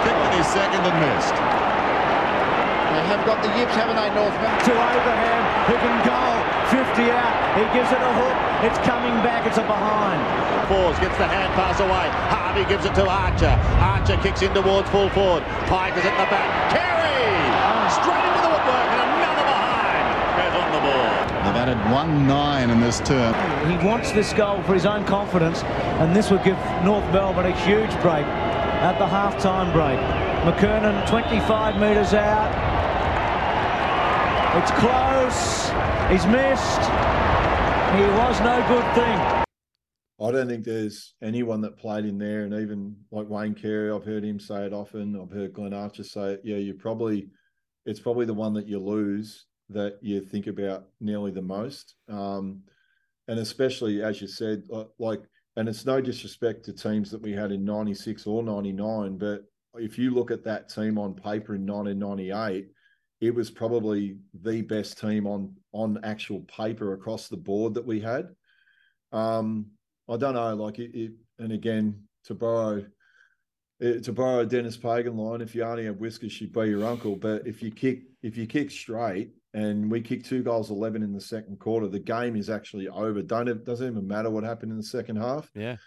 kicked 0.06 0.34
his 0.34 0.48
second 0.50 0.82
and 0.82 0.98
missed 1.02 1.36
They 2.94 3.04
have 3.14 3.22
got 3.26 3.42
the 3.44 3.50
yips, 3.58 3.76
haven't 3.76 3.98
they, 3.98 4.10
Northmen? 4.14 4.52
To 4.66 4.74
Abraham, 4.74 5.42
who 5.70 5.76
can 5.78 5.96
goal. 6.06 6.45
50 6.72 7.12
out. 7.12 7.36
He 7.58 7.66
gives 7.78 7.92
it 7.92 8.02
a 8.02 8.14
hook. 8.18 8.38
It's 8.66 8.80
coming 8.88 9.14
back. 9.22 9.46
It's 9.46 9.58
a 9.58 9.66
behind. 9.66 10.22
Fours 10.68 10.98
gets 11.00 11.18
the 11.18 11.28
hand 11.28 11.54
pass 11.54 11.80
away. 11.80 12.10
Harvey 12.34 12.66
gives 12.66 12.86
it 12.86 12.96
to 12.96 13.06
Archer. 13.06 13.54
Archer 13.80 14.18
kicks 14.24 14.42
in 14.42 14.54
towards 14.54 14.90
full 14.90 15.10
forward. 15.10 15.44
Pike 15.70 15.96
is 15.98 16.06
at 16.06 16.18
the 16.18 16.28
back. 16.34 16.50
Carey! 16.74 17.30
Ah. 17.62 17.86
Straight 17.94 18.26
into 18.26 18.42
the 18.42 18.50
woodwork 18.50 18.90
and 18.98 19.10
another 19.14 19.46
behind. 19.46 20.06
Goes 20.42 20.56
on 20.58 20.70
the 20.74 20.82
ball. 20.82 21.26
They've 21.46 21.62
added 21.62 21.78
1-9 21.94 22.72
in 22.72 22.80
this 22.82 23.00
term. 23.02 23.34
He 23.70 23.78
wants 23.86 24.12
this 24.12 24.34
goal 24.34 24.62
for 24.64 24.74
his 24.74 24.86
own 24.86 25.06
confidence, 25.06 25.64
and 26.02 26.16
this 26.16 26.32
would 26.32 26.44
give 26.44 26.58
North 26.84 27.06
Melbourne 27.14 27.46
a 27.46 27.56
huge 27.62 27.92
break 28.02 28.26
at 28.82 28.98
the 28.98 29.08
half-time 29.08 29.72
break. 29.72 30.00
McKernan 30.46 31.08
25 31.08 31.80
metres 31.80 32.14
out. 32.14 32.52
It's 34.58 34.72
close. 34.80 35.65
He's 36.10 36.26
missed. 36.28 36.82
He 37.96 38.04
was 38.14 38.40
no 38.42 38.64
good 38.68 38.94
thing. 38.94 39.46
I 40.22 40.32
don't 40.32 40.48
think 40.48 40.64
there's 40.64 41.16
anyone 41.24 41.62
that 41.62 41.78
played 41.78 42.06
in 42.06 42.20
there, 42.20 42.44
and 42.44 42.54
even 42.54 42.96
like 43.12 43.28
Wayne 43.28 43.56
Carey, 43.56 43.92
I've 43.92 44.06
heard 44.06 44.24
him 44.24 44.40
say 44.40 44.66
it 44.68 44.74
often. 44.74 45.20
I've 45.20 45.32
heard 45.32 45.54
Glenn 45.54 45.74
Archer 45.74 46.04
say 46.04 46.34
it. 46.34 46.42
Yeah, 46.44 46.58
you 46.58 46.76
probably, 46.76 47.30
it's 47.88 48.00
probably 48.00 48.28
the 48.28 48.36
one 48.36 48.54
that 48.54 48.68
you 48.68 48.80
lose 48.80 49.46
that 49.70 49.98
you 50.02 50.22
think 50.22 50.46
about 50.46 50.86
nearly 51.02 51.32
the 51.32 51.42
most. 51.42 51.96
Um, 52.08 52.62
and 53.28 53.40
especially 53.40 54.04
as 54.04 54.22
you 54.22 54.28
said, 54.28 54.64
like 55.00 55.24
and 55.58 55.68
it's 55.68 55.86
no 55.86 56.02
disrespect 56.02 56.66
to 56.66 56.74
teams 56.74 57.10
that 57.12 57.22
we 57.22 57.32
had 57.32 57.52
in 57.52 57.66
96 57.66 58.28
or 58.28 58.44
99, 58.44 59.18
but 59.18 59.46
if 59.76 59.98
you 59.98 60.12
look 60.12 60.30
at 60.30 60.44
that 60.44 60.70
team 60.70 60.98
on 60.98 61.14
paper 61.14 61.56
in 61.56 61.66
1998, 61.66 62.68
it 63.22 63.34
was 63.34 63.50
probably 63.50 64.18
the 64.42 64.62
best 64.62 65.00
team 65.00 65.26
on 65.26 65.56
on 65.72 66.00
actual 66.04 66.42
paper 66.42 66.94
across 66.94 67.28
the 67.28 67.38
board 67.38 67.74
that 67.76 67.86
we 67.86 68.00
had. 68.00 68.30
Um, 69.12 69.68
I 70.10 70.18
don't 70.18 70.36
know, 70.36 70.56
like 70.56 70.80
it, 70.80 70.92
it 70.94 71.12
and 71.40 71.52
again 71.52 72.04
to 72.26 72.34
borrow 72.34 72.86
eh, 73.82 74.00
to 74.00 74.14
borrow 74.14 74.46
Denis 74.46 74.78
Pagan 74.78 75.18
line, 75.18 75.42
if 75.42 75.56
you 75.56 75.64
only 75.64 75.86
have 75.86 75.98
whiskers, 75.98 76.32
she'd 76.32 76.54
be 76.54 76.68
your 76.68 76.86
uncle. 76.86 77.16
But 77.16 77.48
if 77.48 77.62
you 77.64 77.72
kick 77.72 78.04
if 78.22 78.38
you 78.38 78.48
kick 78.48 78.72
straight, 78.72 79.32
and 79.54 79.90
we 79.90 80.02
kick 80.02 80.24
two 80.24 80.44
goals, 80.44 80.70
eleven 80.70 81.02
in 81.02 81.14
the 81.14 81.22
second 81.22 81.60
quarter, 81.60 81.88
the 81.88 82.00
game 82.00 82.36
is 82.36 82.50
actually 82.50 82.88
over. 82.90 83.22
Don't 83.22 83.48
it 83.48 83.66
doesn't 83.66 83.88
even 83.88 84.08
matter 84.08 84.30
what 84.30 84.44
happened 84.44 84.72
in 84.72 84.78
the 84.78 84.84
second 84.84 85.16
half. 85.16 85.50
Yeah. 85.56 85.78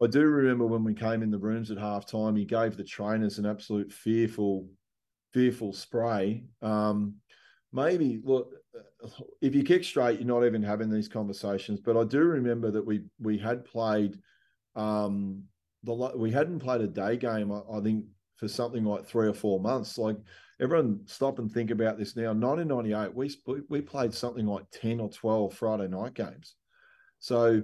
I 0.00 0.06
do 0.06 0.22
remember 0.22 0.64
when 0.64 0.84
we 0.84 0.94
came 0.94 1.22
in 1.22 1.30
the 1.30 1.38
rooms 1.38 1.70
at 1.72 1.78
half 1.78 2.06
time, 2.06 2.36
he 2.36 2.44
gave 2.44 2.76
the 2.76 2.84
trainers 2.84 3.38
an 3.38 3.46
absolute 3.46 3.92
fearful, 3.92 4.68
fearful 5.38 5.72
spray. 5.72 6.42
Um, 6.62 7.14
maybe 7.72 8.20
look, 8.24 8.54
if 9.40 9.54
you 9.54 9.62
kick 9.62 9.84
straight, 9.84 10.18
you're 10.18 10.26
not 10.26 10.44
even 10.44 10.64
having 10.64 10.90
these 10.90 11.06
conversations. 11.06 11.80
But 11.80 11.96
I 11.96 12.02
do 12.02 12.18
remember 12.18 12.72
that 12.72 12.84
we 12.84 13.04
we 13.20 13.38
had 13.38 13.64
played, 13.64 14.18
um, 14.74 15.44
the 15.84 15.94
we 15.94 16.32
hadn't 16.32 16.58
played 16.58 16.80
a 16.80 16.88
day 16.88 17.16
game. 17.16 17.52
I, 17.52 17.60
I 17.72 17.80
think 17.80 18.06
for 18.34 18.48
something 18.48 18.84
like 18.84 19.06
three 19.06 19.28
or 19.28 19.32
four 19.34 19.60
months. 19.60 19.96
Like 19.96 20.16
everyone, 20.60 21.02
stop 21.06 21.38
and 21.38 21.50
think 21.50 21.70
about 21.70 21.98
this 21.98 22.16
now. 22.16 22.32
1998, 22.32 23.14
we 23.14 23.64
we 23.68 23.80
played 23.80 24.12
something 24.12 24.44
like 24.44 24.64
ten 24.72 24.98
or 24.98 25.08
twelve 25.08 25.54
Friday 25.54 25.86
night 25.86 26.14
games. 26.14 26.56
So 27.20 27.62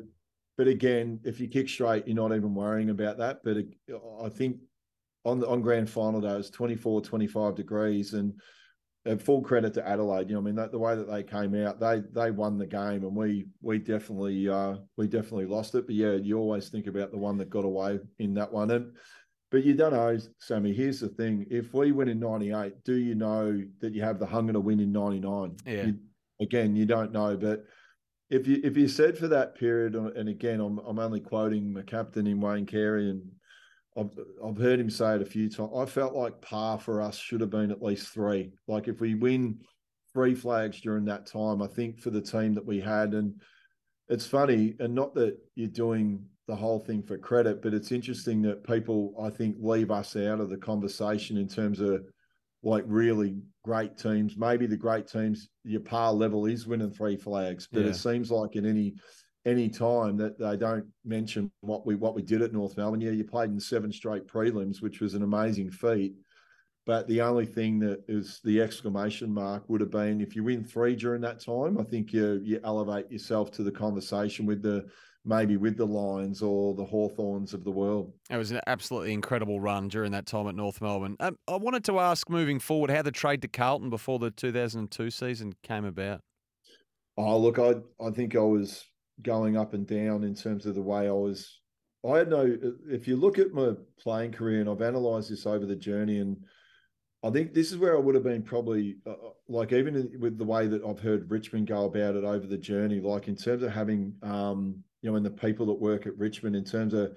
but 0.56 0.68
again, 0.68 1.18
if 1.24 1.40
you 1.40 1.48
kick 1.48 1.68
straight, 1.68 2.06
you're 2.06 2.14
not 2.14 2.36
even 2.36 2.54
worrying 2.54 2.90
about 2.90 3.18
that. 3.18 3.40
But 3.42 3.56
I 4.22 4.28
think 4.28 4.58
on 5.24 5.40
the, 5.40 5.48
on 5.48 5.62
grand 5.62 5.88
final 5.88 6.20
day, 6.20 6.28
it 6.28 6.36
was 6.36 6.50
24, 6.50 7.02
25 7.02 7.54
degrees, 7.54 8.14
and 8.14 8.34
full 9.18 9.42
credit 9.42 9.74
to 9.74 9.86
Adelaide. 9.86 10.28
You 10.28 10.34
know, 10.34 10.40
I 10.40 10.44
mean, 10.44 10.54
that, 10.56 10.72
the 10.72 10.78
way 10.78 10.94
that 10.94 11.10
they 11.10 11.22
came 11.22 11.54
out, 11.54 11.80
they 11.80 12.02
they 12.12 12.30
won 12.30 12.58
the 12.58 12.66
game, 12.66 13.04
and 13.04 13.14
we 13.14 13.46
we 13.60 13.78
definitely 13.78 14.48
uh, 14.48 14.76
we 14.96 15.06
definitely 15.06 15.46
lost 15.46 15.74
it. 15.74 15.86
But 15.86 15.94
yeah, 15.94 16.12
you 16.12 16.38
always 16.38 16.68
think 16.68 16.86
about 16.86 17.10
the 17.10 17.18
one 17.18 17.36
that 17.38 17.50
got 17.50 17.64
away 17.64 17.98
in 18.18 18.34
that 18.34 18.52
one, 18.52 18.70
and 18.70 18.92
but 19.50 19.64
you 19.64 19.74
don't 19.74 19.92
know, 19.92 20.18
Sammy. 20.38 20.72
Here's 20.72 21.00
the 21.00 21.08
thing: 21.08 21.46
if 21.50 21.74
we 21.74 21.92
win 21.92 22.08
in 22.08 22.18
'98, 22.20 22.82
do 22.84 22.94
you 22.94 23.14
know 23.14 23.62
that 23.80 23.92
you 23.92 24.02
have 24.02 24.18
the 24.18 24.26
hunger 24.26 24.54
to 24.54 24.60
win 24.60 24.80
in 24.80 24.92
'99? 24.92 25.56
Yeah. 25.66 25.84
You, 25.84 25.98
again, 26.40 26.74
you 26.74 26.86
don't 26.86 27.12
know, 27.12 27.36
but 27.36 27.64
if 28.30 28.46
you 28.46 28.60
if 28.64 28.76
you 28.76 28.88
said 28.88 29.18
for 29.18 29.28
that 29.28 29.54
period, 29.54 29.94
and 29.94 30.28
again, 30.28 30.60
I'm 30.60 30.78
I'm 30.78 30.98
only 30.98 31.20
quoting 31.20 31.72
my 31.72 31.82
captain 31.82 32.26
in 32.26 32.40
Wayne 32.40 32.66
Carey, 32.66 33.10
and 33.10 33.22
I've 33.96 34.18
I've 34.44 34.58
heard 34.58 34.80
him 34.80 34.90
say 34.90 35.14
it 35.14 35.22
a 35.22 35.26
few 35.26 35.48
times. 35.48 35.70
I 35.76 35.84
felt 35.86 36.14
like 36.14 36.40
par 36.40 36.78
for 36.78 37.00
us 37.00 37.16
should 37.16 37.40
have 37.40 37.50
been 37.50 37.70
at 37.70 37.82
least 37.82 38.08
three. 38.08 38.52
Like 38.66 38.88
if 38.88 39.00
we 39.00 39.14
win 39.14 39.60
three 40.12 40.34
flags 40.34 40.80
during 40.80 41.04
that 41.06 41.26
time, 41.26 41.62
I 41.62 41.66
think 41.66 42.00
for 42.00 42.10
the 42.10 42.20
team 42.20 42.54
that 42.54 42.66
we 42.66 42.80
had, 42.80 43.14
and 43.14 43.40
it's 44.08 44.26
funny, 44.26 44.74
and 44.80 44.94
not 44.94 45.14
that 45.14 45.36
you're 45.54 45.68
doing 45.68 46.24
the 46.46 46.56
whole 46.56 46.80
thing 46.80 47.02
for 47.02 47.16
credit, 47.16 47.62
but 47.62 47.72
it's 47.72 47.92
interesting 47.92 48.42
that 48.42 48.64
people 48.64 49.14
I 49.20 49.30
think 49.30 49.56
leave 49.60 49.90
us 49.90 50.16
out 50.16 50.40
of 50.40 50.50
the 50.50 50.58
conversation 50.58 51.38
in 51.38 51.48
terms 51.48 51.80
of 51.80 52.04
like 52.62 52.84
really 52.86 53.36
great 53.64 53.96
teams. 53.96 54.36
Maybe 54.36 54.66
the 54.66 54.76
great 54.76 55.06
teams, 55.06 55.48
your 55.64 55.80
par 55.80 56.12
level 56.12 56.46
is 56.46 56.66
winning 56.66 56.90
three 56.90 57.16
flags, 57.16 57.68
but 57.70 57.82
yeah. 57.82 57.90
it 57.90 57.94
seems 57.94 58.30
like 58.30 58.56
in 58.56 58.66
any 58.66 58.94
any 59.46 59.68
time 59.68 60.16
that 60.16 60.38
they 60.38 60.56
don't 60.56 60.86
mention 61.04 61.50
what 61.60 61.86
we 61.86 61.94
what 61.94 62.14
we 62.14 62.22
did 62.22 62.42
at 62.42 62.52
North 62.52 62.76
Melbourne. 62.76 63.00
Yeah, 63.00 63.10
you 63.10 63.24
played 63.24 63.50
in 63.50 63.60
seven 63.60 63.92
straight 63.92 64.26
prelims, 64.26 64.80
which 64.80 65.00
was 65.00 65.14
an 65.14 65.22
amazing 65.22 65.70
feat. 65.70 66.14
But 66.86 67.08
the 67.08 67.22
only 67.22 67.46
thing 67.46 67.78
that 67.80 68.04
is 68.08 68.40
the 68.44 68.60
exclamation 68.60 69.32
mark 69.32 69.68
would 69.68 69.80
have 69.80 69.90
been 69.90 70.20
if 70.20 70.36
you 70.36 70.44
win 70.44 70.64
three 70.64 70.94
during 70.94 71.22
that 71.22 71.40
time. 71.40 71.78
I 71.78 71.82
think 71.82 72.12
you 72.12 72.40
you 72.42 72.60
elevate 72.64 73.10
yourself 73.10 73.50
to 73.52 73.62
the 73.62 73.72
conversation 73.72 74.46
with 74.46 74.62
the 74.62 74.86
maybe 75.26 75.56
with 75.56 75.76
the 75.76 75.86
Lions 75.86 76.42
or 76.42 76.74
the 76.74 76.84
Hawthorns 76.84 77.54
of 77.54 77.64
the 77.64 77.70
world. 77.70 78.12
It 78.30 78.36
was 78.36 78.50
an 78.50 78.60
absolutely 78.66 79.14
incredible 79.14 79.58
run 79.60 79.88
during 79.88 80.12
that 80.12 80.26
time 80.26 80.46
at 80.48 80.54
North 80.54 80.82
Melbourne. 80.82 81.16
Um, 81.20 81.38
I 81.48 81.56
wanted 81.56 81.84
to 81.84 81.98
ask 81.98 82.28
moving 82.28 82.58
forward 82.58 82.90
how 82.90 83.00
the 83.00 83.10
trade 83.10 83.40
to 83.42 83.48
Carlton 83.48 83.88
before 83.88 84.18
the 84.18 84.30
2002 84.30 85.10
season 85.10 85.54
came 85.62 85.86
about. 85.86 86.20
Oh, 87.16 87.38
look, 87.38 87.58
I 87.58 87.76
I 88.04 88.10
think 88.10 88.36
I 88.36 88.40
was 88.40 88.84
going 89.22 89.56
up 89.56 89.74
and 89.74 89.86
down 89.86 90.24
in 90.24 90.34
terms 90.34 90.66
of 90.66 90.74
the 90.74 90.82
way 90.82 91.08
I 91.08 91.12
was. 91.12 91.60
I 92.06 92.18
had 92.18 92.28
no. 92.28 92.56
If 92.88 93.08
you 93.08 93.16
look 93.16 93.38
at 93.38 93.52
my 93.52 93.72
playing 93.98 94.32
career, 94.32 94.60
and 94.60 94.68
I've 94.68 94.80
analysed 94.80 95.30
this 95.30 95.46
over 95.46 95.64
the 95.64 95.76
journey, 95.76 96.18
and 96.18 96.36
I 97.22 97.30
think 97.30 97.54
this 97.54 97.72
is 97.72 97.78
where 97.78 97.96
I 97.96 98.00
would 98.00 98.14
have 98.14 98.24
been 98.24 98.42
probably 98.42 98.96
uh, 99.06 99.12
uh 99.12 99.30
like 99.48 99.72
even 99.72 100.12
with 100.20 100.36
the 100.36 100.44
way 100.44 100.66
that 100.66 100.84
I've 100.84 101.00
heard 101.00 101.30
Richmond 101.30 101.66
go 101.66 101.86
about 101.86 102.16
it 102.16 102.24
over 102.24 102.46
the 102.46 102.58
journey, 102.58 103.00
like 103.00 103.28
in 103.28 103.36
terms 103.36 103.62
of 103.62 103.72
having 103.72 104.14
um, 104.22 104.84
you 105.04 105.10
know, 105.10 105.16
and 105.16 105.26
the 105.26 105.30
people 105.30 105.66
that 105.66 105.74
work 105.74 106.06
at 106.06 106.16
Richmond 106.16 106.56
in 106.56 106.64
terms 106.64 106.94
of, 106.94 107.14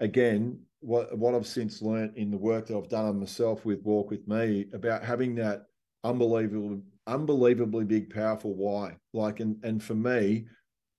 again, 0.00 0.58
what 0.80 1.16
what 1.18 1.34
I've 1.34 1.46
since 1.46 1.82
learnt 1.82 2.16
in 2.16 2.30
the 2.30 2.38
work 2.38 2.66
that 2.66 2.76
I've 2.76 2.88
done 2.88 3.04
on 3.04 3.20
myself 3.20 3.66
with 3.66 3.82
Walk 3.82 4.10
with 4.10 4.26
Me 4.26 4.66
about 4.72 5.04
having 5.04 5.34
that 5.34 5.66
unbelievable, 6.02 6.80
unbelievably 7.06 7.84
big, 7.84 8.08
powerful 8.08 8.54
why. 8.54 8.96
Like, 9.12 9.40
and 9.40 9.62
and 9.62 9.82
for 9.82 9.94
me, 9.94 10.46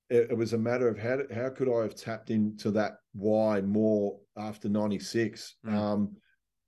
it, 0.10 0.32
it 0.32 0.38
was 0.38 0.54
a 0.54 0.58
matter 0.58 0.88
of 0.88 0.98
how 0.98 1.20
how 1.34 1.50
could 1.50 1.70
I 1.70 1.84
have 1.84 1.96
tapped 1.96 2.30
into 2.30 2.72
that 2.72 2.98
why 3.14 3.62
more 3.62 4.20
after 4.38 4.70
'96. 4.70 5.56
Mm. 5.66 5.74
Um, 5.74 6.16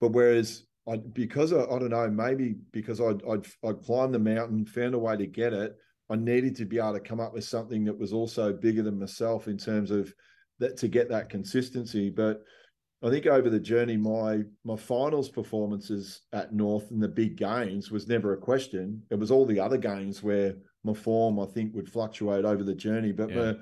but 0.01 0.11
whereas 0.11 0.65
I 0.87 0.97
because 0.97 1.53
I, 1.53 1.63
I 1.63 1.79
don't 1.79 1.89
know 1.89 2.09
maybe 2.09 2.55
because 2.71 2.99
I'd, 2.99 3.21
I'd 3.29 3.45
I'd 3.63 3.81
climbed 3.81 4.13
the 4.13 4.19
mountain, 4.19 4.65
found 4.65 4.93
a 4.93 4.99
way 4.99 5.17
to 5.17 5.27
get 5.27 5.53
it, 5.53 5.75
I 6.09 6.15
needed 6.15 6.55
to 6.57 6.65
be 6.65 6.79
able 6.79 6.93
to 6.93 6.99
come 6.99 7.19
up 7.19 7.33
with 7.33 7.43
something 7.43 7.85
that 7.85 7.97
was 7.97 8.13
also 8.13 8.51
bigger 8.51 8.81
than 8.81 8.99
myself 8.99 9.47
in 9.47 9.57
terms 9.57 9.91
of 9.91 10.13
that 10.59 10.77
to 10.77 10.87
get 10.87 11.09
that 11.09 11.29
consistency. 11.29 12.09
But 12.09 12.43
I 13.01 13.09
think 13.09 13.27
over 13.27 13.49
the 13.49 13.59
journey, 13.59 13.95
my 13.95 14.41
my 14.65 14.75
finals 14.75 15.29
performances 15.29 16.21
at 16.33 16.53
North 16.53 16.91
and 16.91 17.01
the 17.01 17.07
big 17.07 17.37
games 17.37 17.91
was 17.91 18.07
never 18.07 18.33
a 18.33 18.37
question. 18.37 19.03
It 19.09 19.19
was 19.19 19.31
all 19.31 19.45
the 19.45 19.59
other 19.59 19.77
games 19.77 20.21
where 20.21 20.55
my 20.83 20.93
form 20.93 21.39
I 21.39 21.45
think 21.45 21.73
would 21.75 21.89
fluctuate 21.89 22.45
over 22.45 22.63
the 22.63 22.75
journey. 22.75 23.11
But 23.11 23.29
yeah. 23.29 23.35
my 23.35 23.55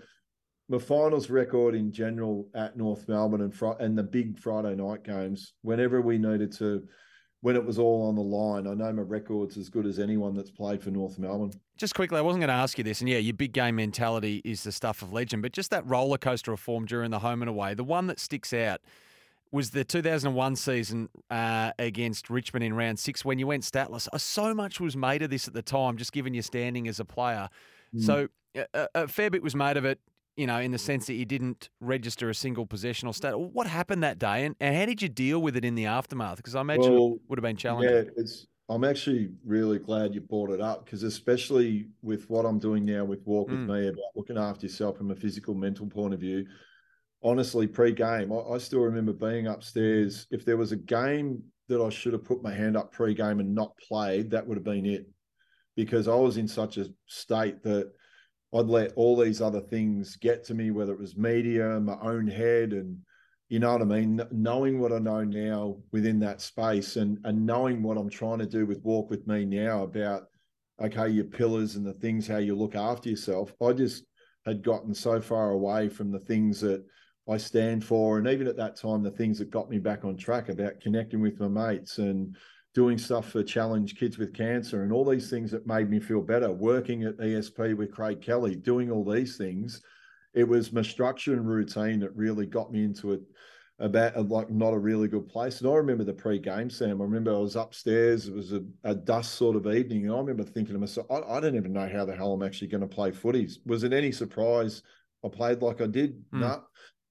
my 0.70 0.80
finals 0.80 1.30
record 1.30 1.76
in 1.76 1.92
general 1.92 2.50
at 2.54 2.76
North 2.76 3.08
Melbourne 3.08 3.42
and 3.42 3.54
fr- 3.54 3.80
and 3.80 3.98
the 3.98 4.04
big 4.04 4.38
Friday 4.38 4.76
night 4.76 5.04
games, 5.04 5.54
whenever 5.62 6.02
we 6.02 6.18
needed 6.18 6.52
to 6.54 6.84
when 7.42 7.56
it 7.56 7.64
was 7.64 7.78
all 7.78 8.08
on 8.08 8.16
the 8.16 8.22
line. 8.22 8.68
I 8.68 8.74
know 8.74 8.92
my 8.92 9.04
record's 9.04 9.58
as 9.58 9.70
good 9.70 9.86
as 9.86 10.00
anyone 10.00 10.34
that's 10.34 10.50
played 10.52 10.82
for 10.82 10.90
North 10.90 11.20
Melbourne. 11.20 11.52
Just 11.78 11.94
quickly, 11.94 12.18
I 12.18 12.22
wasn't 12.22 12.42
going 12.42 12.50
to 12.50 12.54
ask 12.56 12.78
you 12.78 12.84
this, 12.84 13.00
and 13.00 13.10
yeah, 13.10 13.20
your 13.20 13.36
big 13.36 13.54
game 13.54 13.76
mentality 13.76 14.42
is 14.44 14.64
the 14.64 14.72
stuff 14.72 15.02
of 15.02 15.14
legend, 15.14 15.44
but 15.44 15.52
just 15.52 15.70
that 15.70 15.86
roller 15.86 16.18
coaster 16.18 16.52
of 16.52 16.60
form 16.60 16.86
during 16.86 17.12
the 17.12 17.20
home 17.20 17.42
and 17.42 17.50
away, 17.50 17.74
the 17.76 17.84
one 17.84 18.08
that 18.08 18.20
sticks 18.20 18.54
out 18.54 18.82
was 19.52 19.72
the 19.72 19.84
2001 19.84 20.56
season 20.56 21.10
uh, 21.30 21.72
against 21.80 22.30
Richmond 22.30 22.64
in 22.64 22.74
round 22.74 23.00
six 23.00 23.24
when 23.24 23.40
you 23.40 23.48
went 23.48 23.64
statless. 23.64 24.08
So 24.18 24.54
much 24.54 24.80
was 24.80 24.96
made 24.96 25.22
of 25.22 25.30
this 25.30 25.48
at 25.48 25.54
the 25.54 25.62
time, 25.62 25.98
just 25.98 26.12
given 26.12 26.34
your 26.34 26.44
standing 26.44 26.88
as 26.88 27.00
a 27.00 27.06
player. 27.06 27.50
Mm. 27.96 28.04
So 28.04 28.28
a, 28.74 28.88
a 28.96 29.08
fair 29.08 29.30
bit 29.30 29.44
was 29.44 29.56
made 29.56 29.78
of 29.78 29.86
it 29.86 30.00
you 30.38 30.46
know, 30.46 30.60
in 30.60 30.72
the 30.72 30.78
sense 30.78 31.08
that 31.08 31.16
you 31.16 31.26
didn't 31.26 31.70
register 31.82 32.30
a 32.30 32.36
single 32.36 32.66
possessional 32.66 33.12
stat. 33.12 33.38
What 33.38 33.66
happened 33.66 34.04
that 34.04 34.20
day, 34.20 34.46
and, 34.46 34.56
and 34.60 34.76
how 34.78 34.86
did 34.86 35.02
you 35.02 35.10
deal 35.10 35.42
with 35.42 35.58
it 35.58 35.66
in 35.66 35.74
the 35.74 35.88
aftermath? 35.88 36.38
Because 36.38 36.54
I 36.56 36.62
imagine 36.62 36.94
well, 36.94 37.14
it 37.16 37.22
would 37.28 37.40
have 37.40 37.44
been 37.44 37.58
challenging. 37.58 37.92
Yeah, 37.92 38.04
it's. 38.16 38.46
I'm 38.70 38.84
actually 38.84 39.30
really 39.46 39.80
glad 39.80 40.14
you 40.14 40.20
brought 40.20 40.52
it 40.52 40.60
up 40.60 40.84
because, 40.86 41.04
especially 41.04 41.88
with 42.02 42.30
what 42.30 42.46
I'm 42.46 42.60
doing 42.60 42.86
now 42.86 43.06
with 43.06 43.26
Walk 43.26 43.50
with 43.50 43.60
mm. 43.60 43.68
Me 43.68 43.88
about 43.88 44.04
looking 44.14 44.38
after 44.38 44.66
yourself 44.66 44.98
from 44.98 45.10
a 45.10 45.16
physical, 45.16 45.54
mental 45.54 45.88
point 45.88 46.14
of 46.14 46.20
view. 46.20 46.46
Honestly, 47.28 47.68
pre-game, 47.68 48.32
I, 48.32 48.40
I 48.54 48.58
still 48.58 48.80
remember 48.80 49.12
being 49.12 49.48
upstairs. 49.48 50.28
If 50.32 50.46
there 50.46 50.56
was 50.56 50.72
a 50.72 50.78
game 50.78 51.44
that 51.68 51.82
I 51.82 51.90
should 51.90 52.14
have 52.14 52.24
put 52.24 52.42
my 52.42 52.54
hand 52.54 52.78
up 52.78 52.94
pre-game 52.94 53.42
and 53.42 53.54
not 53.54 53.78
played, 53.78 54.32
that 54.32 54.48
would 54.48 54.58
have 54.58 54.64
been 54.64 54.86
it, 54.86 55.06
because 55.76 56.08
I 56.08 56.16
was 56.16 56.38
in 56.38 56.48
such 56.48 56.78
a 56.78 56.88
state 57.08 57.62
that 57.64 57.92
I'd 58.54 58.68
let 58.68 58.94
all 58.96 59.18
these 59.18 59.42
other 59.42 59.60
things 59.60 60.16
get 60.16 60.46
to 60.46 60.54
me, 60.54 60.72
whether 60.72 60.94
it 60.94 61.00
was 61.00 61.18
media, 61.18 61.80
my 61.82 61.98
own 62.02 62.28
head, 62.28 62.72
and 62.72 62.98
you 63.50 63.60
know 63.60 63.74
what 63.74 63.82
I 63.82 63.86
mean. 63.86 64.22
Knowing 64.32 64.80
what 64.80 64.94
I 64.94 65.00
know 65.00 65.24
now 65.26 65.78
within 65.92 66.20
that 66.22 66.40
space, 66.40 66.96
and 66.96 67.20
and 67.26 67.46
knowing 67.46 67.84
what 67.84 67.98
I'm 67.98 68.10
trying 68.10 68.40
to 68.40 68.46
do 68.46 68.66
with 68.66 68.84
Walk 68.84 69.10
with 69.10 69.28
Me 69.28 69.44
now 69.44 69.84
about 69.84 70.28
okay, 70.82 71.10
your 71.10 71.26
pillars 71.26 71.76
and 71.76 71.86
the 71.86 71.94
things 71.94 72.26
how 72.26 72.38
you 72.38 72.56
look 72.56 72.76
after 72.76 73.10
yourself. 73.10 73.54
I 73.62 73.74
just 73.74 74.06
had 74.46 74.64
gotten 74.64 74.94
so 74.94 75.20
far 75.20 75.52
away 75.52 75.90
from 75.90 76.12
the 76.12 76.20
things 76.20 76.62
that 76.62 76.86
I 77.30 77.38
stand 77.38 77.84
for, 77.84 78.18
and 78.18 78.28
even 78.28 78.48
at 78.48 78.58
that 78.58 78.76
time, 78.76 79.04
the 79.04 79.12
things 79.12 79.38
that 79.40 79.50
got 79.52 79.70
me 79.70 79.80
back 79.80 80.06
on 80.06 80.16
track 80.16 80.50
about 80.50 80.80
connecting 80.80 81.22
with 81.22 81.40
my 81.40 81.48
mates 81.48 81.98
and 81.98 82.36
doing 82.74 82.98
stuff 82.98 83.30
for 83.32 83.44
Challenge 83.44 83.96
Kids 83.98 84.18
with 84.18 84.34
Cancer 84.34 84.84
and 84.84 84.94
all 84.94 85.04
these 85.04 85.30
things 85.30 85.50
that 85.52 85.66
made 85.66 85.90
me 85.90 86.00
feel 86.00 86.22
better, 86.22 86.52
working 86.52 87.04
at 87.04 87.18
ESP 87.18 87.76
with 87.76 87.92
Craig 87.92 88.22
Kelly, 88.22 88.56
doing 88.56 88.92
all 88.92 89.04
these 89.04 89.36
things. 89.38 89.82
it 90.34 90.48
was 90.48 90.72
my 90.72 90.84
structure 90.84 91.34
and 91.34 91.48
routine 91.48 92.00
that 92.00 92.16
really 92.16 92.46
got 92.46 92.72
me 92.72 92.84
into 92.84 93.14
it 93.14 93.22
about 93.80 94.28
like 94.30 94.50
not 94.50 94.74
a 94.74 94.78
really 94.78 95.08
good 95.08 95.28
place. 95.28 95.62
And 95.62 95.70
I 95.70 95.74
remember 95.74 96.04
the 96.04 96.14
pre-game, 96.14 96.70
Sam. 96.70 97.02
I 97.02 97.04
remember 97.04 97.34
I 97.34 97.40
was 97.40 97.56
upstairs. 97.56 98.28
It 98.28 98.34
was 98.34 98.54
a, 98.54 98.64
a 98.84 98.96
dust 98.96 99.36
sort 99.36 99.56
of 99.56 99.68
evening, 99.68 100.06
and 100.06 100.14
I 100.14 100.18
remember 100.18 100.44
thinking 100.44 100.74
to 100.74 100.80
myself, 100.80 101.08
I, 101.12 101.20
I 101.20 101.40
don't 101.40 101.56
even 101.56 101.74
know 101.74 101.90
how 101.92 102.06
the 102.06 102.16
hell 102.16 102.34
I'm 102.34 102.44
actually 102.44 102.70
going 102.70 102.82
to 102.82 102.88
play 102.88 103.12
footies. 103.12 103.58
Was 103.66 103.84
it 103.84 103.94
any 103.94 104.12
surprise 104.12 104.84
I 105.24 105.30
played 105.30 105.62
like 105.62 105.82
I 105.82 105.88
did? 105.88 106.24
Mm. 106.32 106.40
No. 106.42 106.64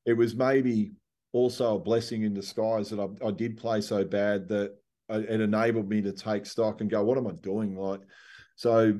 It 0.06 0.16
was 0.16 0.34
maybe 0.34 0.92
also 1.32 1.76
a 1.76 1.80
blessing 1.80 2.22
in 2.22 2.32
disguise 2.32 2.90
that 2.90 3.00
I, 3.00 3.26
I 3.26 3.30
did 3.30 3.56
play 3.56 3.80
so 3.80 4.04
bad 4.04 4.48
that 4.48 4.76
it 5.08 5.40
enabled 5.40 5.88
me 5.88 6.02
to 6.02 6.12
take 6.12 6.46
stock 6.46 6.80
and 6.80 6.90
go, 6.90 7.04
what 7.04 7.18
am 7.18 7.26
I 7.26 7.32
doing? 7.32 7.76
Like, 7.76 8.00
so 8.56 8.98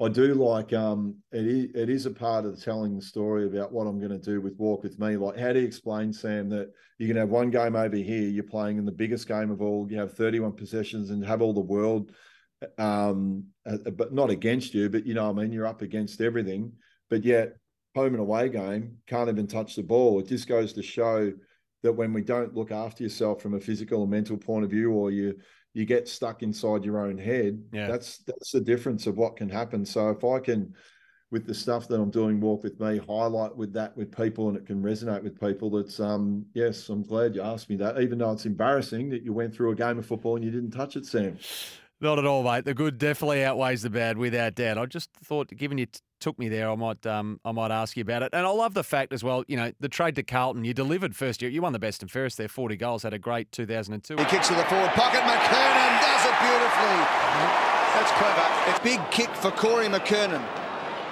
I 0.00 0.08
do 0.08 0.34
like 0.34 0.74
um 0.74 1.16
it 1.32 1.46
is 1.46 1.70
it 1.74 1.88
is 1.88 2.06
a 2.06 2.10
part 2.10 2.44
of 2.44 2.62
telling 2.62 2.96
the 2.96 3.02
story 3.02 3.46
about 3.46 3.72
what 3.72 3.86
I'm 3.86 3.98
going 3.98 4.10
to 4.10 4.18
do 4.18 4.40
with 4.40 4.58
Walk 4.58 4.82
with 4.82 4.98
Me. 4.98 5.16
Like, 5.16 5.38
how 5.38 5.52
do 5.52 5.60
you 5.60 5.66
explain, 5.66 6.12
Sam, 6.12 6.50
that 6.50 6.70
you 6.98 7.08
can 7.08 7.16
have 7.16 7.30
one 7.30 7.50
game 7.50 7.76
over 7.76 7.96
here, 7.96 8.28
you're 8.28 8.44
playing 8.44 8.76
in 8.78 8.84
the 8.84 8.92
biggest 8.92 9.26
game 9.26 9.50
of 9.50 9.62
all, 9.62 9.86
you 9.90 9.98
have 9.98 10.14
31 10.14 10.52
possessions 10.52 11.10
and 11.10 11.24
have 11.24 11.40
all 11.40 11.54
the 11.54 11.60
world, 11.60 12.12
um, 12.78 13.44
uh, 13.64 13.78
but 13.92 14.12
not 14.12 14.28
against 14.28 14.74
you, 14.74 14.90
but 14.90 15.06
you 15.06 15.14
know, 15.14 15.30
I 15.30 15.32
mean, 15.32 15.52
you're 15.52 15.66
up 15.66 15.82
against 15.82 16.20
everything, 16.20 16.72
but 17.08 17.24
yet 17.24 17.56
home 17.96 18.12
and 18.12 18.20
away 18.20 18.48
game 18.48 18.98
can't 19.06 19.28
even 19.28 19.46
touch 19.46 19.74
the 19.74 19.82
ball. 19.82 20.20
It 20.20 20.28
just 20.28 20.46
goes 20.46 20.72
to 20.74 20.82
show 20.82 21.32
that 21.82 21.92
when 21.92 22.12
we 22.12 22.22
don't 22.22 22.54
look 22.54 22.70
after 22.70 23.02
yourself 23.02 23.40
from 23.40 23.54
a 23.54 23.60
physical 23.60 24.02
and 24.02 24.10
mental 24.10 24.36
point 24.36 24.64
of 24.64 24.70
view, 24.70 24.92
or 24.92 25.10
you 25.10 25.34
you 25.72 25.84
get 25.84 26.08
stuck 26.08 26.42
inside 26.42 26.84
your 26.84 26.98
own 26.98 27.18
head. 27.18 27.62
Yeah. 27.72 27.88
That's 27.88 28.18
that's 28.18 28.52
the 28.52 28.60
difference 28.60 29.06
of 29.06 29.16
what 29.16 29.36
can 29.36 29.48
happen. 29.48 29.84
So 29.84 30.10
if 30.10 30.24
I 30.24 30.38
can, 30.38 30.74
with 31.30 31.46
the 31.46 31.54
stuff 31.54 31.88
that 31.88 32.00
I'm 32.00 32.10
doing, 32.10 32.40
walk 32.40 32.62
with 32.62 32.78
me, 32.78 32.98
highlight 32.98 33.56
with 33.56 33.72
that 33.72 33.96
with 33.96 34.14
people, 34.14 34.48
and 34.48 34.56
it 34.56 34.66
can 34.66 34.82
resonate 34.82 35.22
with 35.22 35.40
people. 35.40 35.70
That's 35.70 35.98
um 35.98 36.46
yes, 36.54 36.88
I'm 36.90 37.02
glad 37.02 37.34
you 37.34 37.42
asked 37.42 37.70
me 37.70 37.76
that. 37.76 38.00
Even 38.00 38.18
though 38.18 38.32
it's 38.32 38.46
embarrassing 38.46 39.08
that 39.10 39.22
you 39.22 39.32
went 39.32 39.54
through 39.54 39.70
a 39.72 39.74
game 39.74 39.98
of 39.98 40.06
football 40.06 40.36
and 40.36 40.44
you 40.44 40.50
didn't 40.50 40.72
touch 40.72 40.96
it, 40.96 41.06
Sam. 41.06 41.38
Not 42.00 42.18
at 42.18 42.26
all, 42.26 42.42
mate. 42.42 42.66
The 42.66 42.74
good 42.74 42.98
definitely 42.98 43.42
outweighs 43.42 43.82
the 43.82 43.88
bad, 43.88 44.18
without 44.18 44.54
doubt. 44.54 44.76
I 44.76 44.84
just 44.84 45.10
thought, 45.24 45.48
given 45.48 45.78
you 45.78 45.86
took 46.20 46.38
me 46.38 46.48
there, 46.48 46.70
I 46.70 46.74
might, 46.74 47.04
um, 47.06 47.40
I 47.44 47.52
might 47.52 47.70
ask 47.70 47.96
you 47.96 48.02
about 48.02 48.22
it. 48.22 48.30
And 48.32 48.46
I 48.46 48.50
love 48.50 48.74
the 48.74 48.84
fact 48.84 49.12
as 49.12 49.22
well. 49.22 49.44
You 49.48 49.56
know, 49.56 49.72
the 49.80 49.88
trade 49.88 50.16
to 50.16 50.22
Carlton, 50.22 50.64
you 50.64 50.74
delivered 50.74 51.14
first 51.14 51.42
year. 51.42 51.50
You 51.50 51.62
won 51.62 51.72
the 51.72 51.78
best 51.78 52.02
and 52.02 52.10
fairest 52.10 52.38
there, 52.38 52.48
forty 52.48 52.76
goals, 52.76 53.02
had 53.02 53.14
a 53.14 53.18
great 53.18 53.52
2002. 53.52 54.16
He 54.16 54.24
kicks 54.24 54.48
to 54.48 54.54
the 54.54 54.64
forward 54.64 54.90
pocket. 54.90 55.20
McKernan 55.20 56.00
does 56.00 56.24
it 56.24 56.36
beautifully. 56.40 56.98
That's 57.94 58.12
clever. 58.12 58.76
A 58.76 58.80
big 58.82 59.10
kick 59.10 59.34
for 59.36 59.50
Corey 59.50 59.86
McKernan. 59.86 60.44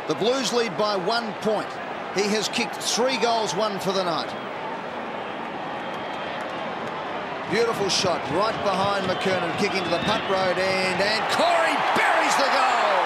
The 0.09 0.14
Blues 0.16 0.52
lead 0.52 0.76
by 0.76 0.96
one 0.96 1.32
point. 1.40 1.68
He 2.14 2.28
has 2.28 2.48
kicked 2.48 2.76
three 2.76 3.16
goals, 3.18 3.55
one 3.55 3.78
for 3.80 3.92
the 3.92 4.05
night. 4.05 4.28
Beautiful 7.50 7.88
shot 7.88 8.20
right 8.32 8.57
behind 8.64 9.07
McKernan, 9.07 9.57
kicking 9.59 9.82
to 9.82 9.90
the 9.90 9.98
punt 9.98 10.24
road 10.28 10.59
end, 10.59 11.00
and 11.00 11.22
Corey 11.32 11.76
buries 11.96 12.36
the 12.36 12.50
goal. 12.52 13.00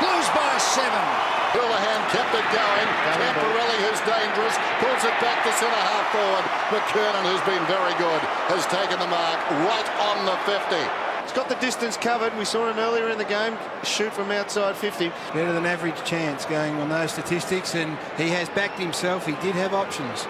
Blues 0.00 0.28
by 0.32 0.56
seven. 0.58 1.29
Houlihan 1.50 2.00
kept 2.14 2.30
it 2.30 2.46
going. 2.54 2.88
Camporeale, 3.18 3.76
who's 3.82 4.02
dangerous, 4.06 4.54
pulls 4.78 5.02
it 5.02 5.16
back 5.18 5.42
to 5.42 5.50
centre 5.58 5.82
half 5.82 6.06
forward. 6.14 6.44
McKernan, 6.70 7.26
who's 7.26 7.42
been 7.42 7.64
very 7.66 7.94
good, 7.98 8.22
has 8.54 8.66
taken 8.70 8.98
the 9.02 9.10
mark 9.10 9.38
right 9.66 9.88
on 10.10 10.24
the 10.26 10.36
50. 10.46 10.78
He's 11.22 11.32
got 11.32 11.48
the 11.48 11.56
distance 11.56 11.96
covered. 11.96 12.36
We 12.38 12.44
saw 12.44 12.70
him 12.70 12.78
earlier 12.78 13.08
in 13.10 13.18
the 13.18 13.24
game 13.24 13.58
shoot 13.82 14.12
from 14.12 14.30
outside 14.30 14.76
50. 14.76 15.10
Better 15.34 15.52
than 15.52 15.66
average 15.66 16.02
chance 16.04 16.44
going 16.44 16.74
on 16.76 16.88
those 16.88 17.12
statistics, 17.12 17.74
and 17.74 17.98
he 18.16 18.28
has 18.30 18.48
backed 18.50 18.78
himself. 18.78 19.26
He 19.26 19.34
did 19.42 19.54
have 19.54 19.74
options. 19.74 20.26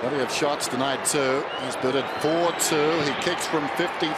Plenty 0.00 0.20
of 0.20 0.30
shots 0.32 0.68
tonight 0.68 1.04
too. 1.04 1.44
He's 1.64 1.76
batted 1.76 2.04
4-2. 2.24 3.02
He 3.02 3.12
kicks 3.20 3.46
from 3.48 3.66
53 3.76 4.08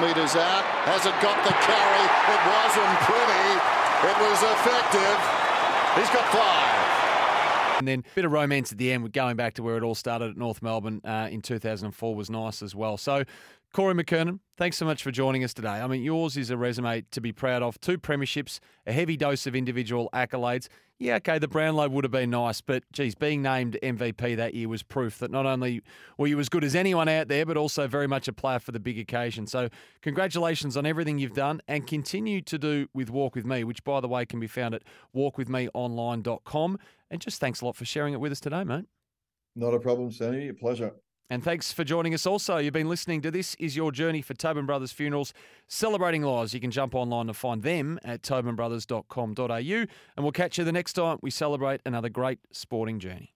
metres 0.00 0.34
out. 0.36 0.64
Has 0.84 1.06
it 1.06 1.14
got 1.22 1.38
the 1.46 1.54
carry? 1.62 2.04
It 2.32 2.42
wasn't 2.42 2.94
pretty. 3.06 3.48
It 4.12 4.16
was 4.18 4.42
effective. 4.42 5.37
He's 5.96 6.10
got 6.10 6.24
five. 6.32 7.78
And 7.78 7.86
then 7.86 8.00
a 8.00 8.14
bit 8.14 8.24
of 8.24 8.32
romance 8.32 8.72
at 8.72 8.78
the 8.78 8.90
end, 8.90 9.04
with 9.04 9.12
going 9.12 9.36
back 9.36 9.54
to 9.54 9.62
where 9.62 9.76
it 9.76 9.84
all 9.84 9.94
started 9.94 10.30
at 10.30 10.36
North 10.36 10.62
Melbourne 10.62 11.00
uh, 11.04 11.28
in 11.30 11.42
2004 11.42 12.14
was 12.14 12.28
nice 12.28 12.60
as 12.60 12.74
well. 12.74 12.96
So, 12.96 13.22
Corey 13.72 13.94
McKernan, 13.94 14.40
thanks 14.56 14.78
so 14.78 14.86
much 14.86 15.02
for 15.02 15.10
joining 15.10 15.44
us 15.44 15.52
today. 15.52 15.68
I 15.68 15.86
mean, 15.86 16.02
yours 16.02 16.36
is 16.36 16.50
a 16.50 16.56
resume 16.56 17.04
to 17.10 17.20
be 17.20 17.32
proud 17.32 17.62
of. 17.62 17.78
Two 17.80 17.98
premierships, 17.98 18.60
a 18.86 18.92
heavy 18.92 19.16
dose 19.16 19.46
of 19.46 19.54
individual 19.54 20.08
accolades. 20.14 20.68
Yeah, 20.98 21.16
okay, 21.16 21.38
the 21.38 21.46
Brownlow 21.46 21.90
would 21.90 22.02
have 22.02 22.10
been 22.10 22.30
nice, 22.30 22.60
but 22.60 22.82
geez, 22.92 23.14
being 23.14 23.40
named 23.40 23.78
MVP 23.82 24.36
that 24.36 24.54
year 24.54 24.68
was 24.68 24.82
proof 24.82 25.18
that 25.18 25.30
not 25.30 25.46
only 25.46 25.82
were 26.16 26.26
you 26.26 26.40
as 26.40 26.48
good 26.48 26.64
as 26.64 26.74
anyone 26.74 27.08
out 27.08 27.28
there, 27.28 27.46
but 27.46 27.56
also 27.56 27.86
very 27.86 28.08
much 28.08 28.26
a 28.26 28.32
player 28.32 28.58
for 28.58 28.72
the 28.72 28.80
big 28.80 28.98
occasion. 28.98 29.46
So, 29.46 29.68
congratulations 30.02 30.76
on 30.76 30.86
everything 30.86 31.18
you've 31.18 31.34
done 31.34 31.60
and 31.68 31.86
continue 31.86 32.40
to 32.40 32.58
do 32.58 32.88
with 32.94 33.10
Walk 33.10 33.36
With 33.36 33.46
Me, 33.46 33.62
which, 33.62 33.84
by 33.84 34.00
the 34.00 34.08
way, 34.08 34.26
can 34.26 34.40
be 34.40 34.48
found 34.48 34.74
at 34.74 34.82
walkwithmeonline.com. 35.14 36.78
And 37.10 37.20
just 37.20 37.38
thanks 37.38 37.60
a 37.60 37.66
lot 37.66 37.76
for 37.76 37.84
sharing 37.84 38.12
it 38.12 38.18
with 38.18 38.32
us 38.32 38.40
today, 38.40 38.64
mate. 38.64 38.86
Not 39.54 39.74
a 39.74 39.78
problem, 39.78 40.10
Sammy. 40.10 40.48
A 40.48 40.54
pleasure. 40.54 40.94
And 41.30 41.44
thanks 41.44 41.72
for 41.72 41.84
joining 41.84 42.14
us 42.14 42.24
also. 42.24 42.56
You've 42.56 42.72
been 42.72 42.88
listening 42.88 43.20
to 43.20 43.30
This 43.30 43.54
Is 43.56 43.76
Your 43.76 43.92
Journey 43.92 44.22
for 44.22 44.32
Tobin 44.32 44.64
Brothers 44.64 44.92
Funerals, 44.92 45.34
celebrating 45.66 46.22
lives. 46.22 46.54
You 46.54 46.60
can 46.60 46.70
jump 46.70 46.94
online 46.94 47.26
to 47.26 47.34
find 47.34 47.62
them 47.62 47.98
at 48.02 48.22
tobinbrothers.com.au. 48.22 49.50
And 49.50 49.88
we'll 50.16 50.32
catch 50.32 50.56
you 50.56 50.64
the 50.64 50.72
next 50.72 50.94
time 50.94 51.18
we 51.20 51.30
celebrate 51.30 51.82
another 51.84 52.08
great 52.08 52.38
sporting 52.50 52.98
journey. 52.98 53.34